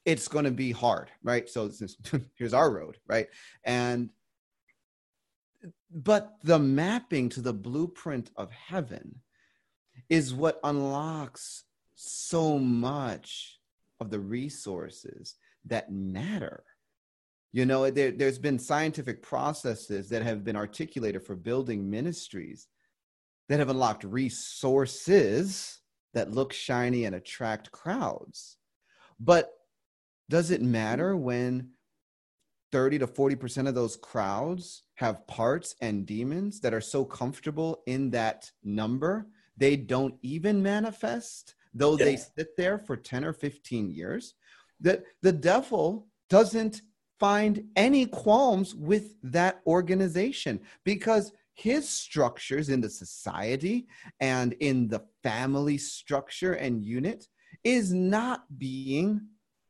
[0.05, 1.47] it's going to be hard, right?
[1.47, 1.69] So
[2.35, 3.27] here's our road, right?
[3.63, 4.09] And
[5.91, 9.21] but the mapping to the blueprint of heaven
[10.09, 11.63] is what unlocks
[11.95, 13.59] so much
[13.99, 15.35] of the resources
[15.65, 16.63] that matter.
[17.51, 22.67] You know, there, has been scientific processes that have been articulated for building ministries
[23.49, 25.79] that have unlocked resources
[26.13, 28.57] that look shiny and attract crowds.
[29.19, 29.49] But
[30.29, 31.71] does it matter when
[32.71, 38.09] 30 to 40% of those crowds have parts and demons that are so comfortable in
[38.11, 42.05] that number, they don't even manifest, though yeah.
[42.05, 44.35] they sit there for 10 or 15 years?
[44.81, 46.81] That the devil doesn't
[47.19, 53.87] find any qualms with that organization because his structures in the society
[54.21, 57.27] and in the family structure and unit
[57.65, 59.27] is not being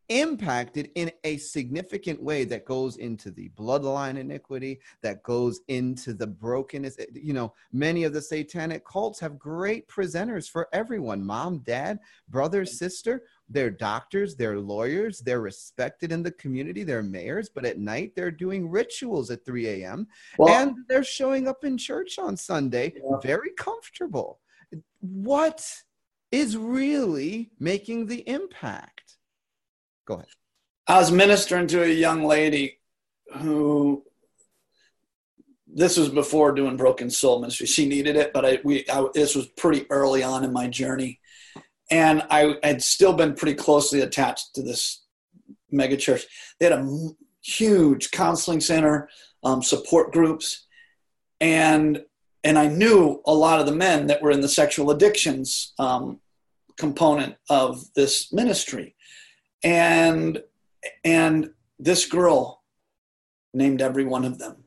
[0.09, 6.27] impacted in a significant way that goes into the bloodline iniquity, that goes into the
[6.27, 6.97] brokenness.
[6.99, 11.99] Eh, you know, many of the satanic cults have great presenters for everyone mom, dad,
[12.27, 13.23] brother, sister.
[13.47, 18.31] They're doctors, they're lawyers, they're respected in the community, they're mayors, but at night they're
[18.31, 20.07] doing rituals at 3 a.m.
[20.37, 23.17] Well, and they're showing up in church on Sunday yeah.
[23.23, 24.39] very comfortable.
[24.99, 25.65] What
[26.31, 28.98] is really making the impact?
[30.09, 30.27] Go ahead.
[30.87, 32.79] I was ministering to a young lady
[33.37, 34.03] who
[35.67, 37.67] this was before doing broken soul ministry.
[37.67, 41.19] She needed it, but I, we, I, this was pretty early on in my journey.
[41.91, 45.03] And I had still been pretty closely attached to this
[45.69, 46.25] mega church.
[46.59, 47.09] They had a
[47.43, 49.09] huge counseling center,
[49.43, 50.65] um, support groups.
[51.39, 52.03] And,
[52.43, 56.19] and I knew a lot of the men that were in the sexual addictions um,
[56.77, 58.95] component of this ministry
[59.63, 60.43] and
[61.03, 62.63] and this girl
[63.53, 64.63] named every one of them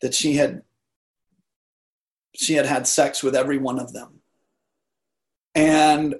[0.00, 0.62] that she had
[2.34, 4.20] she had had sex with every one of them.
[5.54, 6.16] And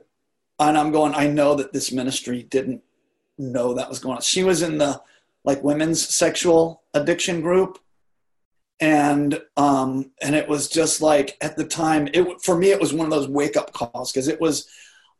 [0.60, 2.80] and i'm going i know that this ministry didn't
[3.38, 4.22] know that was going on.
[4.22, 5.02] She was in the
[5.44, 7.78] like women's sexual addiction group.
[8.80, 12.92] And um and it was just like at the time it for me it was
[12.92, 14.68] one of those wake up calls because it was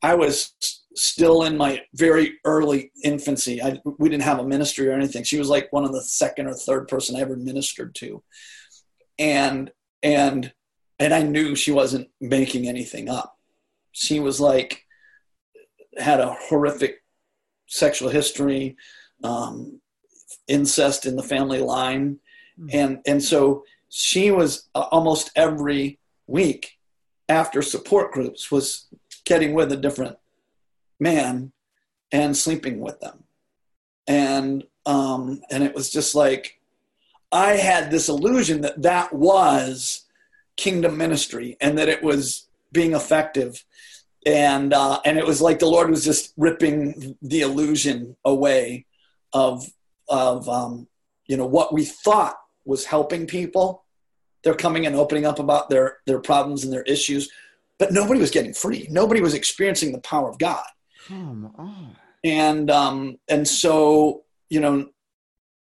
[0.03, 0.53] i was
[0.95, 3.63] still in my very early infancy.
[3.63, 5.25] I, we didn't have a ministry or anything.
[5.25, 8.23] She was like one of the second or third person I ever ministered to,
[9.19, 9.71] and
[10.03, 10.53] and
[10.99, 13.37] and I knew she wasn't making anything up.
[13.93, 14.83] She was like
[15.99, 17.03] had a horrific
[17.67, 18.77] sexual history,
[19.23, 19.81] um,
[20.49, 22.19] incest in the family line,
[22.59, 22.69] mm-hmm.
[22.73, 26.79] and and so she was uh, almost every week
[27.29, 28.87] after support groups was
[29.25, 30.17] getting with a different
[30.99, 31.53] man
[32.13, 33.25] and sleeping with them.
[34.07, 36.61] And um, and it was just like
[37.33, 40.05] I had this illusion that that was
[40.57, 43.65] kingdom ministry and that it was being effective.
[44.27, 48.87] And uh, and it was like the Lord was just ripping the illusion away
[49.33, 49.67] of
[50.09, 50.87] of um,
[51.27, 53.85] you know what we thought was helping people.
[54.43, 57.31] They're coming and opening up about their their problems and their issues,
[57.79, 58.87] but nobody was getting free.
[58.91, 60.65] Nobody was experiencing the power of God.
[61.07, 61.97] Come on.
[62.23, 64.89] And um, and so you know,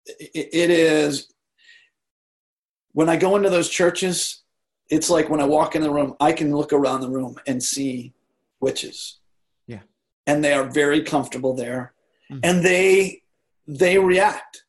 [0.05, 1.31] it, it is
[2.93, 4.41] when I go into those churches.
[4.89, 7.63] It's like when I walk in the room, I can look around the room and
[7.63, 8.13] see
[8.59, 9.19] witches.
[9.65, 9.79] Yeah.
[10.27, 11.93] And they are very comfortable there,
[12.31, 12.41] mm-hmm.
[12.43, 13.23] and they
[13.67, 14.65] they react.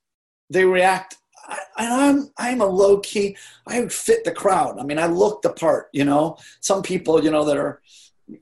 [0.50, 1.16] They react
[1.48, 3.36] I, I'm I'm a low key.
[3.66, 4.78] I fit the crowd.
[4.78, 5.88] I mean, I look the part.
[5.92, 7.80] You know, some people, you know, that are,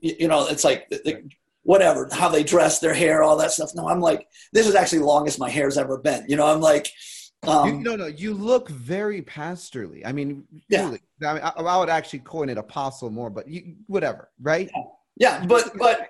[0.01, 0.91] you know, it's like
[1.63, 3.71] whatever, how they dress, their hair, all that stuff.
[3.75, 6.25] No, I'm like, this is actually the longest my hair's ever been.
[6.27, 6.89] You know, I'm like,
[7.47, 10.05] um, you, no, no, you look very pastorly.
[10.05, 10.85] I mean, yeah.
[10.85, 14.69] Really, I, mean, I, I, would actually coin it apostle more, but you, whatever, right?
[15.17, 16.09] Yeah, yeah but but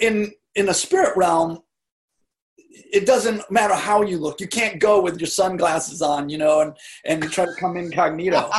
[0.00, 1.60] in in a spirit realm,
[2.58, 4.40] it doesn't matter how you look.
[4.40, 6.76] You can't go with your sunglasses on, you know, and
[7.06, 8.50] and try to come incognito.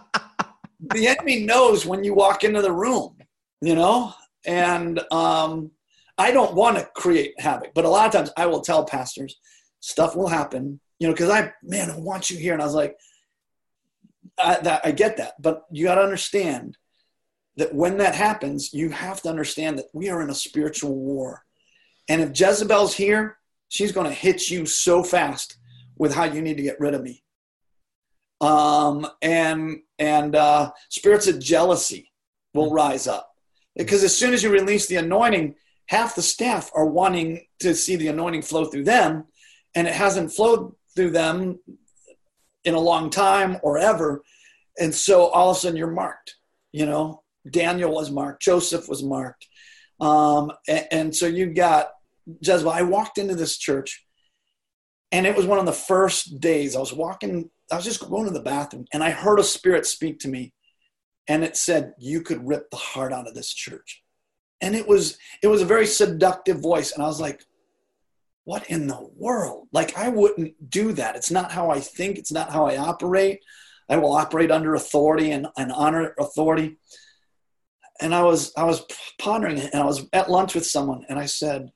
[0.94, 3.16] the enemy knows when you walk into the room,
[3.60, 4.14] you know
[4.46, 5.70] and um,
[6.18, 9.36] I don't want to create havoc, but a lot of times I will tell pastors
[9.80, 12.52] stuff will happen, you know, because I, man, I want you here.
[12.52, 12.96] And I was like,
[14.38, 16.76] I, that, I get that, but you got to understand
[17.56, 21.44] that when that happens, you have to understand that we are in a spiritual war.
[22.08, 23.38] And if Jezebel's here,
[23.68, 25.56] she's going to hit you so fast
[25.96, 27.22] with how you need to get rid of me.
[28.40, 32.10] Um, and and uh, spirits of jealousy
[32.54, 33.29] will rise up.
[33.80, 35.54] Because as soon as you release the anointing,
[35.86, 39.24] half the staff are wanting to see the anointing flow through them,
[39.74, 41.58] and it hasn't flowed through them
[42.64, 44.22] in a long time or ever.
[44.78, 46.36] And so all of a sudden you're marked.
[46.72, 49.46] You know, Daniel was marked, Joseph was marked.
[49.98, 51.88] Um, and, and so you got
[52.42, 52.70] Jezebel.
[52.70, 54.04] I walked into this church,
[55.10, 58.26] and it was one of the first days I was walking, I was just going
[58.26, 60.52] to the bathroom, and I heard a spirit speak to me,
[61.28, 64.02] and it said, You could rip the heart out of this church.
[64.60, 66.92] And it was it was a very seductive voice.
[66.92, 67.42] And I was like,
[68.44, 69.68] what in the world?
[69.72, 71.14] Like, I wouldn't do that.
[71.14, 73.40] It's not how I think, it's not how I operate.
[73.88, 76.76] I will operate under authority and, and honor authority.
[78.00, 78.82] And I was I was
[79.20, 81.70] pondering it, and I was at lunch with someone, and I said,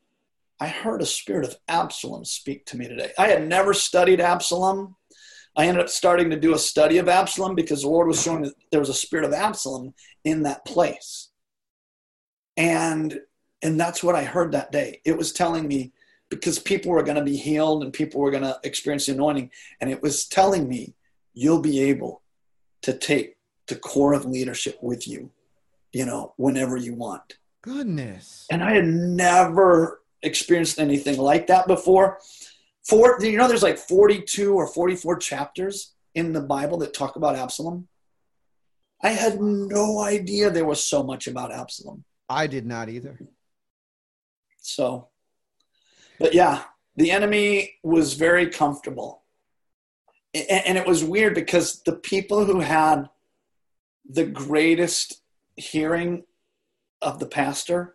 [0.59, 3.13] I heard a spirit of Absalom speak to me today.
[3.19, 4.97] I had never studied Absalom.
[5.57, 8.43] I ended up starting to do a study of Absalom because the Lord was showing
[8.43, 9.95] that there was a spirit of Absalom
[10.25, 11.31] in that place.
[12.57, 13.21] And
[13.63, 15.01] and that's what I heard that day.
[15.05, 15.93] It was telling me
[16.29, 19.51] because people were going to be healed and people were going to experience the anointing.
[19.81, 20.95] And it was telling me,
[21.33, 22.23] you'll be able
[22.83, 23.37] to take
[23.69, 25.31] the core of leadership with you,
[25.93, 27.39] you know, whenever you want.
[27.63, 28.47] Goodness.
[28.51, 32.19] And I had never experienced anything like that before.
[32.89, 37.37] For you know, there's like 42 or 44 chapters in the Bible that talk about
[37.37, 37.89] Absalom.
[39.03, 42.05] I had no idea there was so much about Absalom.
[42.29, 43.19] I did not either.
[44.61, 45.09] So
[46.19, 46.65] but yeah,
[46.97, 49.23] the enemy was very comfortable.
[50.35, 53.09] And it was weird because the people who had
[54.09, 55.23] the greatest
[55.57, 56.25] hearing
[57.01, 57.95] of the pastor,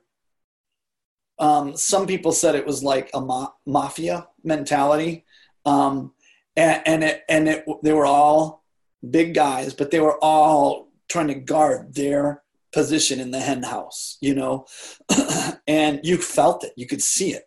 [1.40, 5.26] um, some people said it was like a ma- mafia mentality.
[5.66, 6.14] Um,
[6.56, 8.64] and, and, it, and it, they were all
[9.10, 14.18] big guys, but they were all trying to guard their position in the hen house,
[14.22, 14.66] you know,
[15.68, 17.44] and you felt it, you could see it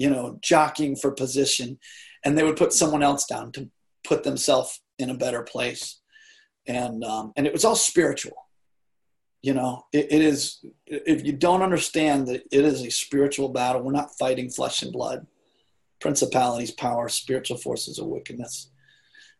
[0.00, 1.78] you know, jockeying for position,
[2.24, 3.68] and they would put someone else down to
[4.02, 6.00] put themselves in a better place,
[6.66, 8.32] and um, and it was all spiritual.
[9.42, 10.64] You know, it, it is.
[10.86, 14.92] If you don't understand that it is a spiritual battle, we're not fighting flesh and
[14.92, 15.26] blood,
[16.00, 18.70] principalities, power, spiritual forces of wickedness,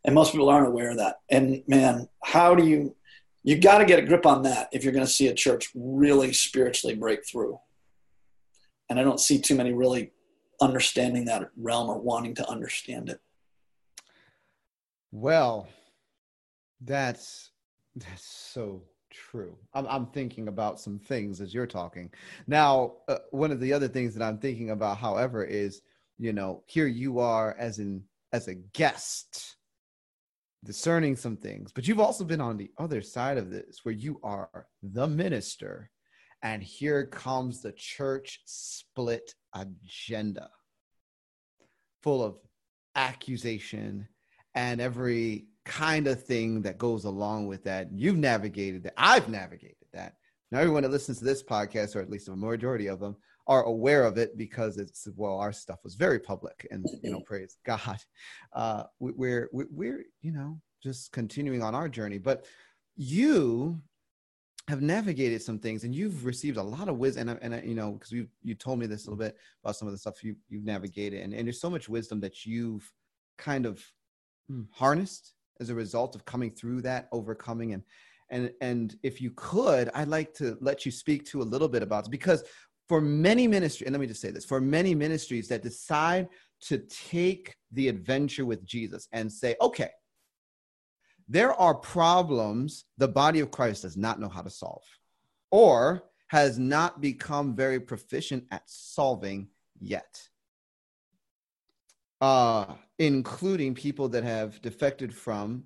[0.03, 1.17] and most people aren't aware of that.
[1.29, 2.95] And man, how do you?
[3.43, 5.69] You got to get a grip on that if you're going to see a church
[5.73, 7.59] really spiritually break through.
[8.87, 10.11] And I don't see too many really
[10.61, 13.19] understanding that realm or wanting to understand it.
[15.11, 15.67] Well,
[16.79, 17.51] that's
[17.95, 19.57] that's so true.
[19.73, 22.11] I'm, I'm thinking about some things as you're talking.
[22.47, 25.81] Now, uh, one of the other things that I'm thinking about, however, is
[26.17, 28.03] you know here you are as in
[28.33, 29.55] as a guest
[30.63, 34.19] discerning some things, but you've also been on the other side of this where you
[34.23, 35.89] are the minister
[36.43, 40.49] and here comes the church split agenda
[42.01, 42.37] full of
[42.95, 44.07] accusation
[44.55, 47.89] and every kind of thing that goes along with that.
[47.93, 48.93] You've navigated that.
[48.97, 50.15] I've navigated that.
[50.51, 53.15] Now, everyone that listens to this podcast, or at least a majority of them,
[53.47, 57.21] are aware of it because it's well, our stuff was very public, and you know,
[57.25, 57.97] praise God,
[58.53, 62.17] uh, we, we're we're you know just continuing on our journey.
[62.17, 62.45] But
[62.95, 63.81] you
[64.67, 67.93] have navigated some things and you've received a lot of wisdom and, and you know
[67.93, 70.35] because you you told me this a little bit about some of the stuff you
[70.49, 72.89] you've navigated and, and there's so much wisdom that you've
[73.37, 73.83] kind of
[74.47, 77.83] hmm, harnessed as a result of coming through that overcoming and
[78.29, 81.83] and and if you could i'd like to let you speak to a little bit
[81.83, 82.43] about because
[82.89, 86.27] for many ministries and let me just say this for many ministries that decide
[86.59, 89.89] to take the adventure with jesus and say okay
[91.31, 94.83] there are problems the body of Christ does not know how to solve
[95.49, 99.47] or has not become very proficient at solving
[99.79, 100.27] yet.
[102.21, 102.65] Uh,
[102.99, 105.63] including people that have defected from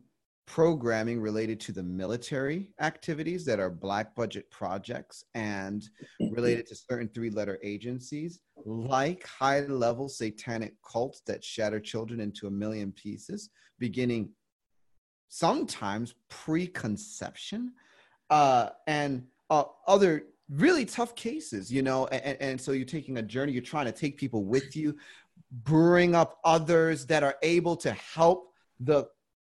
[0.48, 5.90] programming related to the military activities that are black budget projects and
[6.32, 12.48] related to certain three letter agencies like high level satanic cults that shatter children into
[12.48, 13.50] a million pieces
[13.80, 14.30] beginning
[15.28, 17.74] sometimes preconception
[18.30, 22.08] uh, and uh, other really tough cases, you know.
[22.08, 24.96] And, and so you're taking a journey, you're trying to take people with you,
[25.52, 29.06] bring up others that are able to help the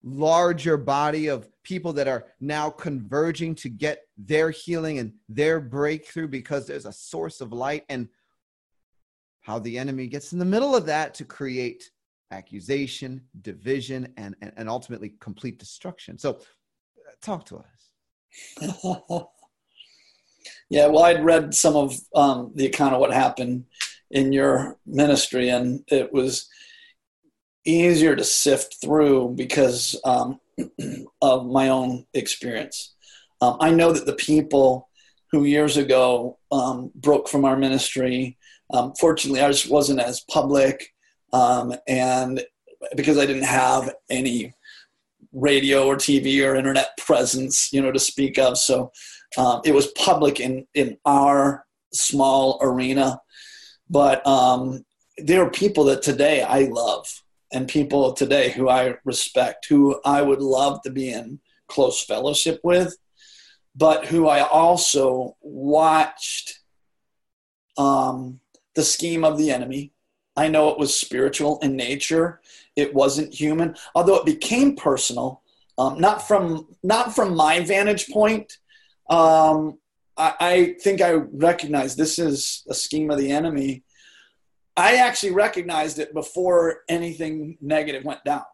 [0.03, 6.27] larger body of people that are now converging to get their healing and their breakthrough
[6.27, 8.09] because there's a source of light and
[9.43, 11.91] how the enemy gets in the middle of that to create
[12.31, 16.19] accusation, division, and, and, and ultimately complete destruction.
[16.19, 19.27] So, uh, talk to us.
[20.71, 23.65] Yeah, well, I'd read some of um, the account of what happened
[24.11, 26.49] in your ministry, and it was
[27.65, 30.41] easier to sift through because um,
[31.23, 32.95] of my own experience.
[33.41, 34.89] Um, I know that the people
[35.31, 38.37] who years ago um, broke from our ministry,
[38.73, 40.93] um, fortunately, ours wasn't as public,
[41.33, 42.43] um, and
[42.97, 44.53] because I didn't have any
[45.33, 48.91] radio or TV or internet presence, you know, to speak of, so
[49.37, 53.21] um, it was public in in our small arena.
[53.91, 54.85] But um,
[55.19, 57.07] there are people that today I love,
[57.53, 62.61] and people today who I respect, who I would love to be in close fellowship
[62.63, 62.97] with,
[63.75, 66.61] but who I also watched
[67.77, 68.41] um,
[68.77, 69.93] the scheme of the enemy.
[70.37, 72.41] I know it was spiritual in nature;
[72.77, 73.75] it wasn't human.
[73.97, 75.43] Although it became personal,
[75.77, 78.59] um, not from not from my vantage point.
[79.09, 79.80] Um,
[80.21, 83.85] I, I think I recognize this is a scheme of the enemy.
[84.77, 88.45] I actually recognized it before anything negative went down.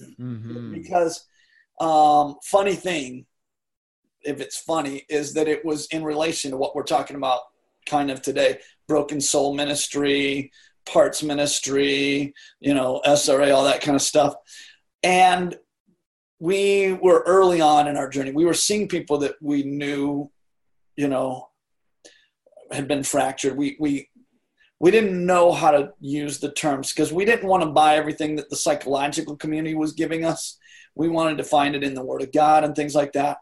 [0.00, 0.72] Mm-hmm.
[0.72, 1.26] Because,
[1.80, 3.26] um, funny thing,
[4.22, 7.40] if it's funny, is that it was in relation to what we're talking about
[7.86, 10.50] kind of today broken soul ministry,
[10.86, 14.34] parts ministry, you know, SRA, all that kind of stuff.
[15.02, 15.56] And
[16.38, 18.30] we were early on in our journey.
[18.30, 20.30] We were seeing people that we knew,
[20.98, 21.48] you know,
[22.72, 23.56] had been fractured.
[23.56, 24.10] We we
[24.80, 28.34] we didn't know how to use the terms because we didn't want to buy everything
[28.36, 30.58] that the psychological community was giving us.
[30.96, 33.38] We wanted to find it in the Word of God and things like that.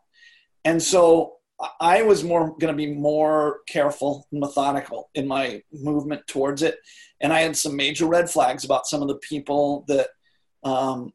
[0.67, 1.37] And so
[1.81, 6.77] I was more going to be more careful, methodical in my movement towards it.
[7.23, 10.09] And I had some major red flags about some of the people that
[10.63, 11.13] um,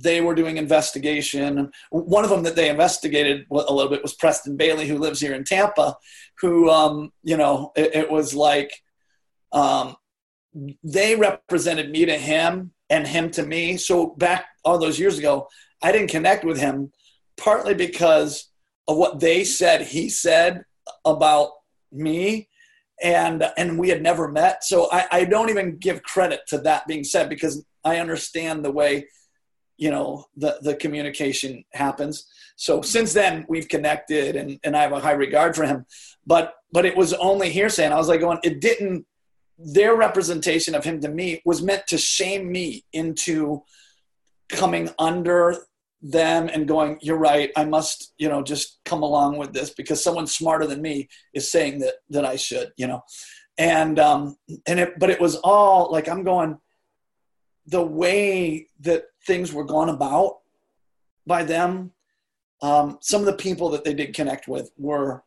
[0.00, 1.70] they were doing investigation.
[1.90, 5.34] One of them that they investigated a little bit was Preston Bailey, who lives here
[5.34, 5.96] in Tampa,
[6.40, 8.72] who, um, you know, it, it was like
[9.52, 9.96] um,
[10.82, 13.76] they represented me to him and him to me.
[13.76, 15.48] So back all those years ago,
[15.82, 16.92] I didn't connect with him
[17.36, 18.50] partly because
[18.86, 20.64] of what they said he said
[21.04, 21.50] about
[21.92, 22.48] me
[23.02, 26.86] and and we had never met so I, I don't even give credit to that
[26.86, 29.06] being said because i understand the way
[29.78, 32.26] you know the the communication happens.
[32.56, 35.86] So since then we've connected and and i have a high regard for him.
[36.26, 37.84] But but it was only hearsay.
[37.84, 39.06] And i was like going it didn't
[39.58, 43.62] their representation of him to me was meant to shame me into
[44.48, 45.56] coming under
[46.00, 47.50] them and going you're right.
[47.56, 51.50] I must you know just come along with this because someone smarter than me is
[51.50, 53.02] saying that that i should you know.
[53.56, 56.58] And um and it but it was all like i'm going
[57.68, 60.38] the way that things were gone about
[61.26, 61.92] by them,
[62.62, 65.22] um, some of the people that they did connect with were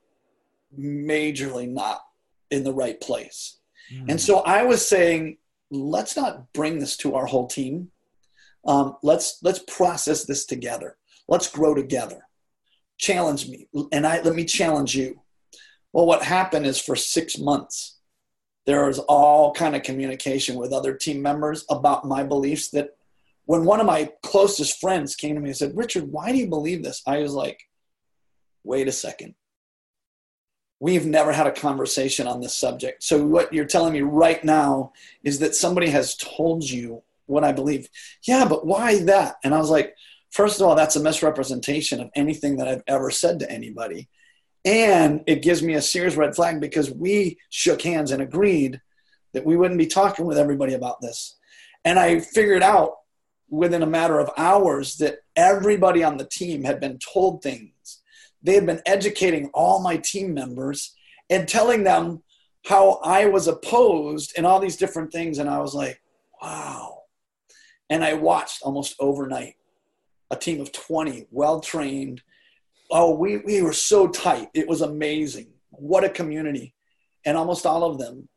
[0.77, 2.01] majorly not
[2.49, 3.59] in the right place.
[3.93, 4.09] Mm.
[4.09, 5.37] And so I was saying,
[5.69, 7.91] let's not bring this to our whole team.
[8.65, 10.97] Um, let's let's process this together.
[11.27, 12.19] Let's grow together.
[12.97, 15.21] Challenge me, and I let me challenge you.
[15.93, 17.97] Well, what happened is for six months,
[18.65, 22.91] there was all kind of communication with other team members about my beliefs that
[23.51, 26.47] when one of my closest friends came to me and said richard why do you
[26.47, 27.01] believe this?
[27.05, 27.59] I was like
[28.63, 29.35] wait a second.
[30.79, 33.03] We've never had a conversation on this subject.
[33.03, 34.93] So what you're telling me right now
[35.23, 37.89] is that somebody has told you what i believe.
[38.23, 39.35] Yeah but why that?
[39.43, 39.95] And i was like
[40.29, 44.07] first of all that's a misrepresentation of anything that i've ever said to anybody.
[44.63, 48.79] And it gives me a serious red flag because we shook hands and agreed
[49.33, 51.37] that we wouldn't be talking with everybody about this.
[51.83, 52.91] And I figured out
[53.51, 57.99] within a matter of hours that everybody on the team had been told things.
[58.41, 60.95] They had been educating all my team members
[61.29, 62.23] and telling them
[62.65, 65.37] how I was opposed and all these different things.
[65.37, 66.01] And I was like,
[66.41, 67.03] wow.
[67.89, 69.55] And I watched almost overnight
[70.31, 72.21] a team of 20 well trained,
[72.89, 74.49] oh, we, we were so tight.
[74.53, 75.49] It was amazing.
[75.71, 76.73] What a community.
[77.25, 78.29] And almost all of them,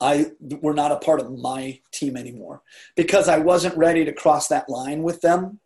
[0.00, 2.62] I were not a part of my team anymore
[2.96, 5.60] because I wasn't ready to cross that line with them.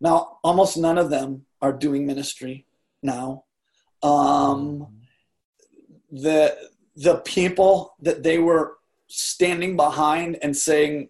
[0.00, 2.66] Now, almost none of them are doing ministry
[3.02, 3.44] now.
[4.02, 4.88] Um,
[6.10, 6.56] the
[6.96, 11.08] the people that they were standing behind and saying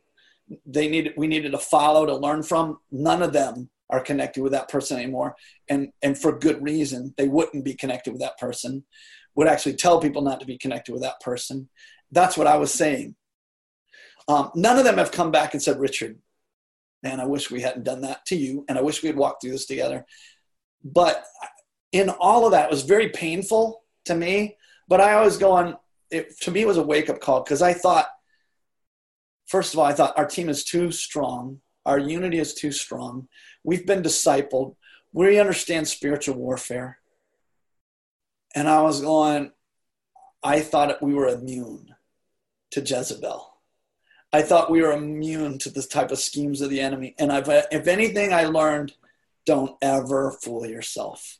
[0.67, 4.53] they needed we needed to follow to learn from, none of them are connected with
[4.53, 5.37] that person anymore
[5.69, 8.83] and and for good reason they wouldn't be connected with that person
[9.35, 11.69] would actually tell people not to be connected with that person
[12.13, 13.15] that's what i was saying
[14.29, 16.19] um, none of them have come back and said richard
[17.03, 19.43] man i wish we hadn't done that to you and i wish we had walked
[19.43, 20.07] through this together
[20.85, 21.25] but
[21.93, 24.57] in all of that it was very painful to me.
[24.89, 25.77] But I always go on.
[26.11, 28.07] It, to me, it was a wake up call because I thought,
[29.47, 31.61] first of all, I thought our team is too strong.
[31.87, 33.29] Our unity is too strong.
[33.65, 34.77] We've been discipled.
[35.13, 36.99] We understand spiritual warfare.
[38.55, 39.53] And I was going,
[40.43, 41.95] I thought we were immune
[42.73, 43.53] to Jezebel.
[44.33, 47.15] I thought we were immune to this type of schemes of the enemy.
[47.19, 48.93] And I've, if anything, I learned
[49.45, 51.39] don't ever fool yourself.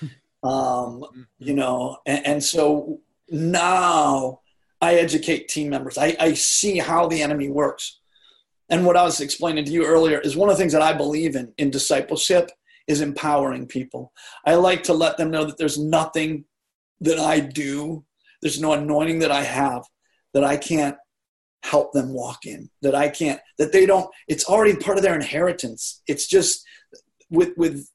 [0.44, 1.04] Um,
[1.38, 2.98] you know, and, and, so
[3.28, 4.40] now
[4.80, 5.96] I educate team members.
[5.96, 8.00] I, I see how the enemy works.
[8.68, 10.94] And what I was explaining to you earlier is one of the things that I
[10.94, 12.50] believe in in discipleship
[12.88, 14.12] is empowering people.
[14.44, 16.44] I like to let them know that there's nothing
[17.02, 18.04] that I do,
[18.40, 19.84] there's no anointing that I have
[20.34, 20.96] that I can't
[21.62, 25.14] help them walk in, that I can't, that they don't, it's already part of their
[25.14, 26.02] inheritance.
[26.06, 26.64] It's just
[27.30, 27.88] with, with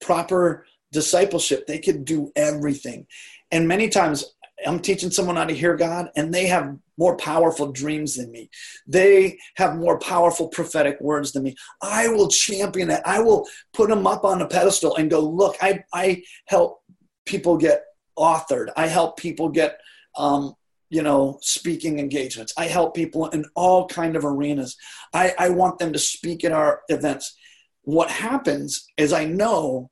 [0.00, 3.06] proper discipleship, they could do everything.
[3.50, 4.24] And many times
[4.66, 8.50] I'm teaching someone how to hear God, and they have more powerful dreams than me.
[8.86, 11.54] They have more powerful prophetic words than me.
[11.80, 13.00] I will champion it.
[13.04, 16.80] I will put them up on a pedestal and go, look, I, I help
[17.24, 17.84] people get
[18.18, 18.68] authored.
[18.76, 19.78] I help people get,
[20.16, 20.54] um,
[20.90, 22.52] you know, speaking engagements.
[22.56, 24.76] I help people in all kind of arenas.
[25.12, 27.36] I, I want them to speak at our events.
[27.82, 29.90] What happens is I know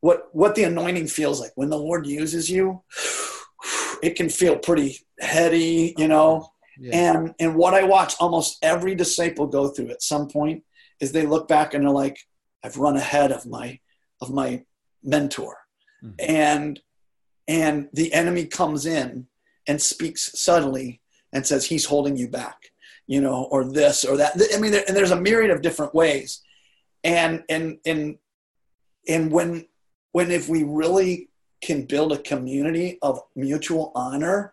[0.00, 2.82] what what the anointing feels like when the Lord uses you.
[4.02, 6.50] It can feel pretty heady, you know.
[6.76, 7.14] Yeah.
[7.14, 10.64] And and what I watch almost every disciple go through at some point
[10.98, 12.18] is they look back and they're like,
[12.64, 13.78] I've run ahead of my
[14.20, 14.64] of my
[15.04, 15.56] mentor.
[16.02, 16.14] Mm-hmm.
[16.18, 16.80] And
[17.46, 19.28] and the enemy comes in
[19.66, 21.00] and speaks subtly
[21.32, 22.72] and says he's holding you back
[23.06, 24.40] you know or this or that.
[24.54, 26.40] I mean and there's a myriad of different ways.
[27.04, 28.18] And and and
[29.08, 29.66] and when
[30.12, 31.28] when if we really
[31.62, 34.52] can build a community of mutual honor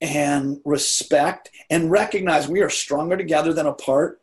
[0.00, 4.20] and respect and recognize we are stronger together than apart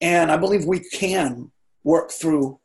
[0.00, 1.52] and i believe we can
[1.84, 2.58] work through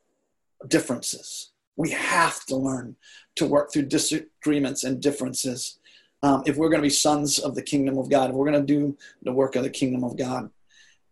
[0.68, 1.52] differences.
[1.76, 2.96] We have to learn
[3.36, 5.80] to work through disagreements and differences
[6.24, 8.66] um, if we're going to be sons of the kingdom of God, if we're going
[8.66, 10.50] to do the work of the kingdom of God.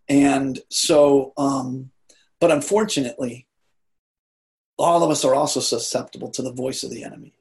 [0.07, 1.91] And so, um,
[2.39, 3.47] but unfortunately,
[4.77, 7.33] all of us are also susceptible to the voice of the enemy.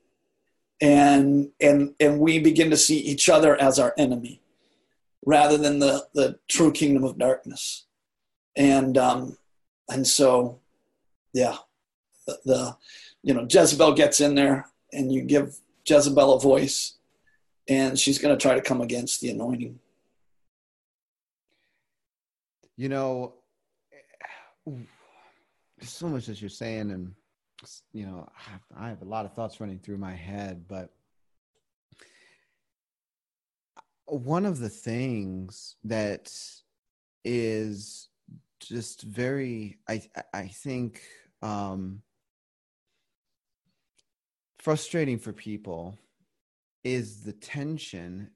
[0.80, 4.40] And, and, and we begin to see each other as our enemy
[5.24, 7.86] rather than the, the true kingdom of darkness.
[8.56, 9.36] And, um,
[9.88, 10.60] and so,
[11.32, 11.56] yeah,
[12.26, 12.76] the, the,
[13.22, 16.97] you know, Jezebel gets in there and you give Jezebel a voice
[17.68, 19.78] and she's going to try to come against the anointing.
[22.76, 23.34] You know,
[24.64, 27.12] there's so much that you're saying, and
[27.92, 30.90] you know, I have, I have a lot of thoughts running through my head, but
[34.06, 36.32] one of the things that
[37.24, 38.08] is
[38.60, 41.02] just very, I I think,
[41.42, 42.02] um,
[44.58, 45.98] frustrating for people
[46.84, 48.30] is the tension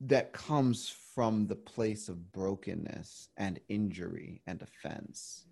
[0.00, 5.46] that comes from the place of brokenness and injury and offense.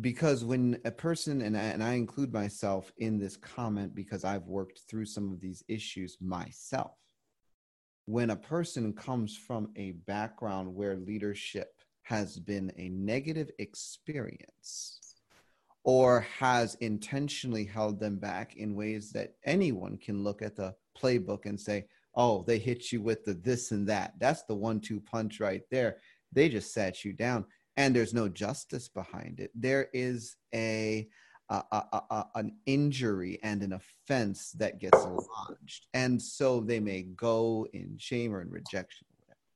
[0.00, 4.46] Because when a person, and I, and I include myself in this comment because I've
[4.46, 6.96] worked through some of these issues myself,
[8.06, 11.68] when a person comes from a background where leadership
[12.02, 15.00] has been a negative experience,
[15.84, 21.44] or has intentionally held them back in ways that anyone can look at the playbook
[21.44, 24.14] and say, oh, they hit you with the this and that.
[24.18, 25.98] That's the one two punch right there.
[26.32, 27.44] They just sat you down.
[27.76, 29.50] And there's no justice behind it.
[29.54, 31.08] There is a,
[31.50, 35.88] a, a, a an injury and an offense that gets lodged.
[35.92, 39.06] And so they may go in shame or in rejection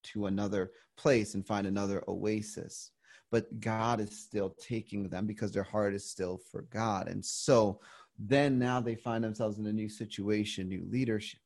[0.05, 2.91] to another place and find another oasis
[3.31, 7.09] but God is still taking them because their heart is still for God.
[7.09, 7.81] And so
[8.19, 11.41] then now they find themselves in a new situation, new leadership.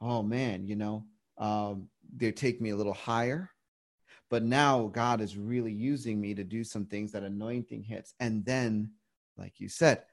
[0.00, 1.04] Oh man, you know,
[1.38, 3.50] um, they take me a little higher.
[4.30, 8.14] But now God is really using me to do some things that anointing hits.
[8.20, 8.92] And then,
[9.36, 10.04] like you said,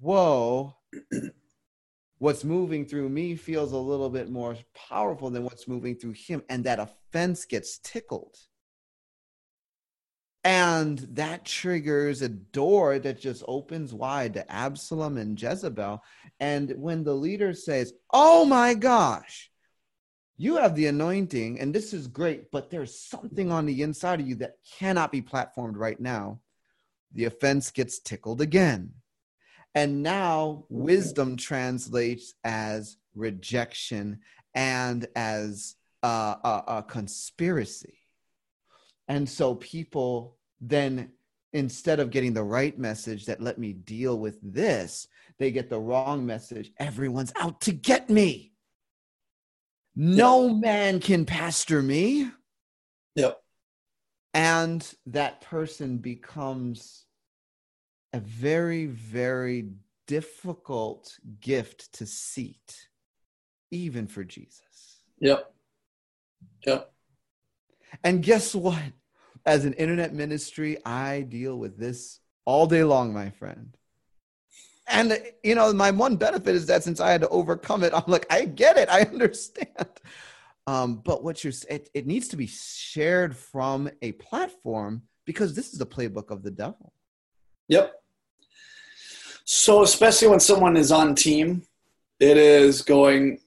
[0.00, 0.76] whoa,
[2.18, 6.42] what's moving through me feels a little bit more powerful than what's moving through him.
[6.50, 8.36] And that offense gets tickled
[10.44, 16.02] and that triggers a door that just opens wide to Absalom and Jezebel.
[16.38, 19.50] And when the leader says, Oh my gosh,
[20.36, 24.28] you have the anointing and this is great, but there's something on the inside of
[24.28, 26.40] you that cannot be platformed right now,
[27.14, 28.92] the offense gets tickled again.
[29.74, 34.20] And now wisdom translates as rejection
[34.54, 38.03] and as uh, a, a conspiracy.
[39.08, 41.12] And so people then,
[41.52, 45.08] instead of getting the right message that let me deal with this,
[45.38, 46.72] they get the wrong message.
[46.78, 48.52] Everyone's out to get me.
[49.96, 50.56] No yep.
[50.56, 52.30] man can pastor me.
[53.14, 53.40] Yep.
[54.32, 57.04] And that person becomes
[58.12, 59.70] a very, very
[60.06, 62.88] difficult gift to seat,
[63.70, 65.02] even for Jesus.
[65.20, 65.52] Yep.
[66.66, 66.93] Yep.
[68.02, 68.82] And guess what?
[69.46, 73.76] As an internet ministry, I deal with this all day long, my friend.
[74.86, 78.04] And you know, my one benefit is that since I had to overcome it, I'm
[78.06, 79.68] like, I get it, I understand.
[80.66, 85.72] Um, but what you're it, it needs to be shared from a platform because this
[85.72, 86.92] is the playbook of the devil.
[87.68, 87.94] Yep.
[89.44, 91.62] So especially when someone is on team,
[92.18, 93.40] it is going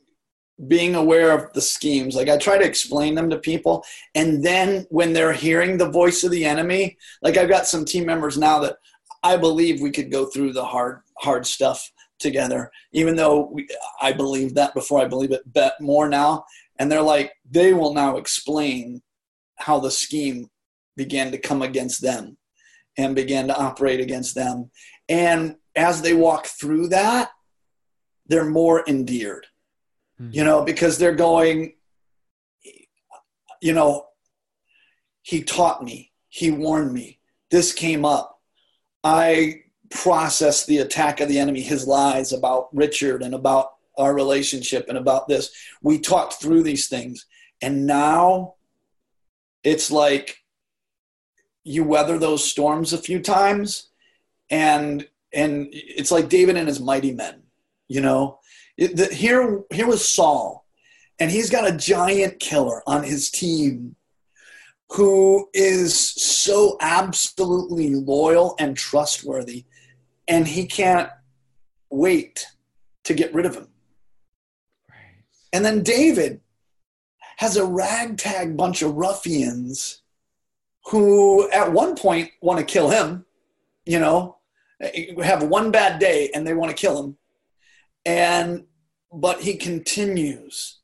[0.68, 2.16] being aware of the schemes.
[2.16, 3.84] Like I try to explain them to people.
[4.16, 8.06] And then when they're hearing the voice of the enemy, like I've got some team
[8.06, 8.78] members now that
[9.24, 13.68] I believe we could go through the hard, hard stuff together, even though we,
[14.02, 16.46] I believe that before I believe it bet more now.
[16.80, 19.02] And they're like, they will now explain
[19.58, 20.50] how the scheme
[20.96, 22.38] began to come against them
[22.98, 24.72] and began to operate against them.
[25.08, 27.30] And as they walk through that,
[28.26, 29.46] they're more endeared
[30.22, 30.32] mm-hmm.
[30.32, 31.74] you know, because they're going,
[33.62, 34.06] you know,
[35.22, 37.20] he taught me, he warned me,
[37.52, 38.40] this came up.
[39.04, 44.88] I processed the attack of the enemy, his lies about Richard and about our relationship
[44.90, 45.52] and about this.
[45.82, 47.26] We talked through these things.
[47.62, 48.56] And now
[49.64, 50.38] it's like
[51.64, 53.90] you weather those storms a few times
[54.50, 57.44] and and it's like David and his mighty men,
[57.90, 58.40] you know,
[58.78, 60.66] it, the, here, here was Saul,
[61.20, 63.96] and he's got a giant killer on his team
[64.92, 69.66] who is so absolutely loyal and trustworthy,
[70.28, 71.10] and he can't
[71.90, 72.46] wait
[73.04, 73.68] to get rid of him.
[74.90, 75.24] Right.
[75.52, 76.42] And then David
[77.38, 80.02] has a ragtag bunch of ruffians
[80.86, 83.26] who, at one point, want to kill him.
[83.86, 84.38] You know,
[85.24, 87.18] have one bad day and they want to kill him
[88.08, 88.66] and
[89.12, 90.80] but he continues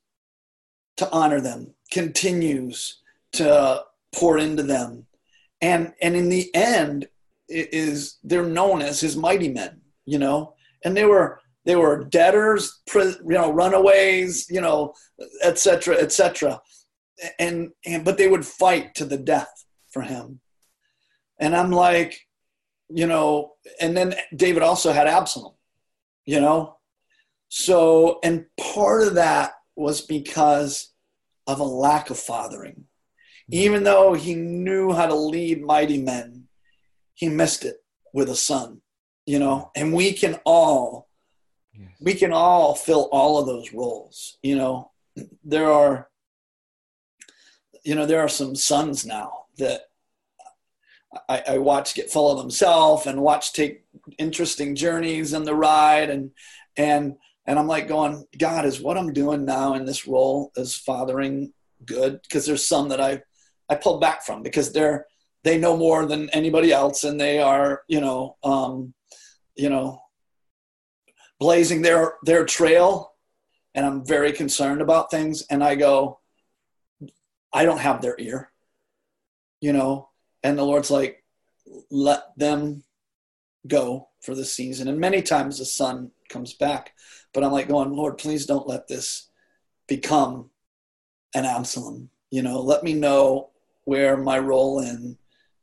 [0.98, 3.02] to honor them continues
[3.32, 3.84] to
[4.14, 5.06] pour into them.
[5.62, 7.08] And and in the end
[7.48, 10.54] is they're known as his mighty men you know?
[10.84, 14.94] And they were they were debtors you know runaways you know
[15.44, 16.62] etc etc
[17.40, 20.42] and and but they would fight to the death for him.
[21.40, 22.20] And i'm like
[22.90, 25.54] you know and then david also had absalom
[26.26, 26.76] you know
[27.56, 30.92] so, and part of that was because
[31.46, 32.74] of a lack of fathering.
[32.74, 33.54] Mm-hmm.
[33.54, 36.46] Even though he knew how to lead mighty men,
[37.14, 37.76] he missed it
[38.12, 38.82] with a son,
[39.28, 39.84] you know, mm-hmm.
[39.86, 41.08] and we can all,
[41.80, 41.92] yes.
[42.02, 44.90] we can all fill all of those roles, you know.
[45.44, 46.10] There are,
[47.84, 49.82] you know, there are some sons now that
[51.30, 53.86] I, I watch get full of themselves and watch take
[54.18, 56.32] interesting journeys in the ride and
[56.76, 60.76] and and I'm like going, God, is what I'm doing now in this role as
[60.76, 61.54] fathering
[61.86, 62.22] good?
[62.22, 63.22] Because there's some that I
[63.70, 65.06] I pulled back from because they're
[65.44, 68.94] they know more than anybody else and they are, you know, um,
[69.56, 70.02] you know,
[71.40, 73.14] blazing their their trail.
[73.76, 75.44] And I'm very concerned about things.
[75.50, 76.20] And I go,
[77.52, 78.52] I don't have their ear,
[79.62, 80.10] you know.
[80.44, 81.24] And the Lord's like,
[81.90, 82.84] let them
[83.68, 84.88] go for the season.
[84.88, 86.94] And many times the son comes back.
[87.34, 89.30] But I'm like going, Lord, please don't let this
[89.88, 90.50] become
[91.34, 92.10] an Absalom.
[92.32, 93.52] You know, let me know
[93.86, 95.18] where my role in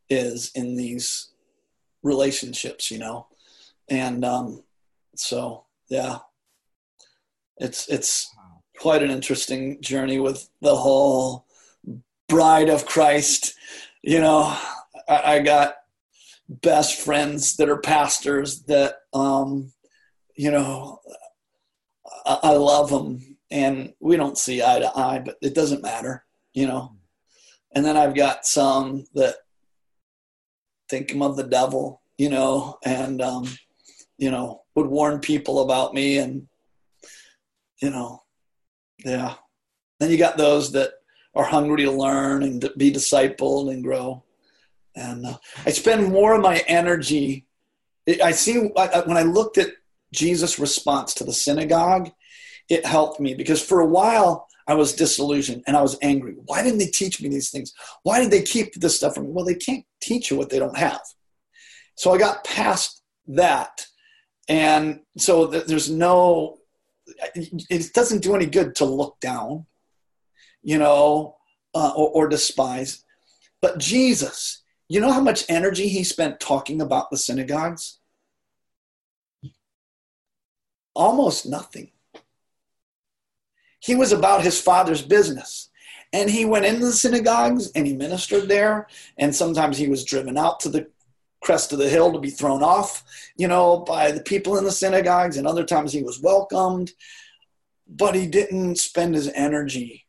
[0.09, 1.29] is in these
[2.01, 3.27] relationships, you know.
[3.89, 4.63] And um,
[5.15, 6.19] so yeah.
[7.57, 8.33] It's it's
[8.79, 11.45] quite an interesting journey with the whole
[12.27, 13.53] bride of Christ.
[14.01, 14.57] You know,
[15.07, 15.75] I, I got
[16.49, 19.71] best friends that are pastors that um,
[20.35, 20.99] you know
[22.25, 26.23] I, I love them and we don't see eye to eye, but it doesn't matter,
[26.53, 26.95] you know.
[27.75, 29.35] And then I've got some that
[30.89, 33.47] think I'm of the devil, you know, and um,
[34.17, 36.47] you know would warn people about me, and
[37.81, 38.23] you know,
[39.03, 39.35] yeah.
[39.99, 40.91] Then you got those that
[41.35, 44.23] are hungry to learn and be discipled and grow.
[44.95, 47.45] And uh, I spend more of my energy
[48.23, 49.69] I see when I looked at
[50.13, 52.11] Jesus' response to the synagogue,
[52.69, 56.35] it helped me because for a while I was disillusioned and I was angry.
[56.45, 57.73] Why didn't they teach me these things?
[58.03, 59.31] Why did they keep this stuff from me?
[59.31, 61.01] Well, they can't teach you what they don't have.
[61.95, 63.85] So I got past that.
[64.47, 66.57] And so there's no,
[67.35, 69.65] it doesn't do any good to look down,
[70.61, 71.35] you know,
[71.73, 73.03] uh, or, or despise.
[73.61, 77.99] But Jesus, you know how much energy he spent talking about the synagogues?
[80.93, 81.91] Almost nothing.
[83.79, 85.69] He was about his father's business.
[86.13, 88.87] And he went into the synagogues and he ministered there.
[89.17, 90.87] And sometimes he was driven out to the
[91.41, 93.03] crest of the hill to be thrown off,
[93.37, 95.37] you know, by the people in the synagogues.
[95.37, 96.91] And other times he was welcomed.
[97.87, 100.05] But he didn't spend his energy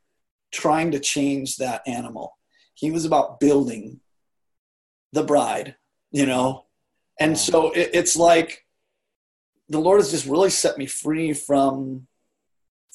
[0.51, 2.37] trying to change that animal.
[2.75, 4.01] He was about building
[5.13, 5.77] the bride,
[6.11, 6.67] you know?
[7.19, 8.65] And so it, it's like
[9.73, 12.07] the Lord has just really set me free from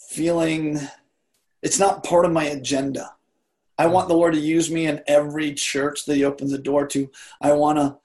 [0.10, 0.80] feeling
[1.64, 3.16] it's not part of my agenda.
[3.80, 6.86] I want the Lord to use me in every church that He opens the door
[6.88, 7.10] to.
[7.42, 7.98] I want to,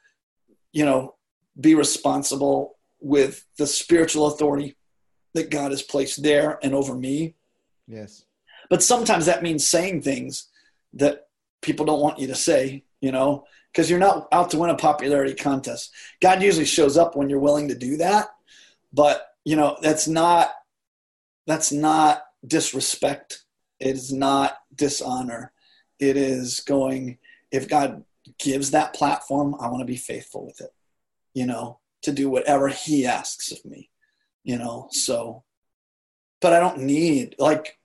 [0.73, 1.16] you know,
[1.61, 4.74] be responsible with the spiritual authority
[5.35, 7.35] that God has placed there and over me.
[7.86, 8.24] Yes.
[8.70, 10.49] But sometimes that means saying things
[10.94, 11.27] that
[11.61, 14.77] people don't want you to say, you know, because you're not out to win a
[14.77, 15.93] popularity contest.
[16.23, 18.28] God usually shows up when you're willing to do that.
[18.93, 20.51] But, you know, that's not
[21.47, 23.44] that's not disrespect.
[23.81, 25.52] It is not dishonor.
[25.98, 27.19] It is going,
[27.51, 28.05] if God
[28.39, 30.73] gives that platform, I want to be faithful with it,
[31.35, 33.90] you know, to do whatever He asks of me,
[34.44, 34.89] you know.
[34.90, 35.43] So,
[36.40, 37.78] but I don't need, like,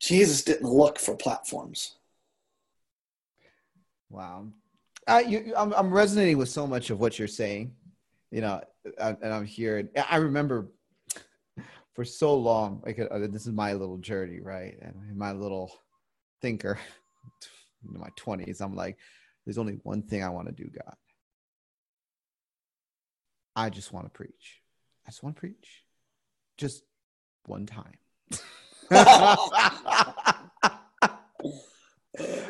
[0.00, 1.96] Jesus didn't look for platforms.
[4.08, 4.46] Wow.
[5.06, 7.74] I, you, I'm, I'm resonating with so much of what you're saying,
[8.30, 8.62] you know,
[8.98, 9.78] and I'm here.
[9.78, 10.68] And I remember
[11.94, 14.76] for so long like uh, this is my little journey right?
[14.80, 15.72] And my little
[16.40, 16.78] thinker
[17.94, 18.96] in my 20s i'm like
[19.44, 20.94] there's only one thing i want to do god.
[23.56, 24.62] I just want to preach.
[25.06, 25.84] I just want to preach.
[26.56, 26.84] Just
[27.46, 27.94] one time.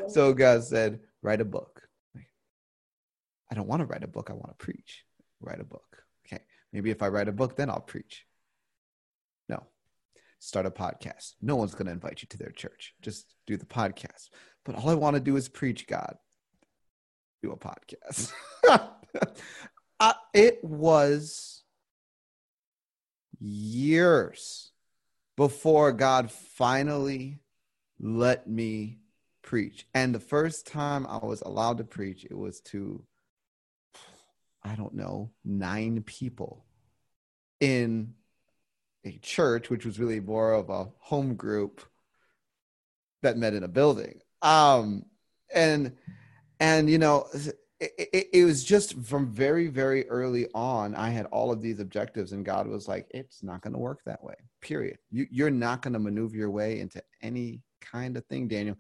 [0.09, 1.83] So god said write a book.
[3.51, 4.29] I don't want to write a book.
[4.29, 5.05] I want to preach.
[5.41, 6.03] Write a book
[6.73, 8.27] maybe if i write a book then i'll preach
[9.49, 9.67] No.
[10.39, 11.35] start a podcast.
[11.43, 12.95] No one's going to invite you to their church.
[13.03, 14.31] Just do the podcast.
[14.65, 16.17] But all I want to do is preach God.
[17.43, 18.33] Do a podcast.
[20.01, 21.63] uh, it was
[23.39, 24.71] years
[25.37, 27.41] before God finally
[27.99, 28.99] let me
[29.43, 29.87] preach.
[29.95, 33.03] And the first time I was allowed to preach, it was to,
[34.63, 36.65] I don't know, nine people
[37.61, 38.15] in
[39.05, 41.81] a church, which was really more of a home group
[43.23, 44.21] that met in a building.
[44.43, 45.05] Um,
[45.55, 45.97] and
[46.59, 50.95] and you know, it, it, it, was just from very very early on.
[50.95, 54.01] I had all of these objectives, and God was like, "It's not going to work
[54.05, 54.35] that way.
[54.61, 54.99] Period.
[55.11, 58.77] You, you're not going to maneuver your way into any kind of thing, Daniel.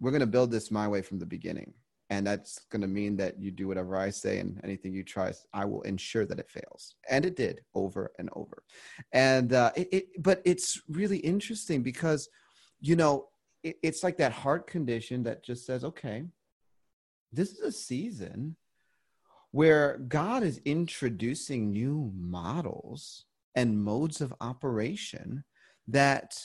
[0.00, 1.74] We're going to build this my way from the beginning."
[2.10, 5.32] And that's going to mean that you do whatever i say and anything you try
[5.52, 6.94] i will ensure that it fails.
[7.10, 8.62] And it did over and over.
[9.12, 12.28] And uh, it, it, but it's really interesting because
[12.80, 13.28] you know
[13.62, 16.24] it, it's like that heart condition that just says okay
[17.32, 18.56] this is a season
[19.50, 23.24] where god is introducing new models
[23.54, 25.42] and modes of operation
[25.88, 26.38] that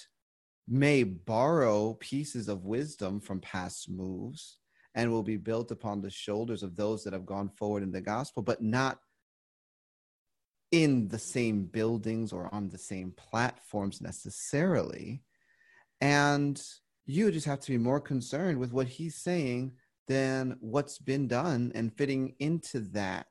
[0.67, 4.57] may borrow pieces of wisdom from past moves
[4.95, 8.01] and will be built upon the shoulders of those that have gone forward in the
[8.01, 8.99] gospel, but not
[10.71, 15.21] in the same buildings or on the same platforms necessarily.
[15.99, 16.61] And
[17.05, 19.73] you just have to be more concerned with what he's saying
[20.07, 23.27] than what's been done and fitting into that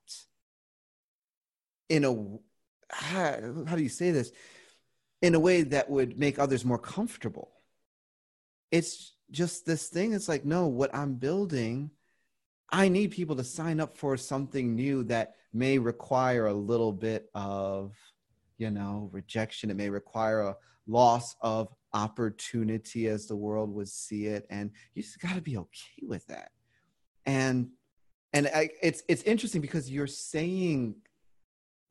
[1.88, 2.14] in a
[2.92, 4.32] how, how do you say this
[5.22, 7.50] in a way that would make others more comfortable
[8.70, 11.90] it's just this thing it's like no what i'm building
[12.70, 17.28] i need people to sign up for something new that may require a little bit
[17.34, 17.94] of
[18.60, 19.70] you know rejection.
[19.70, 24.46] It may require a loss of opportunity as the world would see it.
[24.50, 26.50] And you just got to be okay with that.
[27.26, 27.70] And
[28.32, 30.94] and I, it's it's interesting because you're saying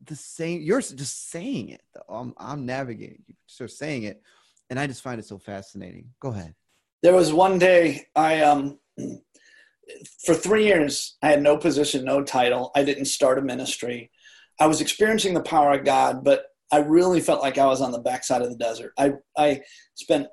[0.05, 4.23] the same you're just saying it I'm, I'm navigating you are saying it
[4.69, 6.11] and i just find it so fascinating.
[6.21, 6.55] Go ahead
[7.03, 8.79] there was one day I um
[10.25, 12.71] for three years I had no position, no title.
[12.75, 14.11] I didn't start a ministry.
[14.59, 17.91] I was experiencing the power of God, but I really felt like I was on
[17.91, 18.93] the backside of the desert.
[18.97, 19.61] I, I
[19.95, 20.27] spent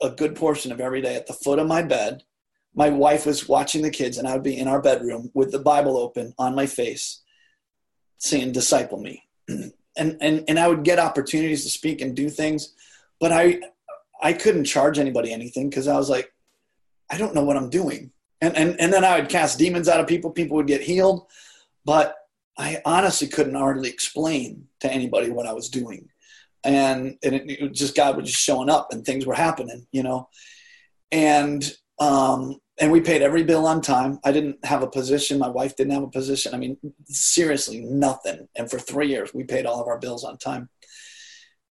[0.00, 2.22] a good portion of every day at the foot of my bed.
[2.74, 5.58] My wife was watching the kids, and I would be in our bedroom with the
[5.58, 7.22] Bible open on my face,
[8.18, 9.24] saying, Disciple me.
[9.48, 12.74] and, and, and I would get opportunities to speak and do things,
[13.20, 13.60] but I,
[14.24, 16.32] I couldn't charge anybody anything because I was like,
[17.10, 18.10] I don't know what I'm doing.
[18.40, 21.26] And, and, and then I would cast demons out of people, people would get healed.
[21.84, 22.16] But
[22.56, 26.08] I honestly couldn't hardly explain to anybody what I was doing.
[26.64, 30.02] And, and it, it just God was just showing up and things were happening, you
[30.02, 30.28] know.
[31.12, 31.70] And
[32.00, 34.18] um, and we paid every bill on time.
[34.24, 35.38] I didn't have a position.
[35.38, 36.54] My wife didn't have a position.
[36.54, 38.48] I mean, seriously, nothing.
[38.56, 40.68] And for three years, we paid all of our bills on time.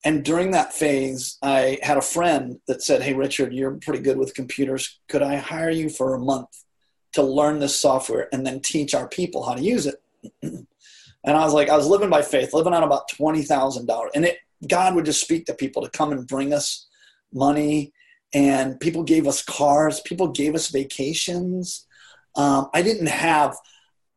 [0.03, 4.17] And during that phase, I had a friend that said, Hey, Richard, you're pretty good
[4.17, 4.99] with computers.
[5.07, 6.49] Could I hire you for a month
[7.13, 10.01] to learn this software and then teach our people how to use it?
[10.41, 10.67] and
[11.25, 14.09] I was like, I was living by faith, living on about $20,000.
[14.15, 14.37] And it,
[14.67, 16.87] God would just speak to people to come and bring us
[17.31, 17.93] money.
[18.33, 21.85] And people gave us cars, people gave us vacations.
[22.35, 23.55] Um, I didn't have,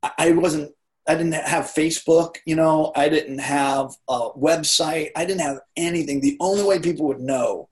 [0.02, 0.72] I wasn't
[1.06, 6.20] I didn't have Facebook, you know, I didn't have a website, I didn't have anything.
[6.20, 7.68] The only way people would know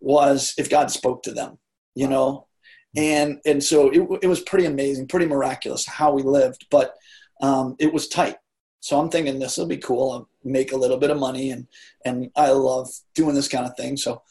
[0.00, 1.58] was if God spoke to them,
[1.94, 2.46] you know,
[2.96, 6.94] and and so it, it was pretty amazing, pretty miraculous how we lived, but
[7.40, 8.36] um, it was tight.
[8.80, 10.12] So I'm thinking this will be cool.
[10.12, 11.66] I'll make a little bit of money, and
[12.04, 13.96] and I love doing this kind of thing.
[13.96, 14.22] So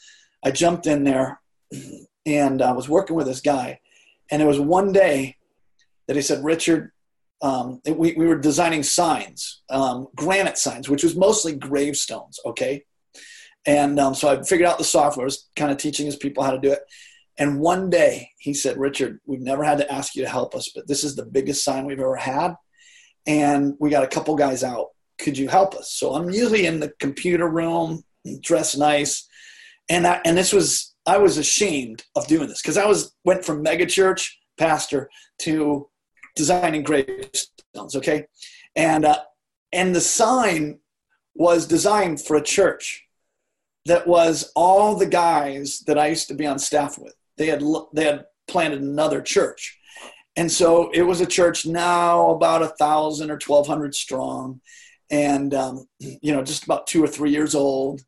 [0.44, 1.41] I jumped in there,
[2.26, 3.80] and I was working with this guy,
[4.32, 5.38] and it was one day
[6.07, 6.91] that he said, Richard,
[7.44, 12.40] um, we, we were designing signs, um, granite signs, which was mostly gravestones.
[12.45, 12.86] Okay.
[13.65, 16.52] And um, so I figured out the software, was kind of teaching his people how
[16.52, 16.80] to do it.
[17.38, 20.72] And one day he said, Richard, we've never had to ask you to help us,
[20.74, 22.56] but this is the biggest sign we've ever had.
[23.26, 24.88] And we got a couple guys out.
[25.18, 25.91] Could you help us?
[25.91, 28.03] So I'm usually in the computer room,
[28.41, 29.28] dressed nice.
[29.90, 33.44] And I, and this was, I was ashamed of doing this because I was, went
[33.44, 35.10] from megachurch pastor
[35.40, 35.90] to
[36.35, 37.95] designing gravestones.
[37.95, 38.26] Okay,
[38.76, 39.19] and uh,
[39.72, 40.80] and the sign
[41.35, 43.03] was designed for a church
[43.85, 47.15] that was all the guys that I used to be on staff with.
[47.38, 49.80] They had they had planted another church,
[50.35, 54.61] and so it was a church now about a thousand or twelve hundred strong,
[55.10, 58.01] and um, you know just about two or three years old,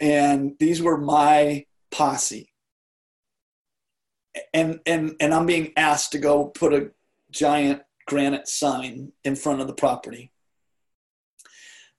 [0.00, 2.50] and these were my posse.
[4.54, 6.90] And and and I'm being asked to go put a
[7.30, 10.32] giant granite sign in front of the property.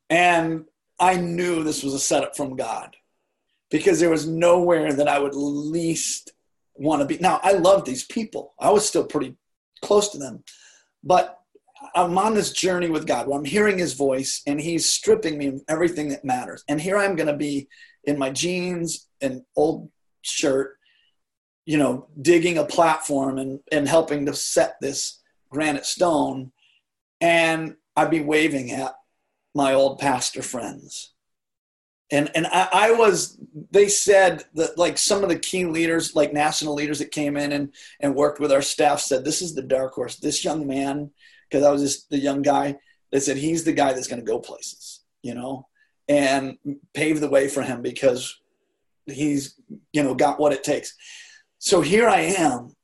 [0.10, 0.66] And
[1.00, 2.96] I knew this was a setup from God
[3.70, 6.34] because there was nowhere that I would least
[6.76, 7.18] want to be.
[7.20, 9.36] Now, I love these people, I was still pretty
[9.82, 10.44] close to them,
[11.04, 11.38] but
[11.96, 15.48] I'm on this journey with God where I'm hearing his voice and he's stripping me
[15.48, 16.64] of everything that matters.
[16.68, 17.68] And here I'm going to be
[18.04, 19.90] in my jeans and old
[20.22, 20.78] shirt,
[21.66, 25.21] you know, digging a platform and, and helping to set this
[25.52, 26.52] granite stone,
[27.20, 28.96] and I'd be waving at
[29.54, 31.14] my old pastor friends.
[32.10, 33.38] And and I, I, was
[33.72, 37.54] they said that like some of the key leaders, like national leaders that came in
[37.54, 40.18] and, and worked with our staff said, This is the dark horse.
[40.18, 41.12] This young man,
[41.50, 42.78] because I was just the young guy,
[43.12, 45.68] they said he's the guy that's gonna go places, you know,
[46.10, 46.58] and
[46.94, 48.38] pave the way for him because
[49.06, 49.56] he's,
[49.94, 50.94] you know, got what it takes.
[51.60, 52.76] So here I am,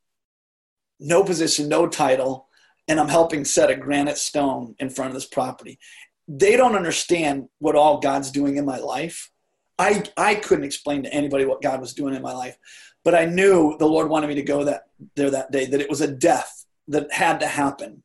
[1.02, 2.47] no position, no title,
[2.88, 5.80] and I'm helping set a granite stone in front of this property.
[6.28, 9.32] They don't understand what all God's doing in my life.
[9.80, 12.58] I, I couldn't explain to anybody what God was doing in my life,
[13.04, 14.84] but I knew the Lord wanted me to go that
[15.16, 18.04] there that day, that it was a death that had to happen,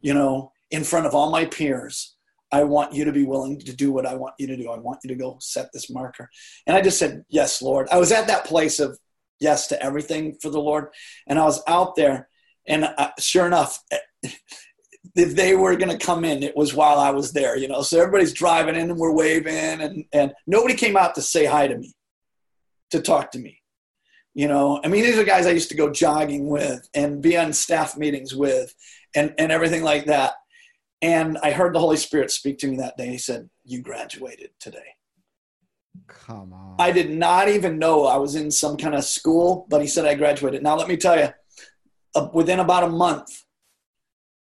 [0.00, 2.16] you know, in front of all my peers.
[2.52, 4.70] I want you to be willing to do what I want you to do.
[4.70, 6.28] I want you to go set this marker.
[6.66, 7.88] And I just said, Yes, Lord.
[7.92, 8.98] I was at that place of
[9.38, 10.88] yes to everything for the Lord.
[11.28, 12.28] And I was out there.
[12.66, 13.78] And uh, sure enough,
[14.22, 17.82] if they were going to come in, it was while I was there, you know.
[17.82, 21.68] So everybody's driving in and we're waving, and and nobody came out to say hi
[21.68, 21.94] to me,
[22.90, 23.60] to talk to me.
[24.34, 27.36] You know, I mean, these are guys I used to go jogging with and be
[27.36, 28.74] on staff meetings with,
[29.14, 30.34] and and everything like that.
[31.02, 33.08] And I heard the Holy Spirit speak to me that day.
[33.08, 34.96] He said, "You graduated today."
[36.06, 36.76] Come on.
[36.78, 40.06] I did not even know I was in some kind of school, but he said
[40.06, 40.62] I graduated.
[40.62, 41.28] Now let me tell you,
[42.14, 43.44] uh, within about a month,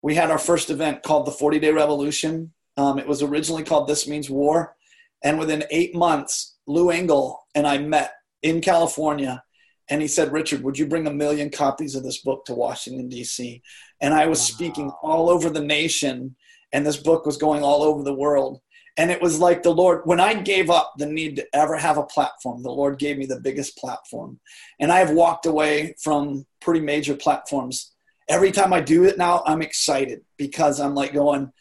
[0.08, 2.50] we had our first event called the 40 Day Revolution.
[2.78, 4.74] Um, it was originally called This Means War.
[5.22, 9.42] And within eight months, Lou Engle and I met in California.
[9.90, 13.10] And he said, Richard, would you bring a million copies of this book to Washington,
[13.10, 13.60] D.C.?
[14.00, 14.44] And I was wow.
[14.44, 16.36] speaking all over the nation,
[16.72, 18.62] and this book was going all over the world.
[18.96, 21.98] and it was like the Lord, when I gave up the need to ever have
[21.98, 24.40] a platform, the Lord gave me the biggest platform.
[24.80, 27.92] And I have walked away from pretty major platforms.
[28.28, 31.52] Every time I do it now, I'm excited because I'm like going,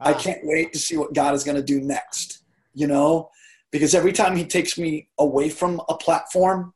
[0.00, 0.18] I ah.
[0.18, 2.42] can't wait to see what God is going to do next,
[2.74, 3.30] you know?
[3.70, 6.74] Because every time He takes me away from a platform,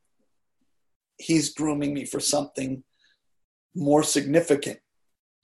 [1.19, 2.83] He's grooming me for something
[3.75, 4.79] more significant.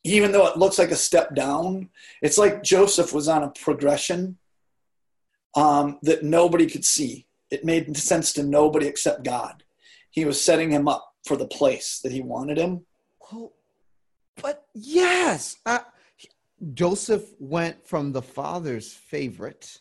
[0.04, 1.90] Even though it looks like a step down,
[2.22, 4.38] it's like Joseph was on a progression
[5.56, 7.26] um, that nobody could see.
[7.50, 9.64] It made sense to nobody except God.
[10.10, 12.86] He was setting him up for the place that he wanted him.
[13.20, 13.52] Well,
[14.42, 15.80] but yes, uh,
[16.74, 19.78] Joseph went from the father's favorite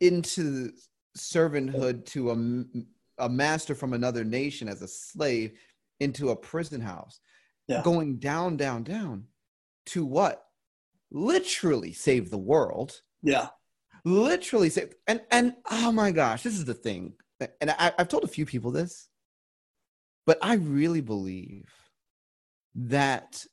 [0.00, 0.72] into
[1.16, 5.58] servanthood to a, a master from another nation as a slave
[6.00, 7.20] into a prison house,
[7.66, 7.82] yeah.
[7.82, 9.24] going down, down, down
[9.86, 10.44] to what?
[11.10, 13.00] Literally save the world.
[13.22, 13.48] Yeah
[14.04, 17.12] literally say and and oh my gosh this is the thing
[17.60, 19.08] and I, i've told a few people this
[20.26, 21.68] but i really believe
[22.86, 23.44] that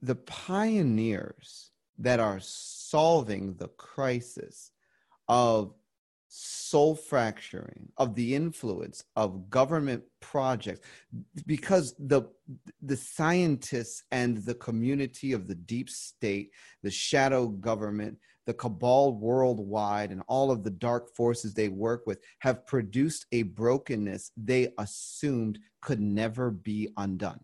[0.00, 4.70] the pioneers that are solving the crisis
[5.28, 5.74] of
[6.28, 10.80] soul fracturing of the influence of government projects
[11.46, 12.22] because the
[12.82, 16.50] the scientists and the community of the deep state
[16.82, 18.18] the shadow government
[18.48, 23.42] the cabal worldwide and all of the dark forces they work with have produced a
[23.42, 27.40] brokenness they assumed could never be undone.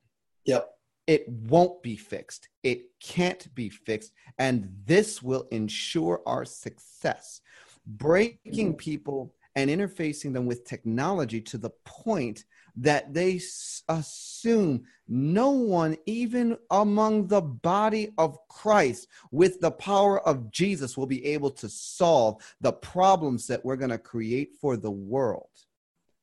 [0.46, 0.73] Yep.
[1.06, 2.48] It won't be fixed.
[2.62, 4.12] It can't be fixed.
[4.38, 7.40] And this will ensure our success.
[7.86, 12.44] Breaking people and interfacing them with technology to the point
[12.76, 13.40] that they
[13.88, 21.06] assume no one, even among the body of Christ, with the power of Jesus, will
[21.06, 25.50] be able to solve the problems that we're going to create for the world.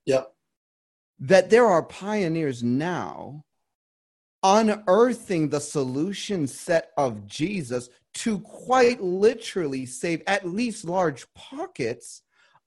[0.05, 0.33] Yep.
[1.19, 3.45] That there are pioneers now
[4.43, 12.23] unearthing the solution set of Jesus to quite literally save at least large pockets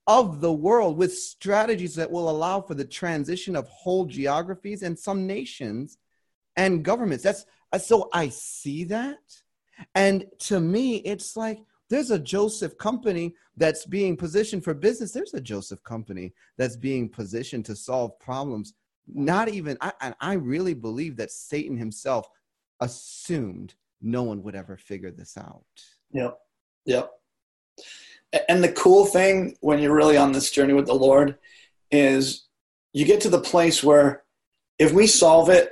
[0.07, 4.97] of the world with strategies that will allow for the transition of whole geographies and
[4.97, 5.97] some nations
[6.55, 7.23] and governments.
[7.23, 9.17] That's uh, so I see that.
[9.93, 15.11] And to me, it's like there's a Joseph company that's being positioned for business.
[15.11, 18.73] There's a Joseph company that's being positioned to solve problems.
[19.07, 22.27] Not even, I, and I really believe that Satan himself
[22.79, 25.63] assumed no one would ever figure this out.
[26.11, 26.37] Yep.
[26.85, 27.11] Yep
[28.49, 31.37] and the cool thing when you're really on this journey with the Lord
[31.91, 32.47] is
[32.93, 34.23] you get to the place where
[34.79, 35.71] if we solve it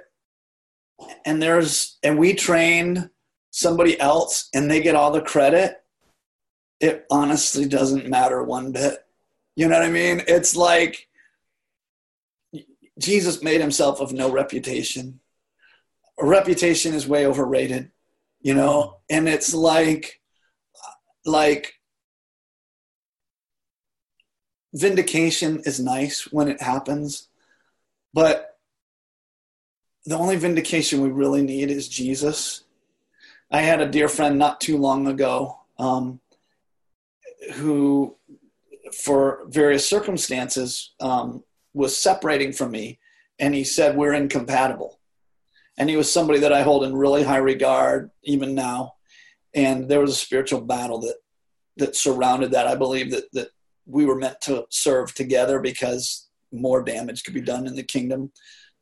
[1.26, 3.10] and there's and we train
[3.51, 5.84] somebody else and they get all the credit,
[6.80, 8.99] it honestly doesn't matter one bit.
[9.55, 10.22] You know what I mean?
[10.27, 11.07] It's like
[12.99, 15.20] Jesus made himself of no reputation.
[16.20, 17.91] A reputation is way overrated,
[18.41, 20.22] you know, and it's like
[21.26, 21.80] like
[24.74, 27.30] vindication is nice when it happens,
[28.14, 28.57] but
[30.06, 32.64] the only vindication we really need is Jesus.
[33.49, 36.20] I had a dear friend not too long ago um,
[37.53, 38.15] who,
[39.03, 42.99] for various circumstances, um, was separating from me,
[43.39, 44.99] and he said, We're incompatible.
[45.77, 48.93] And he was somebody that I hold in really high regard, even now.
[49.55, 51.15] And there was a spiritual battle that
[51.77, 52.67] that surrounded that.
[52.67, 53.49] I believe that that
[53.85, 58.31] we were meant to serve together because more damage could be done in the kingdom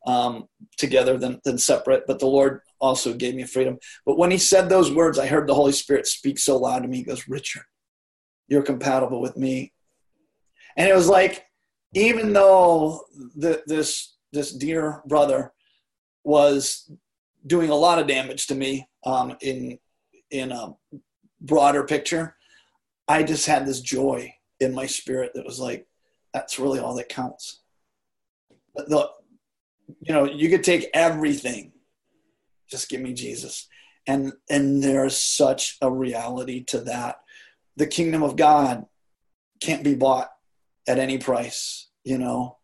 [0.06, 2.04] um, together than, than separate.
[2.06, 3.78] But the Lord also gave me freedom.
[4.04, 6.88] But when he said those words, I heard the Holy Spirit speak so loud to
[6.88, 6.98] me.
[6.98, 7.64] He goes, Richard,
[8.48, 9.72] you're compatible with me.
[10.76, 11.44] And it was like,
[11.94, 13.04] even though
[13.36, 15.52] the, this, this dear brother
[16.24, 16.90] was
[17.46, 19.78] doing a lot of damage to me um, in,
[20.30, 20.74] in a
[21.40, 22.36] broader picture,
[23.08, 25.86] I just had this joy in my spirit that was like,
[26.32, 27.60] that's really all that counts.
[28.74, 29.08] The,
[30.00, 31.72] you know, you could take everything,
[32.70, 33.68] just give me Jesus.
[34.06, 37.16] And and there's such a reality to that.
[37.76, 38.86] The kingdom of God
[39.60, 40.30] can't be bought
[40.88, 41.88] at any price.
[42.04, 42.58] You know,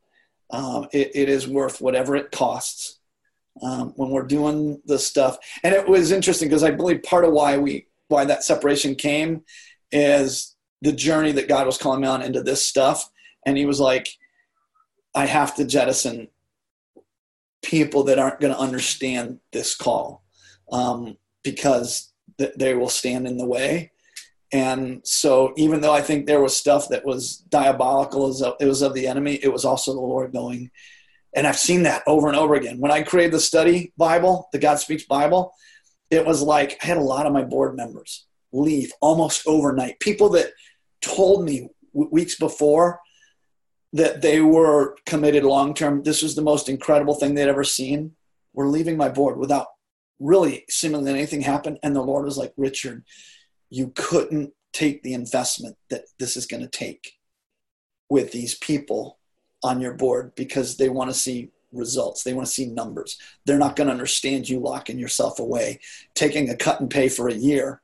[0.50, 2.98] um, it, it is worth whatever it costs
[3.62, 5.38] um, when we're doing the stuff.
[5.62, 9.42] And it was interesting because I believe part of why we why that separation came
[9.92, 13.10] is the journey that God was calling me on into this stuff.
[13.44, 14.08] And he was like,
[15.14, 16.28] I have to jettison
[17.62, 20.22] people that aren't going to understand this call
[20.70, 23.92] um, because th- they will stand in the way.
[24.52, 28.82] And so, even though I think there was stuff that was diabolical, as it was
[28.82, 30.70] of the enemy, it was also the Lord going.
[31.34, 32.78] And I've seen that over and over again.
[32.78, 35.52] When I created the study Bible, the God Speaks Bible,
[36.10, 40.00] it was like I had a lot of my board members leave almost overnight.
[40.00, 40.52] People that
[41.02, 43.00] told me weeks before
[43.92, 46.02] that they were committed long term.
[46.02, 48.12] This was the most incredible thing they'd ever seen.
[48.52, 49.66] We're leaving my board without
[50.18, 51.78] really seemingly anything happened.
[51.82, 53.04] And the Lord was like, Richard,
[53.70, 57.18] you couldn't take the investment that this is going to take
[58.08, 59.18] with these people
[59.62, 62.22] on your board because they want to see results.
[62.22, 63.18] They want to see numbers.
[63.44, 65.80] They're not going to understand you locking yourself away,
[66.14, 67.82] taking a cut and pay for a year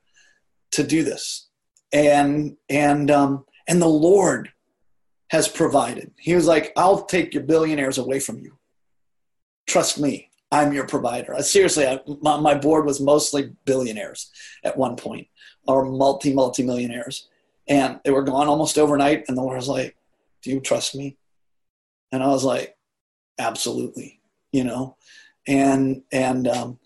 [0.73, 1.49] to do this.
[1.93, 4.53] And and um, and the Lord
[5.29, 6.13] has provided.
[6.19, 8.59] He was like, "I'll take your billionaires away from you.
[9.67, 14.31] Trust me, I'm your provider." Seriously, I, my, my board was mostly billionaires
[14.63, 15.27] at one point
[15.67, 17.29] or multi multi millionaires,
[17.69, 19.25] and they were gone almost overnight.
[19.29, 19.97] And the Lord was like,
[20.43, 21.17] "Do you trust me?"
[22.13, 22.77] And I was like,
[23.39, 24.21] "Absolutely,"
[24.53, 24.97] you know,
[25.47, 26.79] and and um,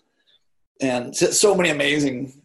[0.81, 2.41] and so many amazing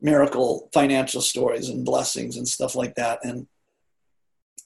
[0.00, 3.46] miracle financial stories and blessings and stuff like that, and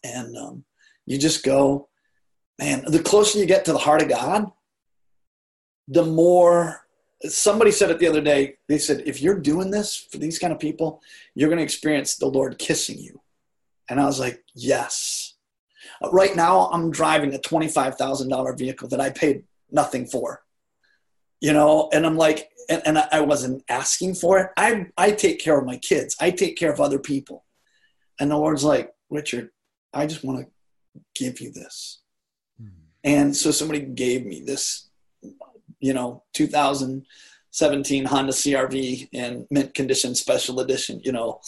[0.03, 0.65] and um,
[1.07, 1.89] you just go,
[2.59, 2.85] man.
[2.87, 4.51] The closer you get to the heart of God,
[5.89, 6.85] the more
[7.29, 8.57] somebody said it the other day.
[8.69, 11.03] They said, if you're doing this for these kind of people,
[11.35, 13.21] you're going to experience the Lord kissing you.
[13.89, 15.35] And I was like, yes.
[16.13, 20.43] Right now, I'm driving a $25,000 vehicle that I paid nothing for.
[21.41, 24.51] You know, and I'm like, and, and I wasn't asking for it.
[24.57, 27.45] I, I take care of my kids, I take care of other people.
[28.19, 29.51] And the Lord's like, Richard,
[29.93, 32.01] I just want to give you this.
[32.59, 32.69] Hmm.
[33.03, 34.89] And so somebody gave me this
[35.85, 40.99] you know 2017 Honda CRV in mint condition special edition.
[41.05, 41.41] You know,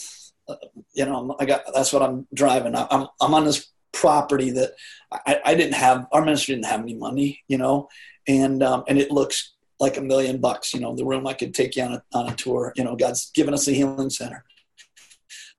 [0.47, 0.55] uh,
[0.93, 2.75] you know I got that's what I'm driving.
[2.75, 4.73] I'm I'm on this property that
[5.11, 6.05] I, I didn't have.
[6.11, 7.43] Our ministry didn't have any money.
[7.47, 7.89] You know,
[8.27, 10.71] and um, and it looks like a million bucks.
[10.71, 12.73] You know, the room I could take you on a on a tour.
[12.75, 14.43] You know, God's given us a healing center.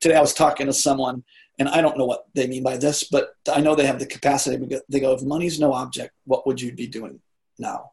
[0.01, 1.25] Today I was talking to someone
[1.59, 4.07] and I don't know what they mean by this, but I know they have the
[4.07, 4.65] capacity.
[4.89, 7.19] They go, if money's no object, what would you be doing
[7.59, 7.91] now?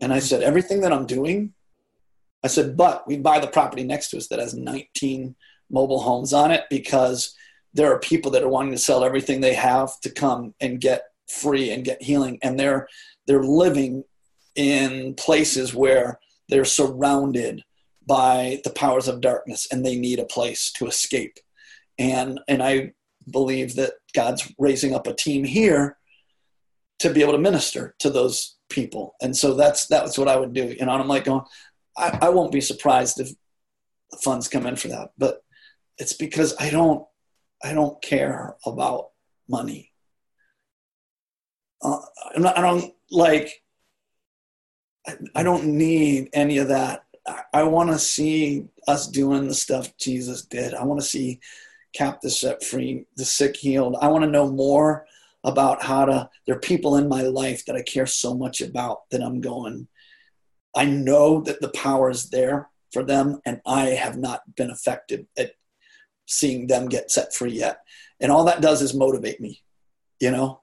[0.00, 1.52] And I said, everything that I'm doing,
[2.42, 5.34] I said, but we buy the property next to us that has 19
[5.70, 7.34] mobile homes on it because
[7.74, 11.04] there are people that are wanting to sell everything they have to come and get
[11.28, 12.38] free and get healing.
[12.42, 12.88] And they're,
[13.26, 14.04] they're living
[14.56, 16.18] in places where
[16.48, 17.62] they're surrounded
[18.06, 21.38] by the powers of darkness and they need a place to escape.
[21.98, 22.92] And, and I
[23.30, 25.96] believe that God's raising up a team here
[27.00, 29.14] to be able to minister to those people.
[29.20, 30.64] And so that's that's what I would do.
[30.64, 31.42] You know, and I'm like going,
[31.96, 33.30] I, I won't be surprised if
[34.22, 35.10] funds come in for that.
[35.18, 35.42] But
[35.98, 37.04] it's because I don't
[37.62, 39.08] I don't care about
[39.48, 39.92] money.
[41.82, 41.98] Uh,
[42.36, 43.62] not, i don't like.
[45.06, 47.04] I, I, don't need any of that.
[47.26, 50.74] I, I want to see us doing the stuff Jesus did.
[50.74, 51.40] I want to see
[51.94, 53.96] captives set free, the sick healed.
[54.00, 55.06] I want to know more
[55.44, 59.08] about how to there are people in my life that i care so much about
[59.10, 59.88] that i'm going
[60.76, 65.24] i know that the power is there for them and i have not been effective
[65.38, 65.52] at
[66.30, 67.80] seeing them get set free yet.
[68.20, 69.62] And all that does is motivate me
[70.20, 70.60] you know?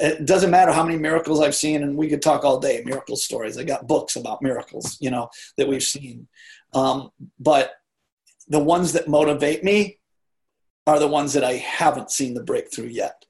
[0.00, 3.16] It doesn't matter how many miracles i've seen and we could talk all day miracle
[3.16, 3.58] stories.
[3.58, 5.28] I got books about miracles you know
[5.58, 6.28] that we've seen.
[6.72, 7.72] Um, but
[8.48, 9.98] the ones that motivate me
[10.86, 13.24] are the ones that i haven't seen the breakthrough yet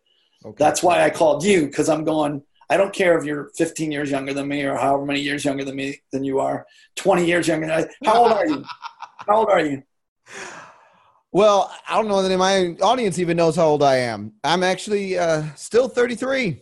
[0.44, 0.56] Okay.
[0.58, 2.42] That's why I called you because I'm going.
[2.70, 5.64] I don't care if you're 15 years younger than me or however many years younger
[5.64, 6.66] than me than you are.
[6.96, 7.66] 20 years younger.
[7.66, 8.64] Than I, how old are you?
[9.28, 9.84] How old are you?
[11.30, 14.32] Well, I don't know that my audience even knows how old I am.
[14.42, 16.60] I'm actually uh, still 33.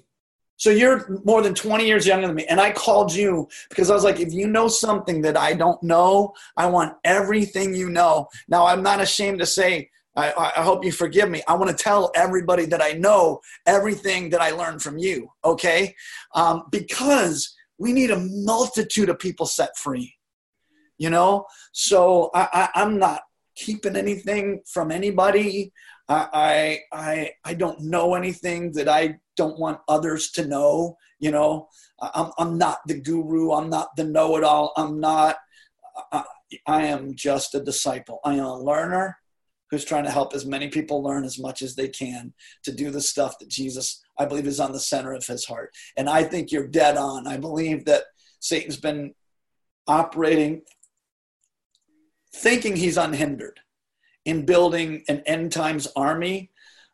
[0.57, 2.45] So you're more than 20 years younger than me.
[2.45, 5.83] And I called you because I was like, if you know something that I don't
[5.83, 8.29] know, I want everything you know.
[8.47, 11.43] Now, I'm not ashamed to say I, I, hope you forgive me.
[11.47, 15.95] I want to tell everybody that I know everything that I learned from you, okay?
[16.35, 20.15] Um, because we need a multitude of people set free,
[20.99, 21.47] you know?
[21.73, 23.23] So I, am not
[23.55, 25.73] keeping anything from anybody.
[26.09, 31.69] I, I, I don't know anything that I don't want others to know, you know?
[32.01, 33.53] I'm, I'm not the guru.
[33.53, 34.73] I'm not the know it all.
[34.77, 35.37] I'm not,
[36.11, 36.25] I,
[36.67, 38.19] I am just a disciple.
[38.25, 39.20] I am a learner
[39.71, 42.33] who's trying to help as many people learn as much as they can
[42.65, 45.73] to do the stuff that Jesus, I believe, is on the center of his heart.
[45.97, 47.27] And I think you're dead on.
[47.27, 48.05] I believe that
[48.41, 49.15] Satan's been
[49.87, 50.63] operating
[52.35, 53.61] thinking he's unhindered
[54.25, 56.51] in building an end times army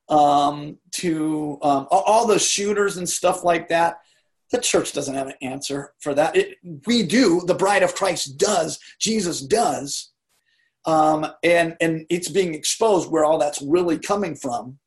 [0.08, 3.98] um, to um, all the shooters and stuff like that.
[4.52, 6.36] The church doesn't have an answer for that.
[6.36, 7.42] It, we do.
[7.44, 8.78] The bride of Christ does.
[9.00, 10.12] Jesus does.
[10.86, 14.78] Um, and and it's being exposed where all that's really coming from.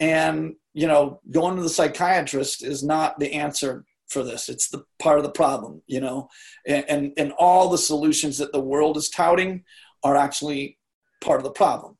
[0.00, 4.48] And you know, going to the psychiatrist is not the answer for this.
[4.48, 5.82] It's the part of the problem.
[5.86, 6.28] You know,
[6.66, 9.64] and and, and all the solutions that the world is touting
[10.02, 10.78] are actually
[11.20, 11.96] part of the problem.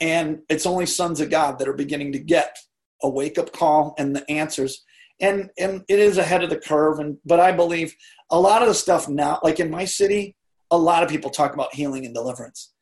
[0.00, 2.56] And it's only sons of God that are beginning to get
[3.02, 4.84] a wake up call and the answers.
[5.20, 7.00] And and it is ahead of the curve.
[7.00, 7.96] And but I believe
[8.30, 10.36] a lot of the stuff now, like in my city,
[10.70, 12.72] a lot of people talk about healing and deliverance.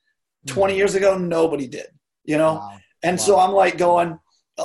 [0.46, 0.54] Mm-hmm.
[0.54, 1.86] 20 years ago, nobody did,
[2.24, 2.54] you know?
[2.54, 2.78] Wow.
[3.02, 3.24] And wow.
[3.24, 4.18] so I'm like going,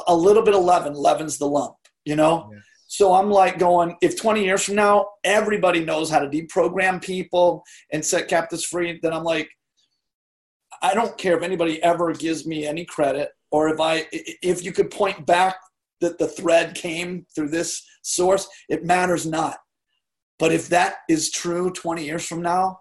[0.07, 1.75] a little bit of leaven, leaven's the lump,
[2.05, 2.49] you know?
[2.51, 2.61] Yes.
[2.87, 7.63] So I'm like going, if 20 years from now, everybody knows how to deprogram people
[7.91, 9.49] and set captives free, then I'm like,
[10.81, 14.73] I don't care if anybody ever gives me any credit or if I, if you
[14.73, 15.55] could point back
[16.01, 19.57] that the thread came through this source, it matters not.
[20.37, 22.80] But if that is true 20 years from now,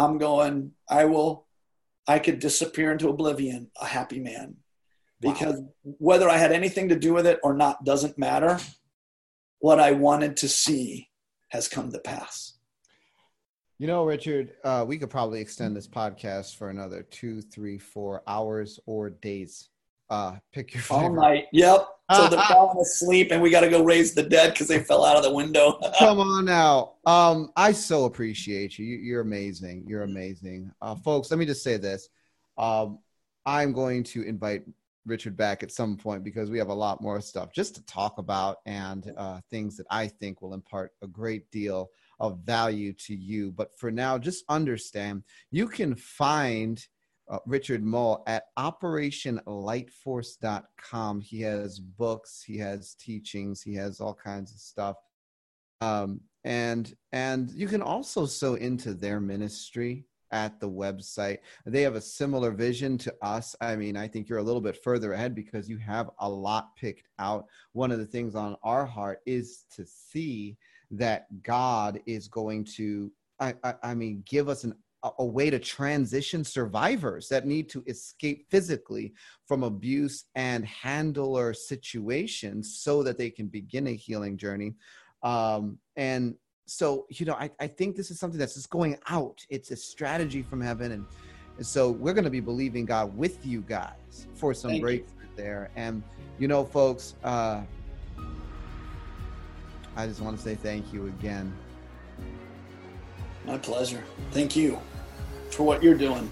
[0.00, 1.46] I'm going, I will,
[2.08, 4.56] I could disappear into oblivion, a happy man.
[5.20, 5.94] Because wow.
[5.98, 8.58] whether I had anything to do with it or not doesn't matter.
[9.58, 11.10] What I wanted to see
[11.48, 12.54] has come to pass.
[13.78, 18.22] You know, Richard, uh, we could probably extend this podcast for another two, three, four
[18.26, 19.68] hours or days.
[20.08, 21.04] Uh, pick your favorite.
[21.04, 21.44] All night.
[21.52, 21.86] Yep.
[22.14, 25.04] So they're falling asleep, and we got to go raise the dead because they fell
[25.04, 25.78] out of the window.
[25.98, 26.94] Come on now.
[27.06, 28.86] Um, I so appreciate you.
[28.86, 29.84] You're amazing.
[29.86, 31.30] You're amazing, uh, folks.
[31.30, 32.08] Let me just say this.
[32.58, 32.98] Um,
[33.46, 34.64] I'm going to invite
[35.06, 38.18] Richard back at some point because we have a lot more stuff just to talk
[38.18, 43.14] about and uh, things that I think will impart a great deal of value to
[43.14, 43.50] you.
[43.50, 46.86] But for now, just understand you can find
[47.30, 51.20] uh, Richard Mull at operationlightforce.com.
[51.20, 54.96] He has books, he has teachings, he has all kinds of stuff.
[55.80, 61.38] Um, and and you can also sow into their ministry at the website.
[61.66, 63.54] They have a similar vision to us.
[63.60, 66.76] I mean, I think you're a little bit further ahead because you have a lot
[66.76, 67.46] picked out.
[67.72, 70.56] One of the things on our heart is to see
[70.92, 74.74] that God is going to I, I, I mean, give us an
[75.18, 79.14] a way to transition survivors that need to escape physically
[79.46, 84.74] from abuse and handler situations so that they can begin a healing journey.
[85.22, 86.34] Um, and
[86.66, 89.44] so, you know, I, I think this is something that's just going out.
[89.48, 90.92] It's a strategy from heaven.
[90.92, 91.06] And,
[91.56, 95.22] and so we're going to be believing God with you guys for some Thank breakthrough
[95.22, 95.28] you.
[95.34, 95.70] there.
[95.76, 96.02] And,
[96.38, 97.62] you know, folks, uh,
[99.96, 101.52] I just want to say thank you again.
[103.50, 104.04] My pleasure.
[104.30, 104.78] Thank you
[105.50, 106.30] for what you're doing.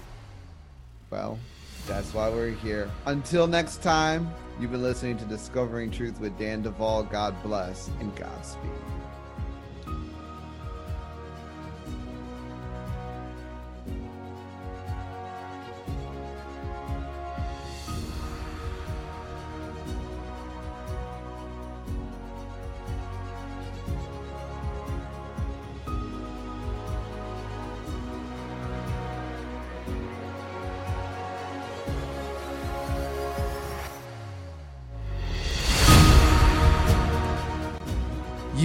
[1.09, 1.37] Well,
[1.85, 2.89] that's why we're here.
[3.07, 7.03] Until next time, you've been listening to Discovering Truth with Dan Duval.
[7.03, 8.71] God bless and Godspeed.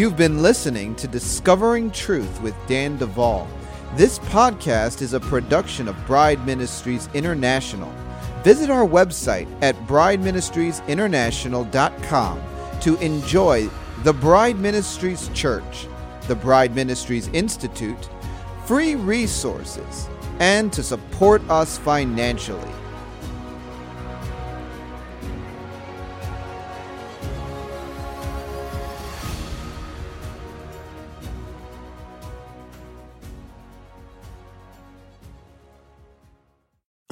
[0.05, 3.49] You've been listening to Discovering Truth with Dan Duval.
[3.97, 7.91] This podcast is a production of Bride Ministries International.
[8.43, 12.43] Visit our website at brideministriesinternational.com
[12.83, 13.71] to enjoy
[14.03, 15.87] the Bride Ministries Church,
[16.29, 18.11] the Bride Ministries Institute,
[18.67, 22.71] free resources, and to support us financially.